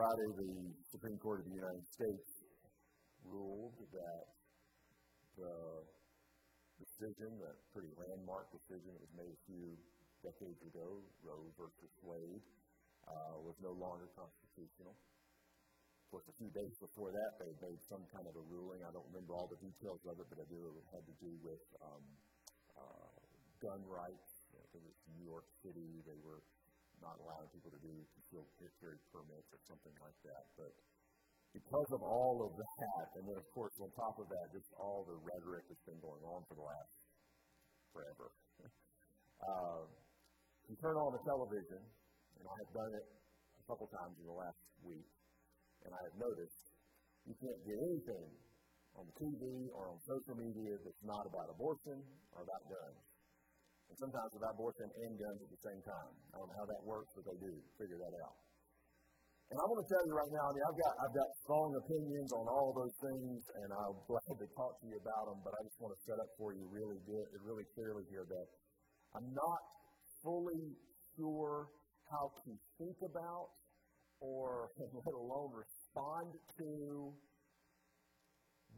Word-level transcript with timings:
Friday, 0.00 0.32
the 0.32 0.52
Supreme 0.88 1.20
Court 1.20 1.44
of 1.44 1.46
the 1.52 1.60
United 1.60 1.84
States 1.92 2.40
ruled 3.20 3.76
that 3.92 4.24
the 5.36 5.84
decision, 6.80 7.36
that 7.44 7.60
pretty 7.76 7.92
landmark 8.00 8.48
decision 8.48 8.96
that 8.96 9.02
was 9.04 9.12
made 9.12 9.28
a 9.28 9.42
few 9.44 9.76
decades 10.24 10.56
ago, 10.64 11.04
Roe 11.20 11.44
versus 11.60 11.92
Wade, 12.00 12.40
uh, 13.12 13.44
was 13.44 13.52
no 13.60 13.76
longer 13.76 14.08
constitutional. 14.16 14.96
Of 14.96 16.06
course, 16.16 16.24
a 16.32 16.36
few 16.40 16.48
days 16.48 16.72
before 16.80 17.12
that, 17.12 17.36
they 17.36 17.52
made 17.60 17.84
some 17.84 18.08
kind 18.08 18.24
of 18.24 18.32
a 18.40 18.44
ruling. 18.48 18.80
I 18.80 18.96
don't 18.96 19.04
remember 19.12 19.36
all 19.36 19.52
the 19.52 19.60
details 19.60 20.00
of 20.08 20.16
it, 20.16 20.24
but 20.32 20.40
I 20.40 20.48
do 20.48 20.64
it 20.64 20.80
had 20.96 21.04
to 21.04 21.16
do 21.20 21.28
with 21.44 21.60
um, 21.84 22.04
uh, 22.72 23.12
gun 23.60 23.84
rights. 23.84 24.48
You 24.48 24.64
know, 24.64 24.80
it 24.80 24.80
was 24.80 24.96
New 25.12 25.28
York 25.28 25.44
City. 25.60 26.00
They 26.08 26.16
were 26.24 26.40
not 27.00 27.16
allowing 27.20 27.48
people 27.52 27.72
to 27.72 27.80
do 27.80 27.92
concealed 28.16 28.48
carry 28.56 29.00
permits 29.12 29.48
or 29.52 29.60
something 29.66 29.96
like 30.00 30.16
that. 30.24 30.44
But 30.56 30.72
because 31.56 31.90
of 31.90 32.00
all 32.04 32.46
of 32.46 32.52
that, 32.54 33.06
and 33.18 33.24
then 33.26 33.36
of 33.36 33.48
course 33.50 33.74
on 33.82 33.90
top 33.98 34.16
of 34.22 34.30
that, 34.30 34.46
just 34.54 34.70
all 34.78 35.02
the 35.08 35.18
rhetoric 35.18 35.66
that's 35.66 35.84
been 35.88 35.98
going 35.98 36.22
on 36.22 36.46
for 36.46 36.54
the 36.54 36.66
last 36.66 36.94
forever. 37.90 38.28
uh, 39.50 39.82
you 40.70 40.76
turn 40.78 40.94
on 40.94 41.10
the 41.10 41.22
television, 41.26 41.82
and 42.38 42.44
I 42.46 42.54
have 42.62 42.70
done 42.70 42.92
it 42.94 43.06
a 43.58 43.64
couple 43.66 43.90
times 43.90 44.14
in 44.22 44.26
the 44.30 44.38
last 44.38 44.62
week, 44.86 45.10
and 45.82 45.90
I 45.90 46.00
have 46.06 46.16
noticed 46.22 46.60
you 47.26 47.34
can't 47.34 47.60
get 47.66 47.78
anything 47.82 48.30
on 48.94 49.06
TV 49.18 49.70
or 49.74 49.90
on 49.90 49.98
social 50.06 50.38
media 50.38 50.78
that's 50.82 51.02
not 51.02 51.26
about 51.26 51.50
abortion 51.50 51.98
or 52.34 52.46
about 52.46 52.62
guns. 52.70 53.09
And 53.90 53.98
sometimes 53.98 54.30
about 54.38 54.54
abortion 54.54 54.86
and 54.86 55.18
guns 55.18 55.40
at 55.42 55.50
the 55.50 55.62
same 55.66 55.82
time. 55.82 56.14
I 56.30 56.38
don't 56.38 56.46
know 56.46 56.58
how 56.62 56.68
that 56.70 56.82
works, 56.86 57.10
but 57.18 57.26
they 57.26 57.38
do 57.42 57.50
figure 57.74 57.98
that 57.98 58.14
out. 58.22 58.38
And 59.50 59.58
I 59.58 59.66
want 59.66 59.82
to 59.82 59.88
tell 59.90 60.06
you 60.06 60.14
right 60.14 60.30
now, 60.30 60.46
I 60.46 60.52
mean, 60.54 60.62
I've 60.62 60.78
got, 60.78 60.94
I've 61.02 61.16
got 61.18 61.26
strong 61.42 61.74
opinions 61.74 62.30
on 62.30 62.46
all 62.46 62.70
those 62.70 62.94
things, 63.02 63.42
and 63.58 63.74
I'm 63.74 63.98
glad 64.06 64.30
to 64.38 64.46
talk 64.54 64.78
to 64.78 64.84
you 64.86 64.94
about 64.94 65.26
them, 65.26 65.42
but 65.42 65.58
I 65.58 65.66
just 65.66 65.74
want 65.82 65.90
to 65.90 66.00
set 66.06 66.22
up 66.22 66.30
for 66.38 66.54
you 66.54 66.70
really, 66.70 67.02
good, 67.02 67.26
really 67.42 67.66
clearly 67.74 68.06
here 68.14 68.22
that 68.30 68.46
I'm 69.18 69.26
not 69.34 69.62
fully 70.22 70.78
sure 71.18 71.66
how 72.06 72.30
to 72.46 72.50
think 72.78 72.94
about 73.02 73.50
or 74.22 74.70
let 74.78 75.14
alone 75.18 75.50
respond 75.50 76.30
to 76.62 77.10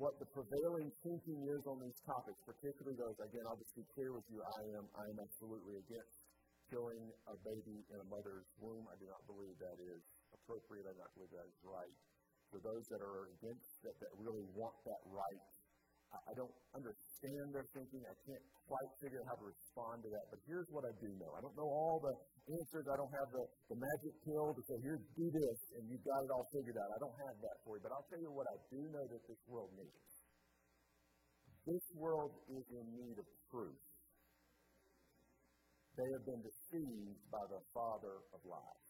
what 0.01 0.17
the 0.17 0.29
prevailing 0.33 0.91
thinking 1.05 1.45
is 1.49 1.63
on 1.69 1.81
these 1.81 2.01
topics, 2.09 2.41
particularly 2.49 2.97
those, 2.97 3.17
again, 3.21 3.45
I'll 3.45 3.61
just 3.61 3.77
be 3.77 3.85
clear 3.93 4.13
with 4.13 4.25
you, 4.33 4.41
I 4.41 4.63
am, 4.77 4.85
I 4.97 5.05
am 5.13 5.19
absolutely 5.21 5.77
against 5.79 6.17
killing 6.73 7.13
a 7.29 7.37
baby 7.45 7.85
in 7.93 7.99
a 8.01 8.07
mother's 8.09 8.49
womb. 8.57 8.89
I 8.89 8.97
do 8.97 9.05
not 9.05 9.21
believe 9.29 9.53
that 9.61 9.77
is 9.77 10.01
appropriate. 10.33 10.89
I 10.89 10.97
do 10.97 11.05
not 11.05 11.13
believe 11.13 11.33
that 11.37 11.45
is 11.45 11.59
right. 11.61 11.93
For 12.49 12.61
those 12.65 12.89
that 12.89 13.05
are 13.05 13.29
against 13.37 13.69
that, 13.85 13.97
that 14.01 14.13
really 14.17 14.45
want 14.57 14.77
that 14.89 15.01
right, 15.13 15.45
I 16.29 16.33
don't 16.37 16.53
understand 16.77 17.12
their 17.23 17.67
thinking. 17.71 18.03
I 18.03 18.17
can't 18.27 18.43
quite 18.67 18.91
figure 18.99 19.23
out 19.23 19.31
how 19.31 19.39
to 19.39 19.47
respond 19.47 20.03
to 20.03 20.11
that. 20.11 20.27
But 20.35 20.43
here's 20.43 20.67
what 20.75 20.83
I 20.83 20.93
do 20.99 21.07
know. 21.23 21.31
I 21.39 21.41
don't 21.41 21.55
know 21.55 21.71
all 21.71 22.03
the 22.03 22.15
answers. 22.51 22.87
I 22.91 22.97
don't 22.99 23.15
have 23.15 23.31
the, 23.31 23.45
the 23.71 23.79
magic 23.79 24.15
pill 24.27 24.51
to 24.51 24.63
say, 24.67 24.77
here, 24.83 24.99
do 25.15 25.27
this, 25.31 25.59
and 25.79 25.87
you've 25.87 26.03
got 26.03 26.19
it 26.27 26.31
all 26.35 26.47
figured 26.51 26.75
out. 26.75 26.91
I 26.91 26.99
don't 26.99 27.19
have 27.31 27.37
that 27.47 27.57
for 27.63 27.79
you. 27.79 27.83
But 27.87 27.95
I'll 27.95 28.09
tell 28.11 28.19
you 28.19 28.33
what 28.35 28.51
I 28.51 28.57
do 28.75 28.81
know 28.91 29.05
that 29.07 29.23
this 29.31 29.39
world 29.47 29.71
needs. 29.79 30.11
This 31.63 31.87
world 31.95 32.35
is 32.51 32.67
in 32.75 32.87
need 32.91 33.17
of 33.23 33.27
truth. 33.47 33.79
They 35.95 36.09
have 36.19 36.25
been 36.27 36.43
deceived 36.43 37.23
by 37.31 37.45
the 37.47 37.63
father 37.71 38.19
of 38.35 38.41
lies. 38.43 38.83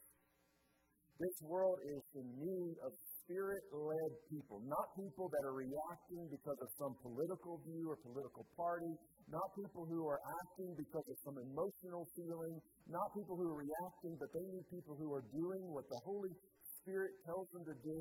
This 1.20 1.36
world 1.44 1.76
is 1.84 2.02
in 2.16 2.26
need 2.40 2.80
of 2.80 2.96
spirit 3.24 3.62
led 3.70 4.12
people, 4.30 4.60
not 4.66 4.86
people 4.98 5.30
that 5.30 5.42
are 5.46 5.54
reacting 5.54 6.26
because 6.30 6.58
of 6.58 6.70
some 6.78 6.94
political 7.02 7.62
view 7.62 7.90
or 7.90 7.96
political 8.02 8.44
party, 8.58 8.92
not 9.30 9.46
people 9.54 9.86
who 9.86 10.04
are 10.06 10.20
acting 10.42 10.74
because 10.74 11.06
of 11.06 11.16
some 11.22 11.38
emotional 11.38 12.06
feeling, 12.18 12.58
not 12.90 13.06
people 13.14 13.38
who 13.38 13.46
are 13.46 13.60
reacting, 13.62 14.18
but 14.18 14.28
they 14.34 14.44
need 14.50 14.66
people 14.68 14.98
who 14.98 15.14
are 15.14 15.24
doing 15.30 15.62
what 15.70 15.86
the 15.88 16.00
Holy 16.04 16.34
Spirit 16.82 17.14
tells 17.24 17.46
them 17.54 17.62
to 17.62 17.76
do, 17.86 17.98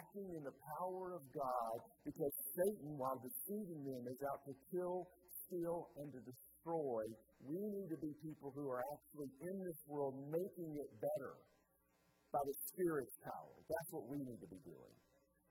acting 0.00 0.28
in 0.32 0.42
the 0.42 0.56
power 0.80 1.12
of 1.12 1.22
God, 1.36 1.76
because 2.08 2.32
Satan, 2.56 2.96
while 2.96 3.20
deceiving 3.20 3.84
them, 3.84 4.02
is 4.08 4.20
out 4.32 4.40
to 4.48 4.54
kill, 4.72 5.04
steal, 5.44 5.92
and 6.00 6.08
to 6.08 6.20
destroy. 6.24 7.04
We 7.44 7.60
need 7.60 7.92
to 7.92 7.98
be 8.00 8.16
people 8.24 8.48
who 8.56 8.64
are 8.72 8.80
actually 8.96 9.28
in 9.44 9.56
this 9.60 9.80
world 9.84 10.16
making 10.32 10.72
it 10.80 10.88
better 10.96 11.36
by 12.34 12.42
the 12.42 12.56
Spirit's 12.74 13.14
power. 13.22 13.54
That's 13.70 13.90
what 13.94 14.10
we 14.10 14.18
need 14.18 14.42
to 14.42 14.50
be 14.50 14.58
doing. 14.66 14.94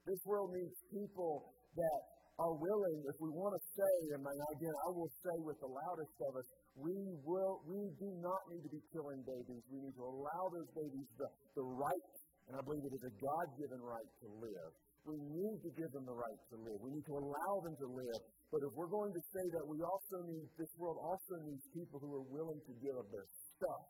This 0.03 0.19
world 0.27 0.51
needs 0.51 0.75
people 0.91 1.55
that 1.79 2.01
are 2.41 2.55
willing, 2.59 2.97
if 3.07 3.17
we 3.23 3.29
want 3.29 3.55
to 3.55 3.61
say, 3.77 3.95
and 4.17 4.21
again, 4.25 4.75
I 4.83 4.89
will 4.91 5.11
say 5.21 5.35
with 5.45 5.55
the 5.63 5.69
loudest 5.69 6.17
of 6.27 6.33
us, 6.35 6.47
we 6.75 6.97
will, 7.23 7.61
we 7.69 7.94
do 8.01 8.09
not 8.19 8.41
need 8.49 8.66
to 8.66 8.73
be 8.73 8.81
killing 8.89 9.21
babies. 9.21 9.61
We 9.69 9.79
need 9.79 9.95
to 9.95 10.05
allow 10.05 10.44
those 10.49 10.67
babies 10.73 11.07
the, 11.21 11.29
the 11.55 11.66
right, 11.66 12.09
and 12.49 12.57
I 12.57 12.61
believe 12.66 12.83
it 12.83 12.94
is 12.97 13.05
a 13.05 13.13
God 13.21 13.45
given 13.55 13.79
right 13.79 14.11
to 14.25 14.27
live. 14.41 14.71
We 15.05 15.21
need 15.21 15.61
to 15.61 15.71
give 15.77 15.91
them 15.94 16.09
the 16.09 16.17
right 16.17 16.41
to 16.51 16.57
live. 16.57 16.79
We 16.81 16.91
need 16.95 17.05
to 17.05 17.15
allow 17.21 17.53
them 17.61 17.75
to 17.85 17.88
live. 17.91 18.21
But 18.50 18.65
if 18.65 18.71
we're 18.73 18.89
going 18.89 19.13
to 19.13 19.23
say 19.29 19.45
that, 19.53 19.63
we 19.69 19.83
also 19.85 20.25
need, 20.25 20.47
this 20.57 20.73
world 20.79 20.97
also 20.97 21.38
needs 21.45 21.63
people 21.75 22.01
who 22.01 22.11
are 22.17 22.27
willing 22.33 22.59
to 22.65 22.73
give 22.81 22.95
of 22.97 23.07
their 23.13 23.27
stuff 23.55 23.83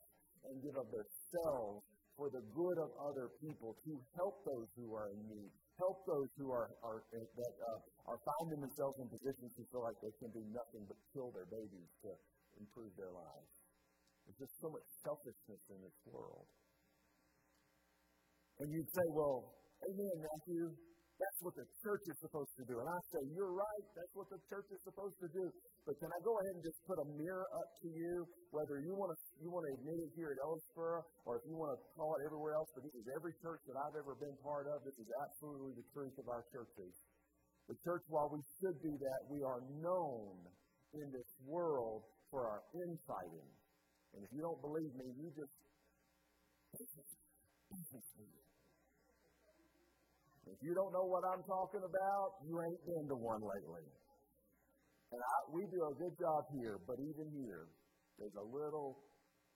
and 0.51 0.59
give 0.59 0.75
of 0.75 0.89
their 0.91 1.07
selves 1.31 1.85
for 2.17 2.29
the 2.29 2.43
good 2.53 2.77
of 2.77 2.89
other 3.01 3.33
people, 3.41 3.73
to 3.85 3.93
help 4.17 4.45
those 4.45 4.69
who 4.77 4.93
are 4.93 5.09
in 5.09 5.21
need, 5.25 5.49
help 5.81 6.05
those 6.05 6.29
who 6.37 6.53
are, 6.53 6.69
are 6.85 7.01
that 7.09 7.53
uh, 7.57 7.79
are 8.05 8.19
finding 8.21 8.61
themselves 8.61 8.95
in 9.01 9.07
positions 9.09 9.51
to 9.57 9.63
feel 9.73 9.81
like 9.81 9.97
they 10.03 10.13
can 10.21 10.29
do 10.29 10.43
nothing 10.53 10.85
but 10.85 10.97
kill 11.11 11.33
their 11.33 11.49
babies 11.49 11.89
to 12.05 12.11
improve 12.61 12.93
their 12.95 13.09
lives. 13.09 13.49
There's 14.25 14.47
just 14.47 14.55
so 14.61 14.69
much 14.69 14.85
selfishness 15.03 15.63
in 15.73 15.79
this 15.81 15.97
world. 16.07 16.47
And 18.61 18.69
you'd 18.69 18.91
say, 18.93 19.05
well, 19.11 19.57
amen, 19.81 20.15
Matthew. 20.21 20.93
That's 21.23 21.39
what 21.45 21.55
the 21.55 21.67
church 21.85 22.03
is 22.09 22.17
supposed 22.19 22.53
to 22.57 22.63
do. 22.65 22.81
And 22.81 22.89
I 22.89 22.99
say, 23.13 23.21
You're 23.37 23.53
right. 23.53 23.85
That's 23.93 24.13
what 24.17 24.27
the 24.33 24.41
church 24.49 24.65
is 24.73 24.81
supposed 24.81 25.15
to 25.21 25.29
do. 25.29 25.45
But 25.85 25.95
can 26.01 26.09
I 26.09 26.19
go 26.25 26.33
ahead 26.41 26.53
and 26.57 26.63
just 26.65 26.79
put 26.89 26.97
a 26.99 27.07
mirror 27.15 27.47
up 27.53 27.69
to 27.85 27.87
you, 27.87 28.27
whether 28.49 28.81
you 28.81 28.97
want 28.97 29.13
to 29.13 29.19
you 29.41 29.49
want 29.49 29.65
to 29.65 29.73
admit 29.73 29.97
it 29.97 30.11
here 30.13 30.35
at 30.35 30.39
Ellsboro 30.43 31.01
or 31.25 31.39
if 31.41 31.43
you 31.47 31.55
want 31.57 31.73
to 31.73 31.79
call 31.97 32.13
it 32.19 32.25
everywhere 32.25 32.53
else, 32.53 32.69
but 32.75 32.83
this 32.83 32.93
is 32.93 33.05
every 33.15 33.33
church 33.41 33.61
that 33.65 33.77
I've 33.79 33.97
ever 33.97 34.13
been 34.19 34.35
part 34.43 34.67
of. 34.69 34.83
This 34.83 34.97
is 34.99 35.09
absolutely 35.23 35.73
the 35.79 35.87
truth 35.95 36.15
of 36.19 36.27
our 36.29 36.43
churches. 36.51 36.93
The 37.71 37.77
church, 37.81 38.03
while 38.11 38.27
we 38.27 38.43
should 38.59 38.77
be 38.83 38.91
that, 38.91 39.21
we 39.31 39.41
are 39.41 39.63
known 39.79 40.35
in 40.93 41.07
this 41.15 41.31
world 41.47 42.03
for 42.29 42.45
our 42.45 42.61
infighting. 42.75 43.49
And 44.13 44.21
if 44.21 44.29
you 44.35 44.43
don't 44.43 44.59
believe 44.61 44.93
me, 44.99 45.07
you 45.17 45.31
just 45.31 45.53
If 50.53 50.59
you 50.61 50.75
don't 50.75 50.91
know 50.93 51.07
what 51.07 51.23
I'm 51.25 51.41
talking 51.49 51.81
about, 51.81 52.45
you 52.45 52.59
ain't 52.61 52.83
been 52.85 53.07
to 53.09 53.17
one 53.17 53.41
lately. 53.41 53.85
And 55.09 55.21
I, 55.21 55.37
we 55.49 55.65
do 55.71 55.81
a 55.87 55.93
good 55.97 56.13
job 56.19 56.45
here, 56.53 56.77
but 56.85 56.99
even 56.99 57.31
here, 57.33 57.69
there's 58.19 58.37
a 58.37 58.45
little 58.45 59.01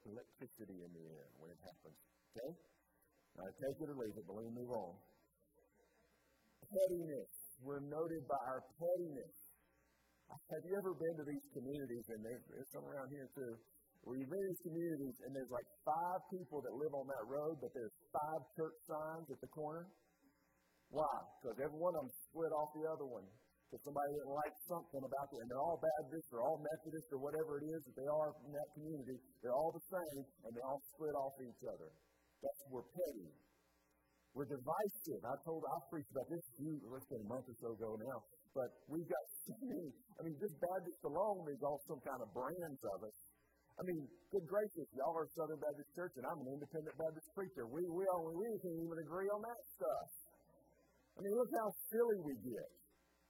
electricity 0.07 0.78
in 0.84 0.91
the 0.95 1.06
air 1.12 1.28
when 1.38 1.50
it 1.51 1.59
happens. 1.62 1.97
Okay? 2.31 2.51
Now, 3.38 3.45
take 3.53 3.78
it 3.84 3.88
or 3.91 3.97
leave 4.00 4.16
it, 4.18 4.25
but 4.25 4.34
let 4.34 4.45
me 4.50 4.53
move 4.57 4.72
on. 4.73 4.94
Pettiness. 6.68 7.31
We're 7.62 7.85
noted 7.85 8.23
by 8.29 8.41
our 8.50 8.62
pettiness. 8.78 9.35
Have 10.28 10.63
you 10.68 10.75
ever 10.75 10.91
been 10.94 11.16
to 11.23 11.25
these 11.25 11.45
communities, 11.56 12.06
and 12.12 12.19
there's, 12.19 12.44
some 12.75 12.84
around 12.84 13.07
here 13.09 13.29
too, 13.31 13.53
where 14.03 14.19
you've 14.19 14.29
been 14.29 14.44
in 14.44 14.51
these 14.51 14.66
communities, 14.68 15.16
and 15.23 15.31
there's 15.31 15.51
like 15.51 15.68
five 15.88 16.19
people 16.31 16.59
that 16.63 16.74
live 16.75 16.94
on 16.94 17.07
that 17.07 17.25
road, 17.28 17.56
but 17.63 17.72
there's 17.72 17.95
five 18.12 18.41
church 18.59 18.78
signs 18.88 19.28
at 19.31 19.39
the 19.39 19.51
corner? 19.51 19.88
Why? 20.92 21.15
Because 21.39 21.57
every 21.63 21.80
one 21.80 21.95
of 21.95 22.07
them 22.07 22.12
split 22.27 22.51
off 22.56 22.71
the 22.75 22.86
other 22.88 23.07
one. 23.07 23.27
Because 23.68 23.84
somebody 23.84 24.16
didn't 24.16 24.31
like 24.31 24.56
something 24.64 25.04
about 25.04 25.28
it, 25.28 25.40
and 25.44 25.48
they're 25.52 25.60
all 25.60 25.75
Baptist 25.75 26.31
or 26.31 26.40
all 26.40 26.56
Methodist 26.56 27.12
or 27.12 27.19
whatever 27.19 27.60
it 27.60 27.68
is 27.68 27.84
that 27.84 27.96
they 28.00 28.08
are 28.08 28.31
in 28.48 28.52
that 28.56 28.69
community. 28.80 29.19
They're 29.44 29.52
all 29.52 29.75
the 29.75 29.84
same, 29.92 30.24
and 30.48 30.52
they 30.56 30.64
all 30.64 30.80
split 30.96 31.12
off 31.19 31.36
each 31.44 31.64
other. 31.68 31.92
That's 32.40 32.60
we're 32.72 32.88
petty. 32.88 33.28
We're 34.31 34.48
divisive. 34.48 35.19
I 35.19 35.36
told 35.44 35.68
I 35.68 35.84
preached 35.92 36.14
about 36.16 36.31
this 36.31 36.48
let's 36.88 37.08
say 37.12 37.19
a 37.19 37.28
month 37.28 37.44
or 37.52 37.58
so 37.60 37.75
ago 37.75 38.00
now. 38.00 38.18
But 38.56 38.72
we've 38.88 39.10
got 39.10 39.25
so 39.52 39.54
many. 39.60 39.92
I 40.16 40.20
mean, 40.24 40.40
just 40.40 40.56
Baptist 40.63 41.04
alone 41.04 41.44
is 41.52 41.60
all 41.60 41.84
some 41.92 42.00
kind 42.08 42.24
of 42.24 42.31
brands 42.31 42.81
of 42.88 43.04
us. 43.04 43.18
I 43.78 43.86
mean, 43.86 44.10
good 44.34 44.48
gracious, 44.50 44.90
y'all 44.96 45.13
are 45.13 45.30
Southern 45.38 45.62
Baptist 45.62 45.92
Church, 45.94 46.16
and 46.18 46.25
I'm 46.25 46.40
an 46.42 46.50
independent 46.56 46.96
Baptist 46.98 47.30
preacher. 47.36 47.68
We 47.68 47.86
we 47.86 48.08
only 48.16 48.34
we 48.34 48.48
can't 48.63 48.80
even 48.80 48.98
agree 49.04 49.30
on 49.30 49.42
that 49.44 49.62
stuff. 49.75 50.10
I 51.13 51.20
mean, 51.22 51.34
look 51.36 51.52
how 51.52 51.70
silly 51.92 52.18
we 52.24 52.34
get. 52.42 52.70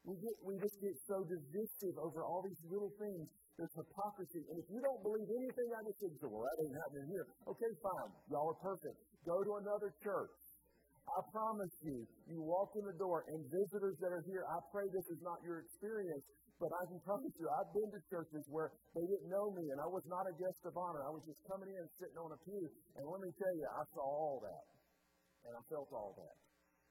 We 0.07 0.15
get 0.24 0.36
we 0.39 0.56
just 0.56 0.80
get 0.80 0.95
so 1.04 1.19
divisive 1.27 2.00
over 2.00 2.24
all 2.24 2.39
these 2.39 2.63
little 2.63 2.95
things. 2.95 3.27
There's 3.59 3.75
hypocrisy. 3.75 4.39
And 4.48 4.56
if 4.56 4.68
you 4.71 4.80
don't 4.80 5.04
believe 5.04 5.27
anything 5.27 5.68
I 5.75 5.83
just 5.83 6.00
said, 6.00 6.31
well, 6.31 6.48
that 6.48 6.56
ain't 6.63 6.77
happening 6.80 7.12
here. 7.12 7.27
Okay, 7.44 7.71
fine. 7.83 8.12
Y'all 8.31 8.56
are 8.56 8.62
perfect. 8.63 8.95
Go 9.27 9.44
to 9.44 9.59
another 9.59 9.92
church. 10.00 10.31
I 11.07 11.19
promise 11.31 11.75
you, 11.83 12.04
you 12.27 12.39
walk 12.44 12.75
in 12.75 12.83
the 12.83 12.95
door, 13.00 13.24
and 13.31 13.39
visitors 13.48 13.95
that 14.04 14.12
are 14.12 14.24
here, 14.27 14.44
I 14.44 14.59
pray 14.75 14.92
this 14.92 15.07
is 15.07 15.24
not 15.24 15.39
your 15.39 15.63
experience, 15.63 16.24
but 16.59 16.68
I 16.68 16.83
can 16.92 17.00
promise 17.07 17.31
you, 17.39 17.48
I've 17.48 17.71
been 17.71 17.88
to 17.95 18.01
churches 18.12 18.44
where 18.51 18.75
they 18.92 19.07
didn't 19.07 19.31
know 19.31 19.56
me, 19.56 19.71
and 19.71 19.80
I 19.80 19.88
was 19.88 20.04
not 20.12 20.27
a 20.27 20.36
guest 20.36 20.59
of 20.68 20.75
honor. 20.75 21.07
I 21.07 21.12
was 21.15 21.24
just 21.24 21.39
coming 21.48 21.71
in 21.71 21.83
sitting 21.95 22.19
on 22.19 22.36
a 22.36 22.39
pew. 22.44 22.68
And 23.00 23.07
let 23.07 23.24
me 23.24 23.31
tell 23.39 23.54
you, 23.56 23.65
I 23.71 23.83
saw 23.95 24.04
all 24.04 24.44
that, 24.44 24.65
and 25.48 25.56
I 25.56 25.62
felt 25.71 25.88
all 25.95 26.12
that. 26.19 26.36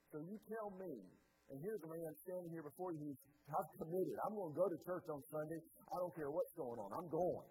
So 0.09 0.25
you 0.25 0.41
tell 0.49 0.73
me, 0.81 0.97
and 1.51 1.57
here's 1.63 1.83
a 1.83 1.91
man 1.91 2.11
standing 2.27 2.51
here 2.51 2.67
before 2.67 2.93
you 2.95 3.15
I've 3.47 3.71
committed. 3.79 4.17
I'm 4.27 4.35
going 4.35 4.51
to 4.51 4.59
go 4.59 4.67
to 4.67 4.79
church 4.83 5.07
on 5.07 5.23
Sunday. 5.31 5.63
I 5.87 5.97
don't 6.03 6.15
care 6.19 6.35
what's 6.35 6.51
going 6.59 6.83
on. 6.83 6.91
I'm 6.91 7.07
going. 7.07 7.47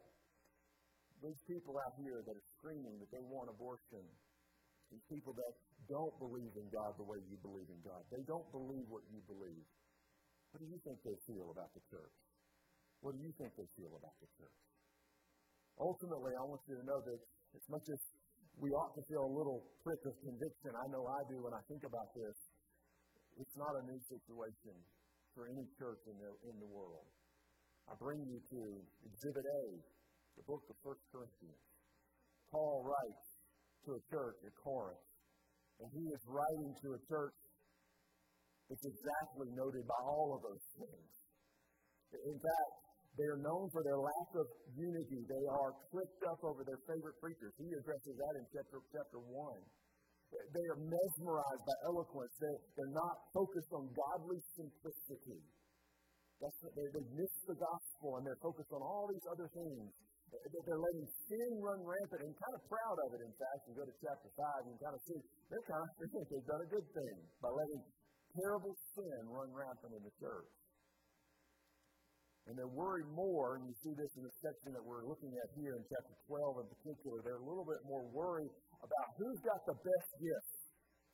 These 1.24 1.40
people 1.48 1.80
out 1.80 1.96
here 1.96 2.20
that 2.20 2.36
are 2.36 2.48
screaming 2.60 3.00
that 3.00 3.08
they 3.16 3.24
want 3.32 3.48
abortion, 3.48 4.04
these 4.92 5.06
people 5.08 5.32
that 5.40 5.54
don't 5.88 6.12
believe 6.20 6.52
in 6.52 6.68
God 6.68 7.00
the 7.00 7.08
way 7.08 7.24
you 7.32 7.40
believe 7.40 7.72
in 7.72 7.80
God, 7.80 8.04
they 8.12 8.20
don't 8.28 8.44
believe 8.52 8.84
what 8.92 9.08
you 9.08 9.24
believe. 9.24 9.64
What 10.52 10.60
do 10.60 10.68
you 10.68 10.80
think 10.84 11.00
they 11.08 11.16
feel 11.32 11.48
about 11.56 11.72
the 11.72 11.84
church? 11.88 12.16
What 13.00 13.16
do 13.16 13.24
you 13.24 13.32
think 13.40 13.56
they 13.56 13.70
feel 13.80 13.96
about 13.96 14.16
the 14.20 14.28
church? 14.36 14.60
Ultimately, 15.80 16.36
I 16.36 16.44
want 16.44 16.60
you 16.68 16.76
to 16.76 16.86
know 16.88 17.00
that 17.00 17.20
as 17.56 17.66
much 17.72 17.88
as 17.88 18.00
we 18.60 18.72
ought 18.76 18.92
to 18.96 19.04
feel 19.08 19.24
a 19.24 19.34
little 19.36 19.64
prick 19.84 20.00
of 20.08 20.16
conviction, 20.24 20.72
I 20.76 20.86
know 20.92 21.04
I 21.08 21.22
do 21.28 21.40
when 21.44 21.56
I 21.56 21.64
think 21.68 21.84
about 21.88 22.12
this, 22.16 22.35
it's 23.36 23.56
not 23.60 23.74
a 23.76 23.84
new 23.84 24.00
situation 24.08 24.76
for 25.36 25.52
any 25.52 25.68
church 25.76 26.00
in 26.08 26.16
the, 26.16 26.32
in 26.48 26.56
the 26.60 26.70
world. 26.72 27.08
I 27.92 27.94
bring 28.00 28.24
you 28.24 28.40
to 28.40 28.62
Exhibit 29.04 29.46
A, 29.46 29.64
the 30.40 30.46
book 30.48 30.64
of 30.72 30.76
1 30.82 30.96
Corinthians. 31.12 31.64
Paul 32.50 32.88
writes 32.88 33.28
to 33.86 34.00
a 34.00 34.02
church 34.10 34.40
at 34.48 34.54
Corinth, 34.64 35.06
and 35.84 35.88
he 35.92 36.06
is 36.08 36.22
writing 36.26 36.72
to 36.82 36.88
a 36.96 37.02
church 37.12 37.38
that's 38.72 38.88
exactly 38.88 39.50
noted 39.54 39.84
by 39.86 40.02
all 40.08 40.34
of 40.34 40.42
those 40.42 40.66
things. 40.80 41.12
In 42.16 42.40
fact, 42.40 42.74
they 43.16 43.28
are 43.32 43.40
known 43.40 43.68
for 43.72 43.84
their 43.84 44.00
lack 44.00 44.30
of 44.36 44.48
unity. 44.76 45.24
They 45.28 45.46
are 45.52 45.72
clipped 45.92 46.24
up 46.32 46.40
over 46.44 46.64
their 46.68 46.80
favorite 46.84 47.16
preachers. 47.20 47.54
He 47.56 47.68
addresses 47.72 48.16
that 48.16 48.34
in 48.40 48.46
chapter, 48.52 48.80
chapter 48.92 49.20
1. 49.20 49.85
They 50.32 50.66
are 50.72 50.80
mesmerized 50.80 51.64
by 51.68 51.76
eloquence. 51.86 52.34
They, 52.40 52.56
they're 52.76 52.96
not 52.96 53.16
focused 53.32 53.72
on 53.76 53.92
godly 53.92 54.40
simplicity. 54.56 55.42
That's 56.42 56.60
they, 56.76 56.88
they 56.92 57.06
miss 57.16 57.34
the 57.48 57.56
gospel 57.56 58.20
and 58.20 58.24
they're 58.28 58.42
focused 58.44 58.72
on 58.76 58.84
all 58.84 59.08
these 59.08 59.24
other 59.32 59.48
things. 59.56 59.88
They're 60.36 60.82
letting 60.82 61.08
sin 61.30 61.52
run 61.64 61.80
rampant 61.86 62.28
and 62.28 62.34
kind 62.36 62.56
of 62.58 62.62
proud 62.68 62.98
of 63.08 63.10
it, 63.16 63.22
in 63.24 63.34
fact. 63.40 63.60
You 63.70 63.78
go 63.78 63.86
to 63.88 63.96
chapter 64.04 64.28
5, 64.36 64.68
and 64.68 64.76
kind 64.84 64.96
of 64.98 65.02
see 65.08 65.20
they're 65.48 65.64
kind 65.64 65.80
of 65.80 65.90
think 66.12 66.26
they've 66.28 66.50
done 66.50 66.64
a 66.66 66.70
good 66.70 66.88
thing 66.92 67.16
by 67.40 67.54
letting 67.54 67.82
terrible 68.36 68.76
sin 68.98 69.22
run 69.32 69.48
rampant 69.54 69.96
in 69.96 70.04
the 70.04 70.12
church. 70.20 70.52
And 72.46 72.54
they're 72.54 72.76
worried 72.78 73.10
more, 73.10 73.58
and 73.58 73.66
you 73.66 73.74
see 73.82 73.96
this 73.98 74.12
in 74.18 74.22
the 74.22 74.36
section 74.38 74.70
that 74.78 74.86
we're 74.86 75.02
looking 75.02 75.34
at 75.34 75.48
here 75.58 75.74
in 75.74 75.82
chapter 75.90 76.14
12 76.30 76.62
in 76.62 76.68
particular. 76.78 77.18
They're 77.26 77.42
a 77.42 77.48
little 77.48 77.66
bit 77.66 77.82
more 77.90 78.06
worried 78.14 78.54
about 78.84 79.08
who's 79.20 79.40
got 79.46 79.62
the 79.68 79.78
best 79.78 80.10
gift. 80.20 80.66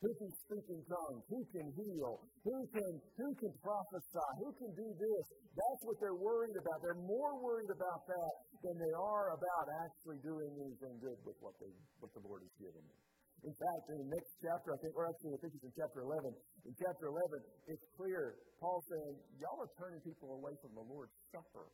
Who 0.01 0.09
can 0.17 0.33
speak 0.33 0.65
in 0.65 0.81
tongues? 0.89 1.21
Who 1.29 1.45
can 1.53 1.67
heal? 1.77 2.25
Who 2.41 2.57
can, 2.73 2.91
who 3.21 3.29
can 3.37 3.53
prophesy? 3.61 4.29
Who 4.41 4.49
can 4.57 4.73
do 4.73 4.87
this? 4.97 5.25
That's 5.53 5.81
what 5.85 6.01
they're 6.01 6.17
worried 6.17 6.57
about. 6.57 6.81
They're 6.81 7.05
more 7.05 7.37
worried 7.37 7.69
about 7.69 8.01
that 8.09 8.33
than 8.65 8.81
they 8.81 8.93
are 8.97 9.37
about 9.37 9.65
actually 9.85 10.17
doing 10.25 10.49
anything 10.57 10.97
good 10.97 11.21
with 11.21 11.37
what, 11.37 11.53
they, 11.61 11.69
what 12.01 12.09
the 12.17 12.23
Lord 12.25 12.41
has 12.41 12.53
given 12.57 12.81
them. 12.81 12.99
In 13.45 13.53
fact, 13.53 13.83
in 13.93 13.97
the 14.05 14.09
next 14.09 14.33
chapter, 14.41 14.73
I 14.73 14.77
think, 14.81 14.93
or 14.97 15.05
actually, 15.05 15.33
I 15.33 15.39
think 15.41 15.53
it's 15.57 15.65
in 15.65 15.73
chapter 15.77 16.01
11. 16.01 16.33
In 16.65 16.73
chapter 16.77 17.05
11, 17.09 17.41
it's 17.73 17.85
clear. 17.97 18.41
Paul's 18.57 18.85
saying, 18.89 19.13
Y'all 19.37 19.61
are 19.61 19.73
turning 19.77 20.01
people 20.01 20.33
away 20.37 20.53
from 20.65 20.73
the 20.77 20.85
Lord's 20.85 21.13
Supper 21.29 21.69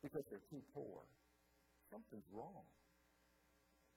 because 0.00 0.24
they're 0.32 0.44
too 0.48 0.64
poor. 0.72 1.04
Something's 1.92 2.28
wrong. 2.32 2.64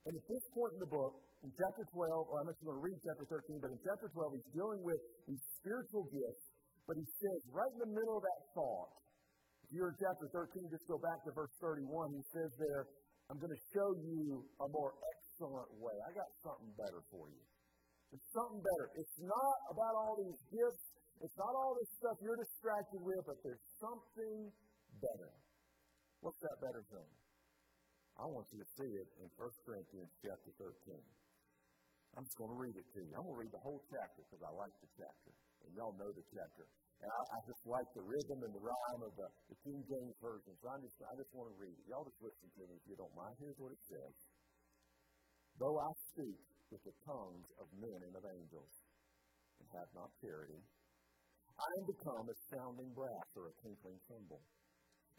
And 0.04 0.12
at 0.12 0.24
this 0.28 0.44
point 0.52 0.76
in 0.76 0.80
the 0.84 0.92
book, 0.92 1.16
in 1.40 1.50
chapter 1.56 1.84
12, 1.88 2.28
or 2.28 2.40
I'm 2.40 2.48
actually 2.48 2.68
going 2.72 2.80
to 2.80 2.86
read 2.88 2.98
chapter 3.04 3.24
13, 3.24 3.60
but 3.60 3.72
in 3.72 3.80
chapter 3.80 4.08
12, 4.12 4.36
he's 4.36 4.50
dealing 4.52 4.80
with 4.84 5.00
these 5.28 5.40
spiritual 5.60 6.04
gifts. 6.12 6.44
But 6.84 7.00
he 7.00 7.06
says, 7.08 7.40
right 7.48 7.72
in 7.72 7.80
the 7.80 7.92
middle 7.92 8.20
of 8.20 8.24
that 8.24 8.40
thought, 8.52 8.92
if 9.64 9.72
you're 9.72 9.88
in 9.88 9.96
chapter 9.96 10.28
13, 10.28 10.68
just 10.68 10.84
go 10.84 11.00
back 11.00 11.24
to 11.24 11.32
verse 11.32 11.52
31. 11.56 11.88
He 12.12 12.24
says 12.36 12.52
there, 12.60 12.84
I'm 13.32 13.40
going 13.40 13.52
to 13.52 13.62
show 13.72 13.88
you 14.04 14.44
a 14.60 14.68
more 14.68 14.92
excellent 15.16 15.72
way. 15.80 15.96
I 16.04 16.12
got 16.12 16.28
something 16.44 16.68
better 16.76 17.00
for 17.08 17.32
you. 17.32 17.40
There's 18.12 18.28
something 18.36 18.60
better. 18.60 18.92
It's 19.00 19.16
not 19.24 19.56
about 19.72 19.94
all 19.96 20.20
these 20.20 20.36
gifts. 20.52 20.84
It's 21.24 21.36
not 21.40 21.52
all 21.56 21.72
this 21.80 21.88
stuff 21.96 22.20
you're 22.20 22.36
distracted 22.36 23.00
with, 23.00 23.24
but 23.24 23.40
there's 23.40 23.64
something 23.80 24.52
better. 25.00 25.32
What's 26.20 26.40
that 26.44 26.60
better 26.60 26.84
thing? 26.92 27.10
I 28.14 28.24
want 28.30 28.46
you 28.54 28.62
to 28.62 28.68
see 28.78 28.90
it 28.94 29.08
in 29.18 29.26
1 29.34 29.66
Corinthians 29.66 30.12
chapter 30.22 30.50
13. 30.62 31.02
I'm 32.14 32.22
just 32.22 32.38
going 32.38 32.54
to 32.54 32.60
read 32.62 32.78
it 32.78 32.86
to 32.94 33.00
you. 33.02 33.10
I'm 33.18 33.26
going 33.26 33.34
to 33.34 33.42
read 33.42 33.54
the 33.54 33.64
whole 33.66 33.82
chapter 33.90 34.22
because 34.22 34.42
I 34.46 34.54
like 34.54 34.70
the 34.78 34.90
chapter. 34.94 35.34
And 35.66 35.74
y'all 35.74 35.96
know 35.98 36.14
the 36.14 36.22
chapter. 36.30 36.62
And 37.02 37.10
I, 37.10 37.20
I 37.34 37.38
just 37.50 37.58
like 37.66 37.90
the 37.98 38.06
rhythm 38.06 38.46
and 38.46 38.54
the 38.54 38.62
rhyme 38.62 39.02
of 39.02 39.12
the, 39.18 39.26
the 39.50 39.58
King 39.66 39.82
James 39.90 40.14
Version. 40.22 40.54
So 40.62 40.70
I 40.70 40.78
just, 40.78 40.94
I 41.02 41.14
just 41.18 41.32
want 41.34 41.50
to 41.50 41.56
read 41.58 41.74
it. 41.74 41.84
Y'all 41.90 42.06
just 42.06 42.22
listen 42.22 42.46
to 42.54 42.62
me 42.70 42.78
if 42.78 42.84
you 42.86 42.94
don't 42.94 43.10
mind. 43.18 43.34
Here's 43.42 43.58
what 43.58 43.74
it 43.74 43.82
says. 43.82 44.14
Though 45.58 45.74
I 45.82 45.90
speak 46.14 46.38
with 46.70 46.82
the 46.86 46.94
tongues 47.02 47.50
of 47.58 47.66
men 47.74 47.98
and 47.98 48.14
of 48.14 48.22
angels 48.30 48.74
and 49.58 49.66
have 49.74 49.90
not 49.90 50.14
charity, 50.22 50.62
I 51.58 51.68
am 51.82 51.84
become 51.86 52.26
a 52.30 52.36
sounding 52.50 52.94
brass 52.94 53.28
or 53.34 53.50
a 53.50 53.54
tinkling 53.58 53.98
cymbal. 54.06 54.42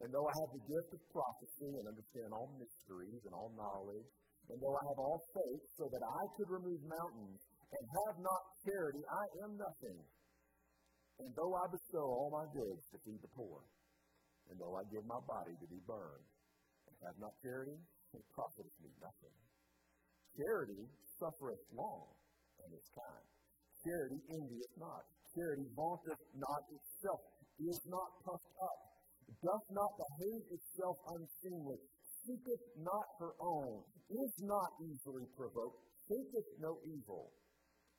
And 0.03 0.11
though 0.11 0.27
I 0.27 0.35
have 0.43 0.51
the 0.51 0.67
gift 0.67 0.91
of 0.91 1.01
prophecy 1.07 1.71
and 1.71 1.87
understand 1.87 2.35
all 2.35 2.51
mysteries 2.59 3.23
and 3.23 3.31
all 3.31 3.55
knowledge, 3.55 4.07
and 4.51 4.59
though 4.59 4.75
I 4.75 4.83
have 4.91 4.99
all 4.99 5.23
faith 5.31 5.63
so 5.79 5.87
that 5.87 6.03
I 6.03 6.23
could 6.35 6.51
remove 6.51 6.83
mountains 6.83 7.39
and 7.71 7.83
have 8.03 8.17
not 8.19 8.41
charity, 8.67 9.01
I 9.07 9.25
am 9.47 9.55
nothing. 9.55 9.99
And 11.23 11.31
though 11.31 11.55
I 11.55 11.65
bestow 11.71 12.03
all 12.03 12.29
my 12.29 12.45
goods 12.51 12.83
to 12.91 12.99
feed 13.07 13.23
the 13.23 13.31
poor, 13.31 13.63
and 14.51 14.59
though 14.59 14.75
I 14.75 14.83
give 14.91 15.07
my 15.07 15.19
body 15.23 15.55
to 15.55 15.67
be 15.71 15.79
burned, 15.87 16.27
and 16.91 16.95
have 17.07 17.17
not 17.17 17.33
charity, 17.39 17.79
it 18.13 18.23
profiteth 18.35 18.77
me 18.83 18.91
nothing. 18.99 19.35
Charity 20.35 20.91
suffereth 21.17 21.63
long 21.71 22.11
and 22.59 22.69
is 22.75 22.87
kind. 22.91 23.27
Charity 23.79 24.19
envieth 24.27 24.75
not. 24.75 25.07
Charity 25.31 25.67
vaunteth 25.71 26.23
not 26.35 26.63
itself, 26.67 27.23
is 27.63 27.79
not 27.87 28.11
puffed 28.27 28.53
up 28.59 28.84
doth 29.45 29.67
not 29.69 29.93
behave 29.93 30.41
itself 30.49 30.97
unseemly, 31.13 31.77
seeketh 32.25 32.65
not 32.81 33.05
her 33.21 33.37
own, 33.37 33.85
is 34.09 34.33
not 34.41 34.73
easily 34.81 35.29
provoked, 35.37 35.85
thinketh 36.09 36.49
no 36.57 36.81
evil, 36.89 37.29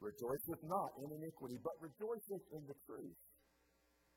rejoiceth 0.03 0.63
not 0.67 0.91
in 0.99 1.09
iniquity, 1.23 1.63
but 1.63 1.79
rejoiceth 1.79 2.43
in 2.51 2.67
the 2.67 2.75
truth, 2.83 3.19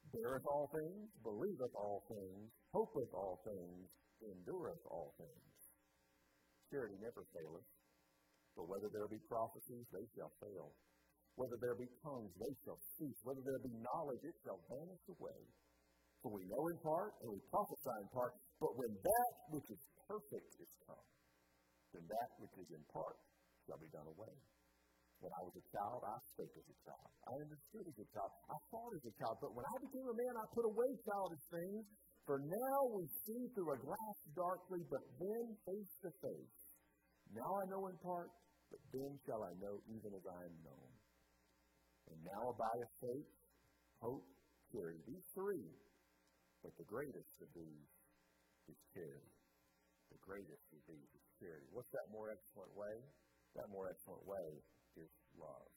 beareth 0.10 0.46
all 0.50 0.74
things, 0.74 1.06
believeth 1.22 1.74
all 1.78 2.02
things, 2.10 2.50
hopeth 2.74 3.14
all 3.14 3.38
things, 3.46 3.86
endureth 4.26 4.82
all 4.90 5.14
things. 5.22 5.54
Charity 6.74 6.98
never 6.98 7.26
faileth, 7.30 7.70
but 8.58 8.66
whether 8.66 8.90
there 8.90 9.10
be 9.10 9.22
prophecies, 9.30 9.86
they 9.94 10.06
shall 10.18 10.34
fail. 10.42 10.74
Whether 11.38 11.56
there 11.62 11.78
be 11.78 11.88
tongues, 12.04 12.36
they 12.36 12.52
shall 12.66 12.82
cease. 13.00 13.16
Whether 13.24 13.40
there 13.48 13.64
be 13.64 13.72
knowledge, 13.80 14.20
it 14.28 14.36
shall 14.44 14.60
vanish 14.68 15.06
away. 15.08 15.40
For 16.20 16.36
we 16.36 16.44
know 16.52 16.64
in 16.68 16.78
part 16.84 17.16
and 17.24 17.32
we 17.32 17.40
prophesy 17.48 17.96
in 18.04 18.10
part, 18.12 18.36
but 18.60 18.76
when 18.76 18.92
that 18.92 19.32
which 19.56 19.68
is 19.72 19.80
perfect 20.04 20.52
is 20.60 20.72
come, 20.84 21.08
then 21.96 22.04
that 22.12 22.30
which 22.44 22.56
is 22.60 22.70
in 22.76 22.84
part 22.92 23.16
shall 23.64 23.80
be 23.80 23.88
done 23.96 24.08
away. 24.08 24.36
When 25.20 25.32
I 25.36 25.42
was 25.44 25.56
a 25.56 25.66
child, 25.76 26.00
I 26.04 26.16
spake 26.32 26.56
as 26.56 26.68
a 26.68 26.78
child. 26.88 27.10
I 27.28 27.34
understood 27.44 27.86
as 27.88 27.98
a 28.00 28.08
child. 28.16 28.32
I 28.48 28.58
thought 28.72 28.92
as 28.96 29.04
a 29.04 29.16
child. 29.20 29.36
But 29.44 29.52
when 29.52 29.68
I 29.68 29.76
became 29.84 30.08
a 30.08 30.16
man, 30.16 30.34
I 30.40 30.46
put 30.56 30.64
away 30.64 30.90
childish 31.04 31.44
things. 31.52 31.84
For 32.24 32.40
now 32.40 32.78
we 32.96 33.04
see 33.28 33.52
through 33.52 33.76
a 33.76 33.80
glass 33.84 34.18
darkly, 34.32 34.80
but 34.88 35.04
then 35.20 35.46
face 35.68 35.94
to 36.08 36.12
face. 36.24 36.60
Now 37.36 37.52
I 37.52 37.64
know 37.68 37.92
in 37.92 37.98
part, 38.00 38.32
but 38.72 38.80
then 38.96 39.12
shall 39.28 39.44
I 39.44 39.54
know 39.60 39.84
even 39.92 40.12
as 40.16 40.24
I 40.24 40.40
am 40.48 40.56
known. 40.64 40.90
And 42.16 42.20
now 42.24 42.56
abideth 42.56 42.94
faith, 43.04 43.30
hope, 44.00 44.24
charity. 44.72 45.04
These 45.04 45.28
three 45.36 45.68
but 46.64 46.76
the 46.76 46.88
greatest 46.88 47.36
of 47.40 47.50
these 47.56 47.90
is 48.68 48.80
charity. 48.92 49.36
The 50.12 50.22
greatest 50.22 50.68
of 50.74 50.82
these 50.90 51.10
is 51.14 51.26
charity. 51.40 51.68
What's 51.72 51.92
that 51.94 52.08
more 52.12 52.34
excellent 52.34 52.74
way? 52.76 52.96
That 53.56 53.70
more 53.70 53.90
excellent 53.90 54.26
way 54.26 54.48
is 54.98 55.12
love. 55.38 55.70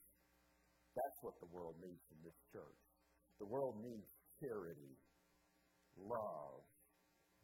That's 0.96 1.18
what 1.24 1.36
the 1.40 1.48
world 1.48 1.76
needs 1.80 2.04
in 2.12 2.20
this 2.24 2.36
church. 2.52 2.82
The 3.40 3.48
world 3.48 3.80
needs 3.80 4.08
charity, 4.40 4.96
love, 5.96 6.60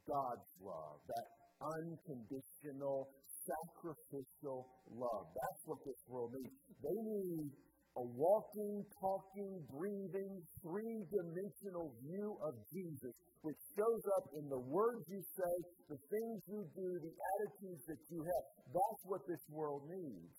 God's 0.04 0.50
love, 0.60 1.00
that 1.08 1.28
unconditional, 1.60 3.08
sacrificial 3.44 4.68
love. 4.92 5.26
That's 5.32 5.62
what 5.64 5.80
this 5.84 6.00
world 6.08 6.32
needs. 6.36 6.54
They 6.80 6.98
need 7.02 7.50
a 7.96 8.04
walking, 8.04 8.84
talking, 9.00 9.64
breathing, 9.74 10.38
three 10.62 11.02
dimensional 11.10 11.96
view 12.04 12.38
of 12.46 12.54
Jesus, 12.70 13.14
which 13.42 13.60
shows 13.78 14.02
up 14.18 14.26
in 14.34 14.50
the 14.50 14.58
words 14.58 15.06
you 15.06 15.22
say, 15.22 15.54
the 15.86 16.00
things 16.10 16.36
you 16.50 16.60
do, 16.74 16.88
the 16.98 17.14
attitudes 17.14 17.82
that 17.86 18.02
you 18.10 18.20
have. 18.22 18.44
That's 18.74 19.02
what 19.06 19.22
this 19.30 19.42
world 19.50 19.86
needs. 19.86 20.34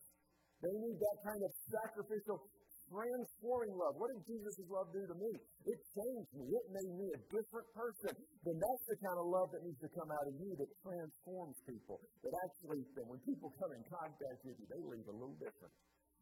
They 0.59 0.75
need 0.75 0.97
that 0.99 1.17
kind 1.23 1.39
of 1.39 1.51
sacrificial, 1.71 2.43
transforming 2.91 3.71
love. 3.79 3.95
What 3.95 4.11
did 4.11 4.27
Jesus' 4.27 4.59
love 4.67 4.91
do 4.91 4.99
to 5.07 5.15
me? 5.15 5.31
It 5.63 5.79
changed 5.95 6.33
me. 6.35 6.45
It 6.51 6.65
made 6.75 6.93
me 6.99 7.07
a 7.15 7.19
different 7.31 7.67
person. 7.71 8.11
Then 8.43 8.57
that's 8.59 8.85
the 8.91 8.97
kind 8.99 9.19
of 9.23 9.25
love 9.31 9.55
that 9.55 9.63
needs 9.63 9.79
to 9.79 9.91
come 9.95 10.11
out 10.11 10.25
of 10.27 10.35
you 10.35 10.51
that 10.59 10.69
transforms 10.83 11.55
people. 11.63 12.03
That 12.27 12.35
actually, 12.43 12.83
when 13.07 13.23
people 13.23 13.55
come 13.55 13.71
in 13.71 13.83
contact 13.87 14.43
with 14.43 14.59
you, 14.59 14.67
they 14.67 14.83
leave 14.83 15.07
a 15.07 15.15
little 15.15 15.39
different. 15.39 15.71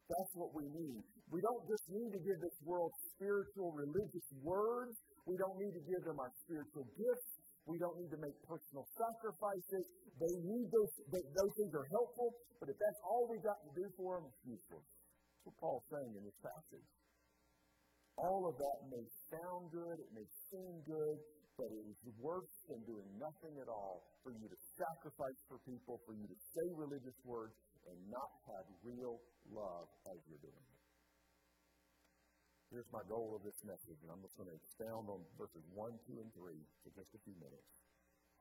That's 0.07 0.33
what 0.39 0.55
we 0.55 0.63
need. 0.71 1.03
We 1.33 1.43
don't 1.43 1.65
just 1.67 1.83
need 1.91 2.15
to 2.15 2.21
give 2.23 2.39
this 2.39 2.57
world 2.63 2.95
spiritual, 3.17 3.75
religious 3.75 4.27
words. 4.39 4.95
We 5.27 5.35
don't 5.35 5.59
need 5.59 5.75
to 5.75 5.83
give 5.83 6.01
them 6.07 6.23
our 6.23 6.31
spiritual 6.47 6.87
gifts. 6.95 7.29
We 7.67 7.75
don't 7.75 7.99
need 7.99 8.07
to 8.15 8.21
make 8.23 8.39
personal 8.47 8.87
sacrifices. 8.95 9.83
They 10.15 10.35
need 10.39 10.71
those, 10.71 10.91
they, 11.11 11.19
those 11.35 11.53
things 11.59 11.75
are 11.75 11.83
helpful, 11.91 12.31
but 12.63 12.71
if 12.71 12.79
that's 12.79 13.01
all 13.03 13.27
we 13.27 13.43
got 13.43 13.59
to 13.67 13.71
do 13.75 13.91
for 13.99 14.17
them, 14.17 14.31
it's 14.31 14.55
useless. 14.55 14.87
That's 14.87 15.43
what 15.51 15.55
Paul's 15.59 15.87
saying 15.91 16.15
in 16.15 16.23
this 16.23 16.39
passage. 16.39 16.87
All 18.15 18.47
of 18.47 18.55
that 18.55 18.77
may 18.87 19.03
sound 19.27 19.67
good, 19.75 19.99
it 19.99 20.11
may 20.15 20.25
seem 20.47 20.79
good, 20.87 21.19
but 21.59 21.69
it 21.75 21.85
is 21.91 21.99
worse 22.23 22.55
than 22.71 22.79
doing 22.87 23.05
nothing 23.19 23.59
at 23.59 23.67
all 23.67 24.07
for 24.23 24.31
you 24.31 24.47
to 24.47 24.57
sacrifice 24.79 25.37
for 25.51 25.59
people, 25.67 25.99
for 26.07 26.15
you 26.15 26.25
to 26.25 26.37
say 26.55 26.65
religious 26.71 27.19
words, 27.27 27.53
and 27.85 27.99
not 28.07 28.31
have 28.47 28.65
real 28.81 29.19
love 29.51 29.91
as 30.07 30.17
you're 30.31 30.39
doing 30.39 30.65
it. 30.71 30.76
Here's 32.67 32.91
my 32.91 33.03
goal 33.07 33.31
of 33.31 33.47
this 33.47 33.55
message, 33.63 33.95
and 34.03 34.11
I'm 34.11 34.19
just 34.19 34.35
going 34.35 34.51
to 34.51 34.57
expound 34.59 35.07
on 35.07 35.23
verses 35.39 35.63
1, 35.71 35.87
2, 36.03 36.19
and 36.19 36.27
3 36.35 36.51
for 36.83 36.91
just 36.99 37.15
a 37.15 37.21
few 37.23 37.31
minutes. 37.39 37.71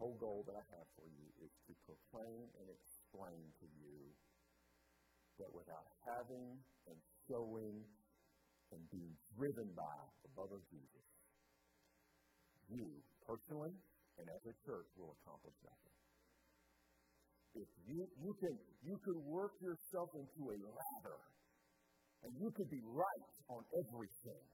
Whole 0.02 0.18
goal 0.18 0.42
that 0.50 0.58
I 0.58 0.66
have 0.74 0.88
for 0.98 1.06
you 1.06 1.30
is 1.38 1.54
to 1.70 1.72
proclaim 1.86 2.50
and 2.58 2.66
explain 2.66 3.38
to 3.62 3.66
you 3.78 4.10
that 5.38 5.46
without 5.54 5.86
having 6.02 6.58
and 6.90 6.98
showing 7.30 7.86
and 8.74 8.82
being 8.90 9.14
driven 9.38 9.70
by 9.78 9.94
the 10.26 10.30
love 10.34 10.50
of 10.50 10.62
Jesus, 10.74 11.06
you 12.66 12.90
personally 13.22 13.78
and 14.18 14.26
as 14.26 14.42
a 14.42 14.54
church 14.66 14.90
will 14.98 15.14
accomplish 15.22 15.54
nothing. 15.62 15.96
If 17.62 17.70
you, 17.86 18.10
you 18.20 18.34
can 18.42 18.58
you 18.84 18.98
can 19.06 19.16
work 19.24 19.56
yourself 19.62 20.12
into 20.18 20.50
a 20.50 20.58
ladder 20.60 21.20
and 22.24 22.32
you 22.38 22.48
could 22.56 22.70
be 22.70 22.82
right 22.84 23.26
on 23.50 23.62
everything. 23.84 24.44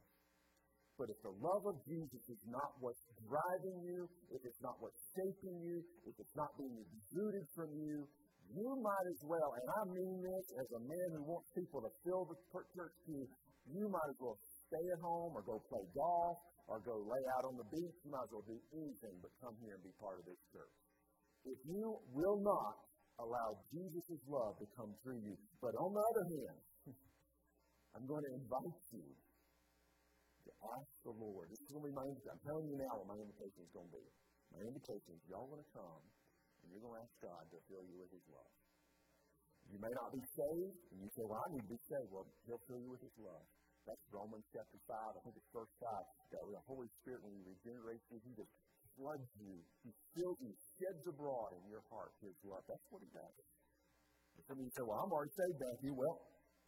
But 1.00 1.08
if 1.08 1.18
the 1.24 1.32
love 1.32 1.64
of 1.66 1.76
Jesus 1.88 2.22
is 2.28 2.42
not 2.46 2.76
what's 2.78 3.02
driving 3.26 3.78
you, 3.82 4.06
if 4.30 4.44
it's 4.44 4.60
not 4.60 4.76
what's 4.78 5.00
shaping 5.16 5.56
you, 5.64 5.80
if 6.04 6.14
it's 6.20 6.36
not 6.36 6.52
being 6.60 6.76
exuded 6.78 7.48
from 7.56 7.72
you, 7.74 8.06
you 8.52 8.68
might 8.84 9.06
as 9.08 9.20
well, 9.24 9.56
and 9.56 9.66
I 9.66 9.82
mean 9.88 10.20
this 10.20 10.46
as 10.60 10.68
a 10.76 10.82
man 10.84 11.08
who 11.16 11.24
wants 11.24 11.48
people 11.56 11.80
to 11.80 11.90
fill 12.04 12.28
the 12.28 12.36
church 12.52 12.92
pew, 13.08 13.24
you 13.72 13.88
might 13.88 14.08
as 14.10 14.18
well 14.20 14.36
stay 14.68 14.84
at 14.92 15.00
home 15.00 15.32
or 15.32 15.42
go 15.46 15.62
play 15.70 15.84
golf 15.96 16.38
or 16.68 16.82
go 16.84 17.00
lay 17.02 17.24
out 17.38 17.48
on 17.48 17.56
the 17.56 17.68
beach. 17.72 17.96
You 18.04 18.10
might 18.12 18.26
as 18.28 18.32
well 18.34 18.46
do 18.46 18.58
anything 18.76 19.16
but 19.24 19.32
come 19.40 19.56
here 19.64 19.78
and 19.78 19.84
be 19.86 19.94
part 19.96 20.20
of 20.20 20.26
this 20.28 20.42
church. 20.52 20.74
If 21.48 21.58
you 21.66 21.98
will 22.12 22.38
not 22.42 22.74
allow 23.18 23.58
Jesus' 23.70 24.22
love 24.28 24.58
to 24.58 24.66
come 24.76 24.92
through 25.02 25.22
you, 25.22 25.34
but 25.62 25.74
on 25.78 25.90
the 25.94 26.04
other 26.04 26.26
hand, 26.26 26.58
I'm 27.92 28.06
going 28.08 28.24
to 28.24 28.32
invite 28.32 28.80
you 28.92 29.04
to 29.04 30.50
ask 30.64 30.90
the 31.04 31.14
Lord. 31.14 31.52
This 31.52 31.60
is 31.60 31.68
going 31.70 31.84
to 31.86 31.90
be 31.92 31.96
my 31.96 32.06
invitation. 32.08 32.32
I'm 32.32 32.44
telling 32.48 32.66
you 32.66 32.76
now 32.80 32.92
what 32.98 33.08
my 33.12 33.18
invitation 33.20 33.60
is 33.62 33.72
going 33.72 33.88
to 33.88 33.94
be. 33.94 34.06
My 34.52 34.60
invitation 34.64 35.10
is 35.16 35.20
y'all 35.28 35.48
going 35.48 35.60
to 35.60 35.72
come 35.76 36.02
and 36.62 36.66
you're 36.72 36.82
going 36.82 36.96
to 36.96 37.02
ask 37.04 37.14
God 37.20 37.42
to 37.52 37.58
fill 37.68 37.84
you 37.84 37.96
with 38.00 38.10
His 38.14 38.24
love. 38.30 38.52
You 39.70 39.78
may 39.78 39.92
not 39.94 40.10
be 40.10 40.22
saved, 40.34 40.74
and 40.90 40.98
you 41.00 41.08
say, 41.14 41.24
Well, 41.24 41.38
I 41.38 41.48
need 41.54 41.64
to 41.64 41.72
be 41.72 41.82
saved. 41.86 42.10
Well, 42.10 42.26
He'll 42.46 42.62
fill 42.66 42.82
you 42.82 42.90
with 42.90 43.02
His 43.02 43.14
love. 43.18 43.44
That's 43.86 44.02
Romans 44.14 44.46
chapter 44.54 44.78
5, 44.86 44.94
I 44.94 45.20
think 45.26 45.34
it's 45.34 45.50
verse 45.50 45.70
5. 45.80 45.90
That 46.34 46.42
the 46.46 46.62
Holy 46.66 46.90
Spirit, 47.02 47.22
when 47.22 47.34
He 47.34 47.42
regenerates 47.42 48.04
you, 48.10 48.18
He 48.22 48.32
just 48.34 48.52
floods 48.98 49.30
you. 49.38 49.58
He 49.86 49.90
fills 50.14 50.38
you, 50.42 50.52
sheds 50.78 51.04
abroad 51.06 51.54
in 51.58 51.64
your 51.70 51.82
heart 51.90 52.14
His 52.22 52.34
love. 52.46 52.62
That's 52.66 52.86
what 52.90 53.02
He 53.02 53.10
does. 53.14 53.36
Some 54.48 54.58
of 54.58 54.64
you 54.64 54.72
say, 54.74 54.82
Well, 54.82 54.98
I'm 55.02 55.10
already 55.10 55.34
saved, 55.34 55.58
Matthew. 55.62 55.92
Well, 55.94 56.16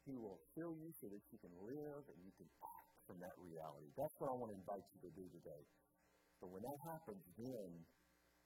he 0.04 0.14
will 0.20 0.40
fill 0.52 0.76
you 0.76 0.92
so 1.00 1.08
that 1.08 1.22
you 1.32 1.38
can 1.40 1.52
live 1.64 2.04
and 2.04 2.18
you 2.20 2.32
can 2.36 2.48
act 2.60 2.92
from 3.08 3.20
that 3.24 3.36
reality. 3.40 3.88
That's 3.96 4.12
what 4.20 4.28
I 4.28 4.36
want 4.36 4.52
to 4.52 4.56
invite 4.56 4.84
you 4.96 5.00
to 5.08 5.12
do 5.16 5.24
today. 5.32 5.64
So 6.40 6.48
when 6.48 6.64
that 6.64 6.76
happens, 6.84 7.24
then 7.40 7.70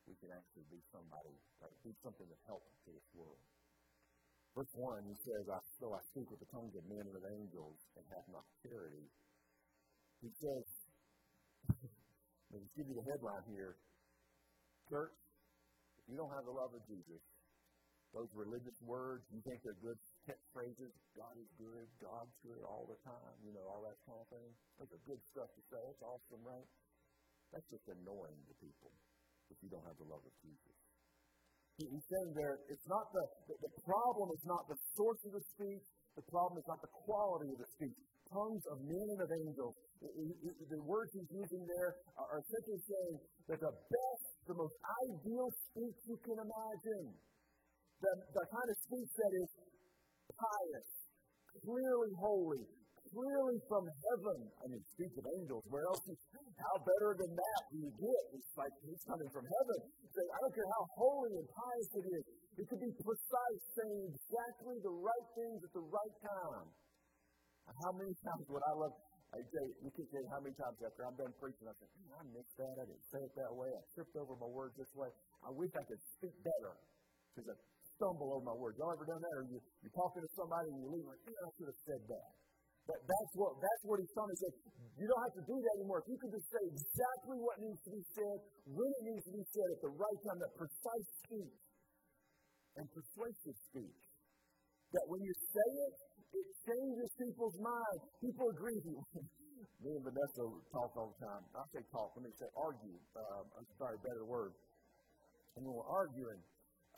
we 0.06 0.14
can 0.22 0.30
actually 0.30 0.66
be 0.70 0.80
somebody, 0.94 1.34
right? 1.60 1.74
be 1.82 1.94
something 2.00 2.26
that 2.30 2.40
helps 2.46 2.70
to 2.86 2.94
this 2.94 3.08
world. 3.12 3.42
Verse 4.56 4.70
1, 4.74 5.06
he 5.06 5.16
says, 5.22 5.44
I 5.50 5.60
still 5.76 5.94
I 5.94 6.02
speak 6.10 6.30
with 6.32 6.40
the 6.40 6.50
tongues 6.50 6.74
of 6.74 6.82
men 6.88 7.04
and 7.04 7.14
of 7.14 7.22
angels 7.26 7.78
and 7.94 8.02
have 8.10 8.26
not 8.32 8.46
charity. 8.64 9.06
He 10.18 10.30
says, 10.40 10.66
let 12.50 12.58
me 12.62 12.68
give 12.74 12.88
you 12.90 12.96
the 12.98 13.06
headline 13.06 13.44
here. 13.50 13.78
Church, 14.88 15.14
if 16.00 16.04
you 16.08 16.16
don't 16.16 16.32
have 16.32 16.48
the 16.48 16.54
love 16.54 16.72
of 16.72 16.82
Jesus, 16.88 17.22
those 18.16 18.30
religious 18.32 18.78
words, 18.80 19.24
you 19.28 19.40
think 19.44 19.60
they're 19.60 19.82
good 19.84 20.00
phrases, 20.54 20.92
God 21.12 21.34
is 21.36 21.50
good, 21.60 21.86
God's 22.00 22.34
good 22.40 22.62
all 22.64 22.88
the 22.88 22.98
time, 23.04 23.36
you 23.44 23.52
know, 23.52 23.64
all 23.68 23.84
that 23.84 23.98
kind 24.08 24.20
of 24.20 24.28
thing. 24.32 24.50
Those 24.80 24.90
are 24.96 25.02
good 25.04 25.22
stuff 25.32 25.50
to 25.52 25.62
say. 25.68 25.80
It's 25.92 26.04
awesome, 26.04 26.42
right? 26.44 26.68
That's 27.52 27.68
just 27.68 27.86
annoying 27.88 28.40
to 28.48 28.54
people 28.60 28.92
if 29.48 29.56
you 29.64 29.68
don't 29.72 29.84
have 29.84 29.96
the 29.96 30.08
love 30.08 30.24
of 30.24 30.34
Jesus. 30.40 30.76
He's 31.78 32.06
saying 32.10 32.30
there, 32.34 32.58
it's 32.66 32.88
not 32.90 33.06
the, 33.14 33.24
the, 33.46 33.54
the 33.70 33.72
problem 33.86 34.34
is 34.34 34.42
not 34.44 34.66
the 34.66 34.74
source 34.98 35.22
of 35.30 35.32
the 35.32 35.44
speech, 35.54 35.86
the 36.18 36.26
problem 36.26 36.58
is 36.58 36.66
not 36.66 36.82
the 36.82 36.90
quality 37.06 37.54
of 37.54 37.58
the 37.62 37.70
speech. 37.78 37.94
Tongues 38.28 38.64
of 38.68 38.82
men 38.82 39.06
and 39.14 39.20
of 39.24 39.30
angels. 39.30 39.72
The 40.02 40.82
words 40.84 41.10
he's 41.14 41.30
using 41.32 41.62
there 41.64 41.96
are 42.18 42.42
simply 42.44 42.78
saying 42.82 43.16
that 43.48 43.60
the 43.62 43.72
best, 43.72 44.26
the 44.50 44.58
most 44.58 44.76
ideal 45.06 45.48
speech 45.70 45.98
you 46.04 46.18
can 46.26 46.36
imagine 46.36 47.14
the, 48.02 48.12
the 48.34 48.44
kind 48.46 48.68
of 48.70 48.76
speech 48.86 49.10
that 49.18 49.32
is 49.34 49.50
pious, 50.38 50.90
clearly 51.64 52.12
holy, 52.14 52.62
clearly 53.10 53.58
from 53.66 53.84
heaven. 53.88 54.38
I 54.62 54.64
mean, 54.70 54.82
speak 54.94 55.12
of 55.18 55.26
angels. 55.40 55.64
Where 55.66 55.86
else? 55.88 56.02
Is, 56.06 56.18
how 56.58 56.76
better 56.82 57.14
than 57.18 57.30
that 57.34 57.60
do 57.70 57.76
you 57.82 57.92
get? 57.98 58.22
It's 58.38 58.52
like 58.54 58.74
it's 58.86 59.04
coming 59.06 59.30
from 59.34 59.46
heaven. 59.46 59.78
Say, 60.14 60.24
I 60.26 60.38
don't 60.42 60.54
care 60.54 60.70
how 60.78 60.84
holy 60.98 61.32
and 61.38 61.46
pious 61.50 61.90
it 61.98 62.06
is. 62.06 62.24
It 62.58 62.64
could 62.66 62.82
be 62.82 62.92
precise, 63.02 63.62
saying 63.78 64.02
exactly 64.10 64.76
the 64.82 64.94
right 64.94 65.26
things 65.38 65.62
at 65.62 65.72
the 65.74 65.86
right 65.86 66.16
time. 66.22 66.66
How 67.68 67.92
many 67.94 68.14
times 68.24 68.44
would 68.50 68.64
I 68.64 68.74
love? 68.74 68.94
I 69.28 69.44
say, 69.44 69.64
you 69.84 69.92
can 69.92 70.08
say 70.08 70.24
how 70.32 70.40
many 70.40 70.56
times 70.56 70.80
after 70.80 71.04
I'm 71.04 71.12
done 71.20 71.36
preaching, 71.36 71.68
I 71.68 71.76
say, 71.76 71.86
I 72.16 72.24
missed 72.32 72.56
that. 72.56 72.74
I 72.80 72.84
didn't 72.88 73.06
say 73.12 73.20
it 73.20 73.34
that 73.36 73.52
way. 73.52 73.68
I 73.68 73.82
tripped 73.92 74.16
over 74.16 74.32
my 74.40 74.48
words 74.48 74.72
this 74.80 74.88
way. 74.96 75.12
I 75.44 75.52
wish 75.52 75.68
I 75.76 75.84
could 75.84 76.00
speak 76.16 76.32
better 76.40 76.72
because 77.36 77.60
stumble 77.98 78.30
over 78.38 78.46
my 78.46 78.54
words. 78.54 78.78
Y'all 78.78 78.94
ever 78.94 79.04
done 79.04 79.18
that? 79.18 79.34
Or 79.34 79.44
you, 79.50 79.58
you're 79.82 79.96
talking 79.98 80.22
to 80.22 80.30
somebody 80.38 80.70
and 80.70 80.78
you 80.78 80.88
leave 80.94 81.06
like, 81.10 81.20
yeah, 81.26 81.42
I 81.42 81.50
should 81.58 81.68
have 81.68 81.82
said 81.82 82.02
that. 82.06 82.30
But 82.88 83.04
that's 83.04 83.32
what 83.36 83.52
that's 83.60 83.82
what 83.84 84.00
he's 84.00 84.08
trying 84.16 84.32
to 84.32 84.38
say. 84.40 84.50
You 84.96 85.04
don't 85.04 85.20
have 85.20 85.36
to 85.36 85.44
do 85.44 85.56
that 85.60 85.74
anymore. 85.76 86.00
If 86.00 86.08
you 86.08 86.16
can 86.24 86.32
just 86.32 86.48
say 86.48 86.62
exactly 86.72 87.36
what 87.36 87.60
needs 87.60 87.76
to 87.84 87.92
be 87.92 88.00
said, 88.16 88.36
when 88.64 88.88
it 88.88 89.02
needs 89.12 89.24
to 89.28 89.34
be 89.36 89.44
said 89.44 89.68
at 89.76 89.80
the 89.84 89.92
right 89.92 90.18
time, 90.24 90.40
that 90.40 90.52
precise 90.56 91.08
speech 91.28 91.60
and 92.80 92.88
persuasive 92.88 93.56
speech. 93.68 94.00
That 94.96 95.04
when 95.12 95.20
you 95.20 95.34
say 95.52 95.68
it, 95.68 95.94
it 96.32 96.46
changes 96.64 97.08
people's 97.20 97.60
minds. 97.60 98.02
People 98.24 98.48
agree 98.56 98.80
with 98.80 98.88
you. 98.88 98.98
me 99.84 99.90
and 99.92 100.04
Vanessa 100.08 100.42
talk 100.72 100.90
all 100.96 101.12
the 101.12 101.20
time. 101.20 101.42
I 101.52 101.62
say 101.76 101.84
talk, 101.92 102.16
let 102.16 102.24
me 102.24 102.32
say 102.40 102.48
argue. 102.56 102.96
Um, 103.20 103.44
I'm 103.52 103.68
sorry, 103.76 104.00
better 104.00 104.24
word. 104.24 104.56
And 105.60 105.66
when 105.66 105.76
we're 105.76 105.92
arguing, 105.92 106.40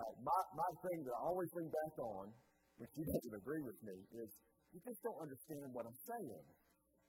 uh, 0.00 0.12
my, 0.24 0.40
my 0.56 0.70
thing 0.80 1.04
that 1.04 1.14
I 1.14 1.22
always 1.28 1.50
bring 1.52 1.68
back 1.68 1.94
on, 2.00 2.32
which 2.80 2.90
she 2.96 3.04
doesn't 3.04 3.36
agree 3.36 3.60
with 3.60 3.76
me, 3.84 3.96
is 4.16 4.30
you 4.72 4.80
just 4.80 5.00
don't 5.04 5.20
understand 5.20 5.68
what 5.76 5.84
I'm 5.84 6.00
saying. 6.08 6.46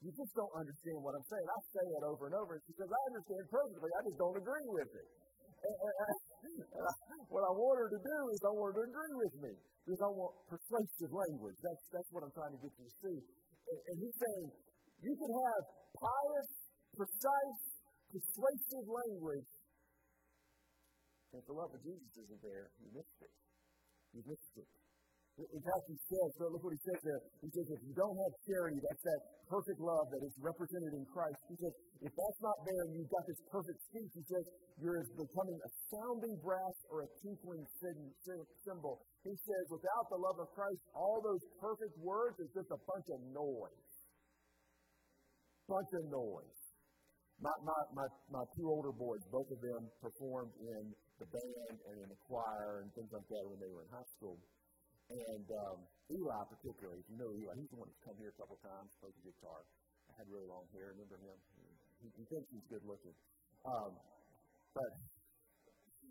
You 0.01 0.09
just 0.11 0.33
don't 0.33 0.55
understand 0.57 0.97
what 1.05 1.13
I'm 1.13 1.27
saying. 1.29 1.45
I 1.45 1.59
say 1.71 1.85
it 1.85 2.03
over 2.03 2.25
and 2.25 2.35
over 2.35 2.57
because 2.65 2.89
I 2.89 3.01
understand 3.13 3.43
perfectly. 3.53 3.89
I 3.93 4.01
just 4.01 4.17
don't 4.17 4.37
agree 4.37 4.67
with 4.73 4.91
it. 4.97 5.07
And, 5.61 5.77
and, 5.77 5.93
and 6.73 6.89
what 7.29 7.45
I 7.45 7.51
want 7.53 7.77
her 7.85 7.89
to 7.93 8.01
do 8.01 8.17
is 8.33 8.41
I 8.41 8.49
want 8.49 8.73
her 8.73 8.81
to 8.81 8.85
agree 8.89 9.15
with 9.21 9.35
me 9.45 9.53
because 9.85 10.01
I 10.01 10.09
want 10.09 10.33
persuasive 10.49 11.13
language. 11.13 11.57
That's, 11.61 11.83
that's 11.93 12.09
what 12.09 12.25
I'm 12.25 12.33
trying 12.33 12.57
to 12.57 12.61
get 12.65 12.73
you 12.81 12.85
to 12.89 12.95
see. 12.97 13.17
And, 13.21 13.79
and 13.93 13.95
he's 14.01 14.17
saying 14.17 14.45
you 15.05 15.13
can 15.13 15.31
have 15.37 15.61
pious, 16.01 16.49
precise, 16.97 17.61
persuasive 18.09 18.85
language 18.89 19.51
if 21.39 21.45
the 21.47 21.55
love 21.55 21.71
of 21.71 21.81
Jesus 21.83 22.11
isn't 22.27 22.41
there, 22.43 22.67
you 22.83 22.89
missed 22.91 23.19
it. 23.23 23.33
You 24.11 24.21
missed 24.27 24.55
it. 24.59 24.69
In 25.39 25.63
fact, 25.63 25.85
he 25.87 25.95
says, 25.95 26.27
so 26.37 26.51
look 26.51 26.59
what 26.59 26.75
he 26.75 26.83
says 26.83 26.99
there. 27.07 27.21
He 27.39 27.49
says, 27.55 27.65
if 27.71 27.81
you 27.87 27.95
don't 27.95 28.13
have 28.19 28.33
charity, 28.45 28.77
that's 28.83 28.99
that 28.99 29.21
perfect 29.47 29.79
love 29.79 30.11
that 30.11 30.21
is 30.27 30.35
represented 30.43 30.91
in 30.91 31.07
Christ. 31.07 31.39
He 31.47 31.55
says, 31.55 31.73
if 32.03 32.11
that's 32.11 32.41
not 32.43 32.57
there 32.67 32.83
and 32.83 32.99
you've 32.99 33.09
got 33.09 33.23
this 33.25 33.39
perfect 33.47 33.79
speech, 33.89 34.11
he 34.11 34.25
says, 34.27 34.45
you're 34.83 34.99
becoming 35.15 35.55
a 35.55 35.71
sounding 35.87 36.35
brass 36.43 36.77
or 36.91 37.07
a 37.07 37.09
tinkling 37.23 37.63
cymbal. 37.79 39.01
He 39.23 39.33
says, 39.33 39.63
without 39.71 40.05
the 40.11 40.19
love 40.19 40.37
of 40.43 40.51
Christ, 40.51 40.83
all 40.93 41.23
those 41.23 41.41
perfect 41.63 41.95
words 42.03 42.35
is 42.43 42.51
just 42.51 42.69
a 42.69 42.79
bunch 42.83 43.07
of 43.15 43.19
noise. 43.31 43.87
Bunch 45.65 45.91
of 45.95 46.03
noise. 46.11 46.59
My, 47.39 47.55
my, 47.63 47.79
my, 47.97 48.07
my 48.29 48.43
two 48.59 48.67
older 48.67 48.93
boys, 48.93 49.23
both 49.31 49.49
of 49.49 49.57
them 49.63 49.89
performed 50.03 50.53
in 50.59 50.91
the 51.21 51.29
band 51.29 51.77
and 51.85 51.95
in 52.01 52.09
the 52.09 52.19
choir 52.25 52.81
and 52.81 52.89
things 52.97 53.13
like 53.13 53.27
that 53.29 53.45
when 53.45 53.61
they 53.61 53.69
were 53.69 53.85
in 53.85 53.91
high 53.93 54.09
school. 54.17 54.41
And 55.13 55.45
um, 55.69 55.77
Eli, 56.09 56.41
particularly, 56.49 56.97
if 56.97 57.07
you 57.13 57.17
know 57.21 57.29
Eli, 57.29 57.53
he's 57.61 57.69
the 57.69 57.77
one 57.77 57.85
that's 57.85 58.01
come 58.01 58.17
here 58.17 58.33
a 58.33 58.37
couple 58.41 58.57
times, 58.65 58.89
plays 58.97 59.13
the 59.21 59.29
guitar. 59.29 59.61
I 60.09 60.17
had 60.17 60.25
really 60.33 60.49
long 60.49 60.65
hair. 60.73 60.97
Remember 60.97 61.21
him? 61.21 61.37
He, 62.01 62.09
he 62.17 62.23
thinks 62.25 62.47
he's 62.49 62.65
good 62.73 62.81
looking. 62.89 63.13
Um, 63.67 63.91
but 64.73 64.91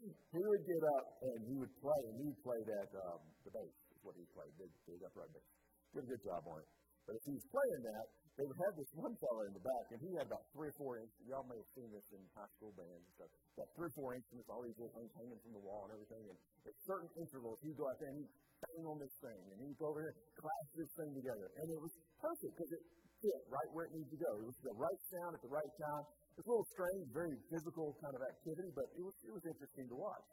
he 0.07 0.43
would 0.47 0.65
get 0.69 0.83
up 0.95 1.07
and 1.27 1.39
he 1.49 1.55
would 1.59 1.75
play, 1.83 2.01
and 2.07 2.15
he 2.23 2.25
would 2.31 2.43
play 2.47 2.61
that 2.63 2.89
um, 3.11 3.21
the 3.43 3.51
bass 3.51 3.75
is 3.91 4.01
what 4.07 4.15
he 4.15 4.25
played, 4.31 4.53
big, 4.61 4.71
big 4.87 5.01
upright 5.03 5.33
bass. 5.35 5.49
Did 5.97 6.07
a 6.07 6.11
good 6.15 6.23
job 6.23 6.47
on 6.47 6.63
it. 6.63 6.69
But 7.09 7.19
if 7.19 7.23
he 7.27 7.35
was 7.35 7.47
playing 7.51 7.83
that, 7.89 8.07
they 8.39 8.47
would 8.47 8.61
have 8.63 8.75
this 8.79 8.91
one 8.95 9.15
fellow 9.19 9.45
in 9.45 9.53
the 9.53 9.65
back, 9.65 9.87
and 9.93 9.99
he 10.01 10.11
had 10.17 10.27
about 10.31 10.47
three 10.55 10.71
or 10.71 10.77
four 10.79 11.03
instruments. 11.03 11.29
Y'all 11.29 11.47
may 11.51 11.59
have 11.59 11.73
seen 11.77 11.91
this 11.93 12.07
in 12.15 12.23
high 12.33 12.49
school 12.57 12.73
bands 12.79 13.03
and 13.03 13.13
stuff. 13.19 13.31
Got 13.59 13.69
three 13.77 13.89
or 13.91 13.95
four 13.99 14.11
instruments, 14.17 14.49
all 14.49 14.63
these 14.65 14.79
little 14.79 14.95
things 14.97 15.13
hanging 15.19 15.41
from 15.45 15.53
the 15.57 15.65
wall 15.65 15.91
and 15.91 15.93
everything. 15.99 16.25
And 16.31 16.39
at 16.67 16.77
certain 16.87 17.11
intervals, 17.19 17.59
he'd 17.61 17.77
go 17.77 17.91
out 17.91 17.99
there 18.01 18.11
and 18.15 18.19
he'd 18.23 18.33
bang 18.61 18.85
on 18.87 18.99
this 19.01 19.17
thing, 19.21 19.41
and 19.51 19.57
he'd 19.61 19.79
go 19.81 19.93
over 19.93 20.01
here, 20.05 20.15
clasp 20.37 20.71
this 20.77 20.93
thing 20.97 21.11
together. 21.17 21.47
And 21.61 21.67
it 21.69 21.81
was 21.81 21.93
perfect 22.21 22.53
because 22.55 22.73
it 22.77 22.83
fit 23.21 23.41
right 23.53 23.71
where 23.77 23.85
it 23.89 23.93
needed 23.93 24.09
to 24.09 24.21
go. 24.21 24.33
It 24.41 24.49
was 24.49 24.61
the 24.65 24.77
right 24.77 25.01
sound 25.13 25.37
at 25.37 25.43
the 25.45 25.53
right 25.53 25.73
time. 25.77 26.05
It's 26.41 26.49
a 26.49 26.51
little 26.51 26.69
strange, 26.73 27.05
very 27.13 27.37
physical 27.53 27.93
kind 28.01 28.15
of 28.17 28.23
activity, 28.25 28.73
but 28.73 28.89
it 28.97 29.05
was, 29.05 29.17
it 29.29 29.33
was 29.37 29.45
interesting 29.45 29.85
to 29.93 29.97
watch. 30.01 30.25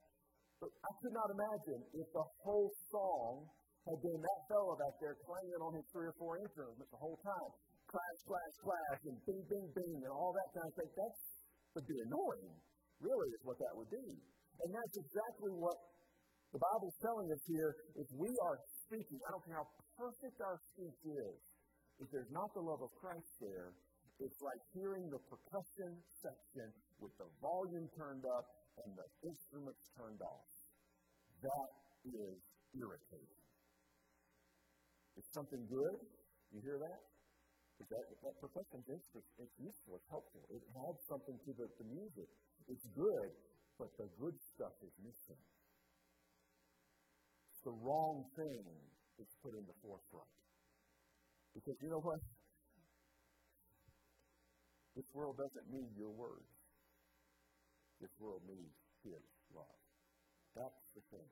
But 0.63 0.71
I 0.71 0.91
could 1.03 1.11
not 1.11 1.27
imagine 1.35 1.79
if 1.91 2.07
the 2.15 2.25
whole 2.41 2.71
song 2.89 3.51
had 3.87 3.99
been 4.03 4.19
that 4.19 4.41
fellow 4.47 4.75
back 4.79 4.95
there 5.03 5.15
clanging 5.23 5.61
on 5.63 5.71
his 5.75 5.85
three 5.91 6.07
or 6.07 6.15
four 6.19 6.39
instruments 6.39 6.87
the 6.91 6.99
whole 6.99 7.19
time. 7.23 7.51
Clash, 7.87 8.19
clash, 8.27 8.55
clash, 8.59 9.01
and 9.07 9.17
bing, 9.23 9.43
bing, 9.47 9.67
bing, 9.71 9.97
and 10.03 10.11
all 10.11 10.35
that 10.35 10.49
kind 10.51 10.67
of 10.67 10.75
thing. 10.75 10.91
That 10.91 11.13
would 11.75 11.87
be 11.87 11.99
annoying, 12.03 12.55
really, 12.99 13.29
is 13.31 13.43
what 13.47 13.55
that 13.63 13.71
would 13.79 13.87
be. 13.87 14.07
And 14.59 14.69
that's 14.75 14.95
exactly 14.99 15.55
what 15.55 15.77
the 16.51 16.59
Bible's 16.59 16.97
telling 16.99 17.31
us 17.31 17.43
here 17.47 17.71
is 17.95 18.07
we 18.15 18.31
are 18.43 18.57
speaking. 18.87 19.19
I 19.23 19.31
don't 19.31 19.45
care 19.47 19.59
how 19.59 19.69
perfect 19.95 20.39
our 20.43 20.59
speech 20.75 20.99
is. 21.05 21.37
If 21.99 22.07
there's 22.11 22.31
not 22.31 22.51
the 22.53 22.63
love 22.63 22.83
of 22.83 22.91
Christ 22.99 23.31
there, 23.39 23.71
it's 24.19 24.39
like 24.41 24.61
hearing 24.73 25.07
the 25.13 25.21
percussion 25.29 25.97
section 26.23 26.67
with 26.97 27.13
the 27.21 27.29
volume 27.39 27.87
turned 27.93 28.25
up 28.25 28.45
and 28.83 28.93
the 28.97 29.07
instruments 29.29 29.89
turned 29.93 30.21
off. 30.21 30.49
That 31.41 31.69
is 32.05 32.37
irritating. 32.73 33.41
It's 35.17 35.31
something 35.33 35.61
good. 35.69 35.97
You 36.53 36.61
hear 36.61 36.79
that? 36.81 37.16
That, 37.77 38.03
that 38.25 38.35
percussion 38.41 38.81
instrument, 38.89 39.29
it's 39.37 39.55
useful, 39.61 39.95
it's 39.95 40.09
helpful. 40.09 40.43
It 40.49 40.65
adds 40.89 40.99
something 41.07 41.37
to 41.45 41.51
the, 41.53 41.69
the 41.77 41.87
music. 41.87 42.27
It's 42.67 42.89
good, 42.91 43.31
but 43.77 43.93
the 44.01 44.09
good 44.19 44.35
stuff 44.41 44.73
is 44.81 44.91
missing 44.99 45.39
the 47.67 47.75
wrong 47.83 48.23
thing 48.39 48.63
is 49.19 49.27
put 49.43 49.51
in 49.51 49.67
the 49.67 49.75
forefront. 49.83 50.31
Because 51.51 51.75
you 51.83 51.91
know 51.91 51.99
what? 51.99 52.23
This 54.95 55.03
world 55.11 55.35
doesn't 55.35 55.67
need 55.67 55.91
your 55.99 56.15
words. 56.15 56.47
This 57.99 58.15
world 58.23 58.39
needs 58.47 58.79
His 59.03 59.19
love. 59.51 59.83
That's 60.55 60.95
the 60.95 61.03
thing. 61.11 61.27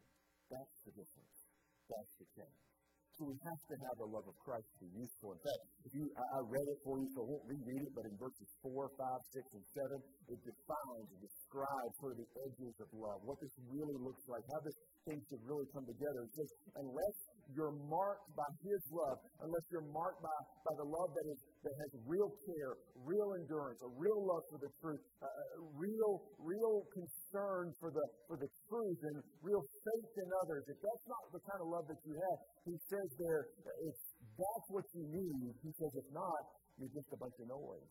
That's 0.51 0.83
the 0.83 0.91
difference. 0.91 1.47
That's 1.87 2.19
the 2.19 2.27
change. 2.35 2.74
So 3.15 3.31
we 3.31 3.39
have 3.47 3.61
to 3.71 3.75
have 3.79 3.95
the 3.95 4.11
love 4.11 4.27
of 4.27 4.35
Christ 4.43 4.67
to 4.75 4.77
be 4.83 4.91
useful. 4.91 5.31
In 5.31 5.39
fact, 5.39 5.61
if 5.87 5.91
you, 5.95 6.11
I, 6.19 6.43
read 6.43 6.67
it 6.67 6.79
for 6.83 6.99
you, 6.99 7.07
so 7.15 7.23
I 7.23 7.27
won't 7.31 7.47
reread 7.47 7.87
it, 7.87 7.93
but 7.95 8.03
in 8.03 8.11
verses 8.19 8.43
4, 8.59 8.91
5, 8.91 8.91
6, 8.91 9.55
and 9.55 9.63
7, 9.71 10.35
it 10.35 10.39
defines 10.43 11.07
and 11.15 11.21
describes 11.23 11.91
sort 12.03 12.11
of 12.11 12.19
the 12.19 12.27
edges 12.43 12.75
of 12.83 12.91
love, 12.91 13.23
what 13.23 13.39
this 13.39 13.55
really 13.71 13.95
looks 14.03 14.19
like, 14.27 14.43
how 14.51 14.59
this 14.67 14.75
thing 15.07 15.23
should 15.31 15.39
really 15.47 15.63
come 15.71 15.87
together. 15.87 16.27
It 16.27 16.33
says, 16.35 16.51
unless 16.75 17.15
you're 17.55 17.77
marked 17.87 18.27
by 18.35 18.51
His 18.67 18.83
love, 18.91 19.15
unless 19.47 19.63
you're 19.71 19.87
marked 19.95 20.19
by, 20.19 20.35
by 20.67 20.75
the 20.75 20.87
love 20.91 21.15
that, 21.15 21.25
is, 21.31 21.39
that 21.65 21.75
has 21.81 21.91
real 22.05 22.29
care, 22.45 22.77
real 23.01 23.33
endurance, 23.41 23.81
a 23.81 23.91
real 23.97 24.21
love 24.21 24.45
for 24.53 24.61
the 24.61 24.69
truth, 24.77 25.01
uh, 25.19 25.27
real, 25.73 26.21
real 26.37 26.85
concern 26.93 27.73
for 27.81 27.89
the, 27.89 28.05
for 28.29 28.37
the 28.37 28.49
truth, 28.69 29.01
and 29.09 29.17
real 29.41 29.65
faith 29.81 30.13
in 30.21 30.29
others, 30.45 30.63
if 30.69 30.77
that's 30.77 31.05
not 31.09 31.23
the 31.33 31.41
kind 31.41 31.59
of 31.59 31.67
love 31.73 31.85
that 31.89 31.97
you 32.05 32.13
have, 32.13 32.37
He 32.69 32.77
says 32.85 33.09
there, 33.17 33.49
if 33.65 33.97
that's 34.37 34.67
what 34.69 34.85
you 34.93 35.03
need, 35.09 35.57
He 35.65 35.71
says, 35.73 35.91
if 35.97 36.07
not, 36.13 36.41
you're 36.77 36.93
just 36.93 37.09
a 37.09 37.17
bunch 37.17 37.35
of 37.41 37.49
noise. 37.49 37.89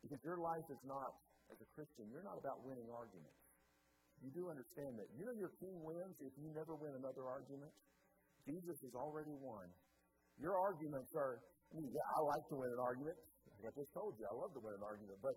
Because 0.00 0.22
your 0.24 0.40
life 0.40 0.66
is 0.72 0.80
not, 0.88 1.12
as 1.52 1.58
a 1.60 1.68
Christian, 1.76 2.08
you're 2.08 2.24
not 2.24 2.40
about 2.40 2.64
winning 2.64 2.88
arguments. 2.88 3.36
You 4.22 4.30
do 4.34 4.50
understand 4.50 4.98
that. 4.98 5.06
You 5.14 5.28
know 5.28 5.36
your 5.36 5.54
king 5.62 5.76
wins 5.84 6.16
if 6.24 6.34
you 6.40 6.50
never 6.50 6.74
win 6.74 6.90
another 6.98 7.26
argument? 7.26 7.70
Jesus 8.46 8.78
has 8.82 8.94
already 8.96 9.34
won. 9.38 9.66
Your 10.38 10.54
arguments 10.58 11.10
are, 11.14 11.42
yeah, 11.76 12.06
I 12.16 12.18
like 12.24 12.44
to 12.48 12.56
win 12.56 12.70
an 12.72 12.80
argument. 12.80 13.18
Like 13.58 13.68
I 13.68 13.72
just 13.76 13.92
told 13.92 14.16
you, 14.16 14.24
I 14.24 14.34
love 14.34 14.52
to 14.56 14.62
win 14.62 14.72
an 14.72 14.84
argument, 14.84 15.18
but 15.20 15.36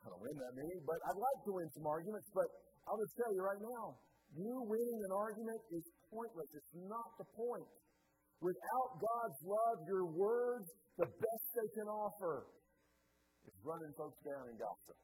I 0.00 0.06
don't 0.08 0.22
win 0.22 0.36
that 0.38 0.54
many. 0.56 0.76
But 0.86 0.98
I'd 1.04 1.20
like 1.20 1.40
to 1.44 1.52
win 1.52 1.68
some 1.76 1.86
arguments, 1.86 2.28
but 2.32 2.48
I'll 2.88 3.00
just 3.00 3.16
tell 3.18 3.30
you 3.34 3.42
right 3.44 3.60
now, 3.60 3.98
you 4.36 4.52
winning 4.64 5.00
an 5.04 5.12
argument 5.12 5.60
is 5.72 5.84
pointless. 6.08 6.48
It's 6.52 6.74
not 6.88 7.08
the 7.20 7.28
point. 7.36 7.68
Without 8.38 8.90
God's 9.02 9.40
love, 9.42 9.78
your 9.90 10.06
words, 10.14 10.68
the 10.94 11.08
best 11.10 11.44
they 11.58 11.68
can 11.74 11.90
offer, 11.90 12.46
is 13.50 13.56
running 13.66 13.90
folks 13.98 14.20
down 14.22 14.46
in 14.46 14.54
gossip. 14.60 14.98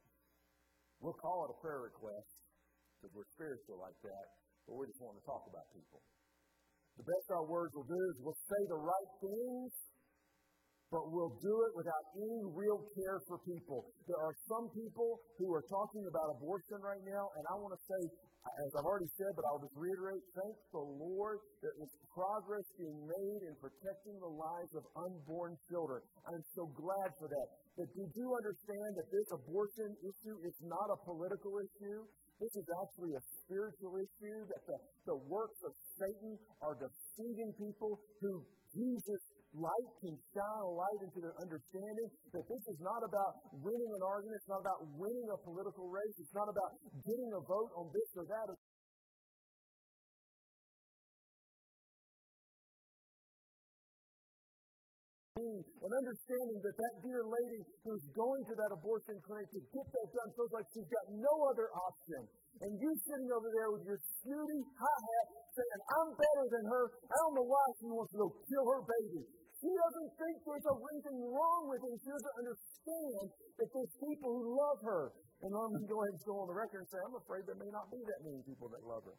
We'll 1.03 1.19
call 1.19 1.43
it 1.45 1.51
a 1.51 1.57
prayer 1.59 1.83
request 1.83 2.31
because 2.95 3.11
we're 3.11 3.29
spiritual 3.35 3.83
like 3.83 3.97
that, 4.07 4.25
but 4.63 4.79
we 4.79 4.87
just 4.87 5.03
want 5.03 5.19
to 5.19 5.25
talk 5.27 5.43
about 5.51 5.67
people. 5.75 5.99
The 6.95 7.03
best 7.03 7.27
our 7.35 7.43
words 7.43 7.75
will 7.75 7.89
do 7.91 8.01
is 8.15 8.23
we'll 8.23 8.39
say 8.47 8.61
the 8.71 8.79
right 8.79 9.11
things, 9.19 9.73
but 10.93 11.09
we'll 11.09 11.33
do 11.41 11.55
it 11.65 11.73
without 11.73 12.05
any 12.13 12.41
real 12.53 12.79
care 12.93 13.19
for 13.25 13.41
people. 13.41 13.89
There 14.05 14.21
are 14.21 14.35
some 14.45 14.69
people 14.71 15.19
who 15.41 15.49
are 15.53 15.65
talking 15.65 16.05
about 16.05 16.37
abortion 16.37 16.79
right 16.81 17.01
now, 17.01 17.33
and 17.35 17.43
I 17.49 17.55
want 17.57 17.73
to 17.73 17.81
say, 17.85 18.01
as 18.45 18.71
I've 18.77 18.85
already 18.85 19.09
said, 19.17 19.33
but 19.33 19.43
I'll 19.49 19.61
just 19.61 19.73
reiterate, 19.73 20.21
thank 20.37 20.55
the 20.69 20.85
Lord 20.85 21.41
that 21.65 21.73
there's 21.81 21.97
progress 22.13 22.65
being 22.77 23.01
made 23.01 23.41
in 23.49 23.53
protecting 23.57 24.15
the 24.21 24.29
lives 24.29 24.73
of 24.77 24.85
unborn 24.93 25.57
children. 25.65 26.05
I'm 26.29 26.45
so 26.53 26.69
glad 26.77 27.09
for 27.17 27.25
that. 27.25 27.47
But 27.73 27.89
did 27.91 28.09
you 28.13 28.27
understand 28.37 28.89
that 29.01 29.09
this 29.09 29.27
abortion 29.33 29.89
issue 30.05 30.37
is 30.45 30.55
not 30.61 30.87
a 30.93 31.01
political 31.03 31.57
issue? 31.57 32.05
This 32.37 32.53
is 32.53 32.67
actually 32.83 33.15
a 33.15 33.23
spiritual 33.43 33.95
issue 33.97 34.39
that 34.51 34.61
the, 34.67 34.77
the 35.07 35.17
works 35.25 35.59
of 35.63 35.71
Satan 35.97 36.35
are 36.61 36.75
deceiving 36.75 37.51
people 37.57 37.99
who 38.21 38.43
Jesus 38.75 39.23
light 39.55 39.89
can 40.03 40.15
shine 40.35 40.61
a 40.61 40.71
light 40.71 40.99
into 41.03 41.19
their 41.23 41.35
understanding 41.39 42.07
that 42.35 42.45
this 42.47 42.63
is 42.67 42.79
not 42.83 43.01
about 43.07 43.39
winning 43.63 43.91
an 43.95 44.03
argument, 44.03 44.35
it's 44.39 44.51
not 44.51 44.59
about 44.59 44.83
winning 44.99 45.27
a 45.31 45.39
political 45.47 45.87
race, 45.87 46.15
it's 46.19 46.35
not 46.35 46.51
about 46.51 46.71
getting 47.07 47.31
a 47.31 47.41
vote 47.43 47.71
on 47.79 47.87
this 47.95 48.09
or 48.19 48.27
that. 48.27 48.55
and 55.35 55.91
understanding 56.01 56.57
that 56.63 56.75
that 56.79 56.93
dear 57.05 57.21
lady 57.21 57.61
who's 57.85 58.01
going 58.17 58.41
to 58.49 58.55
that 58.57 58.71
abortion 58.73 59.13
clinic 59.21 59.45
to 59.53 59.61
get 59.69 59.85
that 59.85 60.07
done 60.15 60.29
feels 60.33 60.49
like 60.55 60.65
she's 60.73 60.89
got 60.89 61.05
no 61.13 61.33
other 61.51 61.69
option. 61.75 62.25
And 62.63 62.71
you 62.79 62.89
sitting 63.03 63.29
over 63.35 63.51
there 63.51 63.69
with 63.69 63.83
your 63.85 63.99
snooty 64.23 64.61
high 64.79 65.01
hat 65.05 65.27
saying, 65.53 65.81
I'm 66.01 66.09
better 66.15 66.45
than 66.49 66.65
her. 66.71 66.83
I 67.11 67.15
don't 67.21 67.35
know 67.35 67.47
why 67.51 67.65
she 67.77 67.87
wants 67.91 68.11
to 68.15 68.19
go 68.25 68.29
kill 68.47 68.65
her 68.65 68.81
baby. 68.87 69.44
She 69.65 69.73
doesn't 69.73 70.11
think 70.13 70.35
there's 70.45 70.61
anything 70.69 71.19
wrong 71.25 71.65
with 71.65 71.81
it. 71.81 71.97
She 71.97 72.13
doesn't 72.13 72.37
understand 72.37 73.25
that 73.33 73.65
there's 73.73 73.93
people 73.97 74.29
who 74.37 74.53
love 74.53 74.77
her. 74.85 75.09
And 75.41 75.49
I'm 75.49 75.73
going 75.73 75.81
to 75.81 75.89
go 75.89 75.97
ahead 76.05 76.13
and 76.13 76.21
go 76.21 76.37
on 76.45 76.47
the 76.53 76.57
record 76.57 76.85
and 76.85 76.89
say, 76.93 77.01
I'm 77.01 77.17
afraid 77.17 77.49
there 77.49 77.57
may 77.57 77.73
not 77.73 77.89
be 77.89 77.97
that 77.97 78.21
many 78.21 78.45
people 78.45 78.69
that 78.69 78.85
love 78.85 79.01
her. 79.09 79.17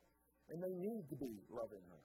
And 0.55 0.63
they 0.63 0.71
need 0.71 1.03
to 1.11 1.17
be 1.19 1.35
loving 1.51 1.83
her. 1.91 1.99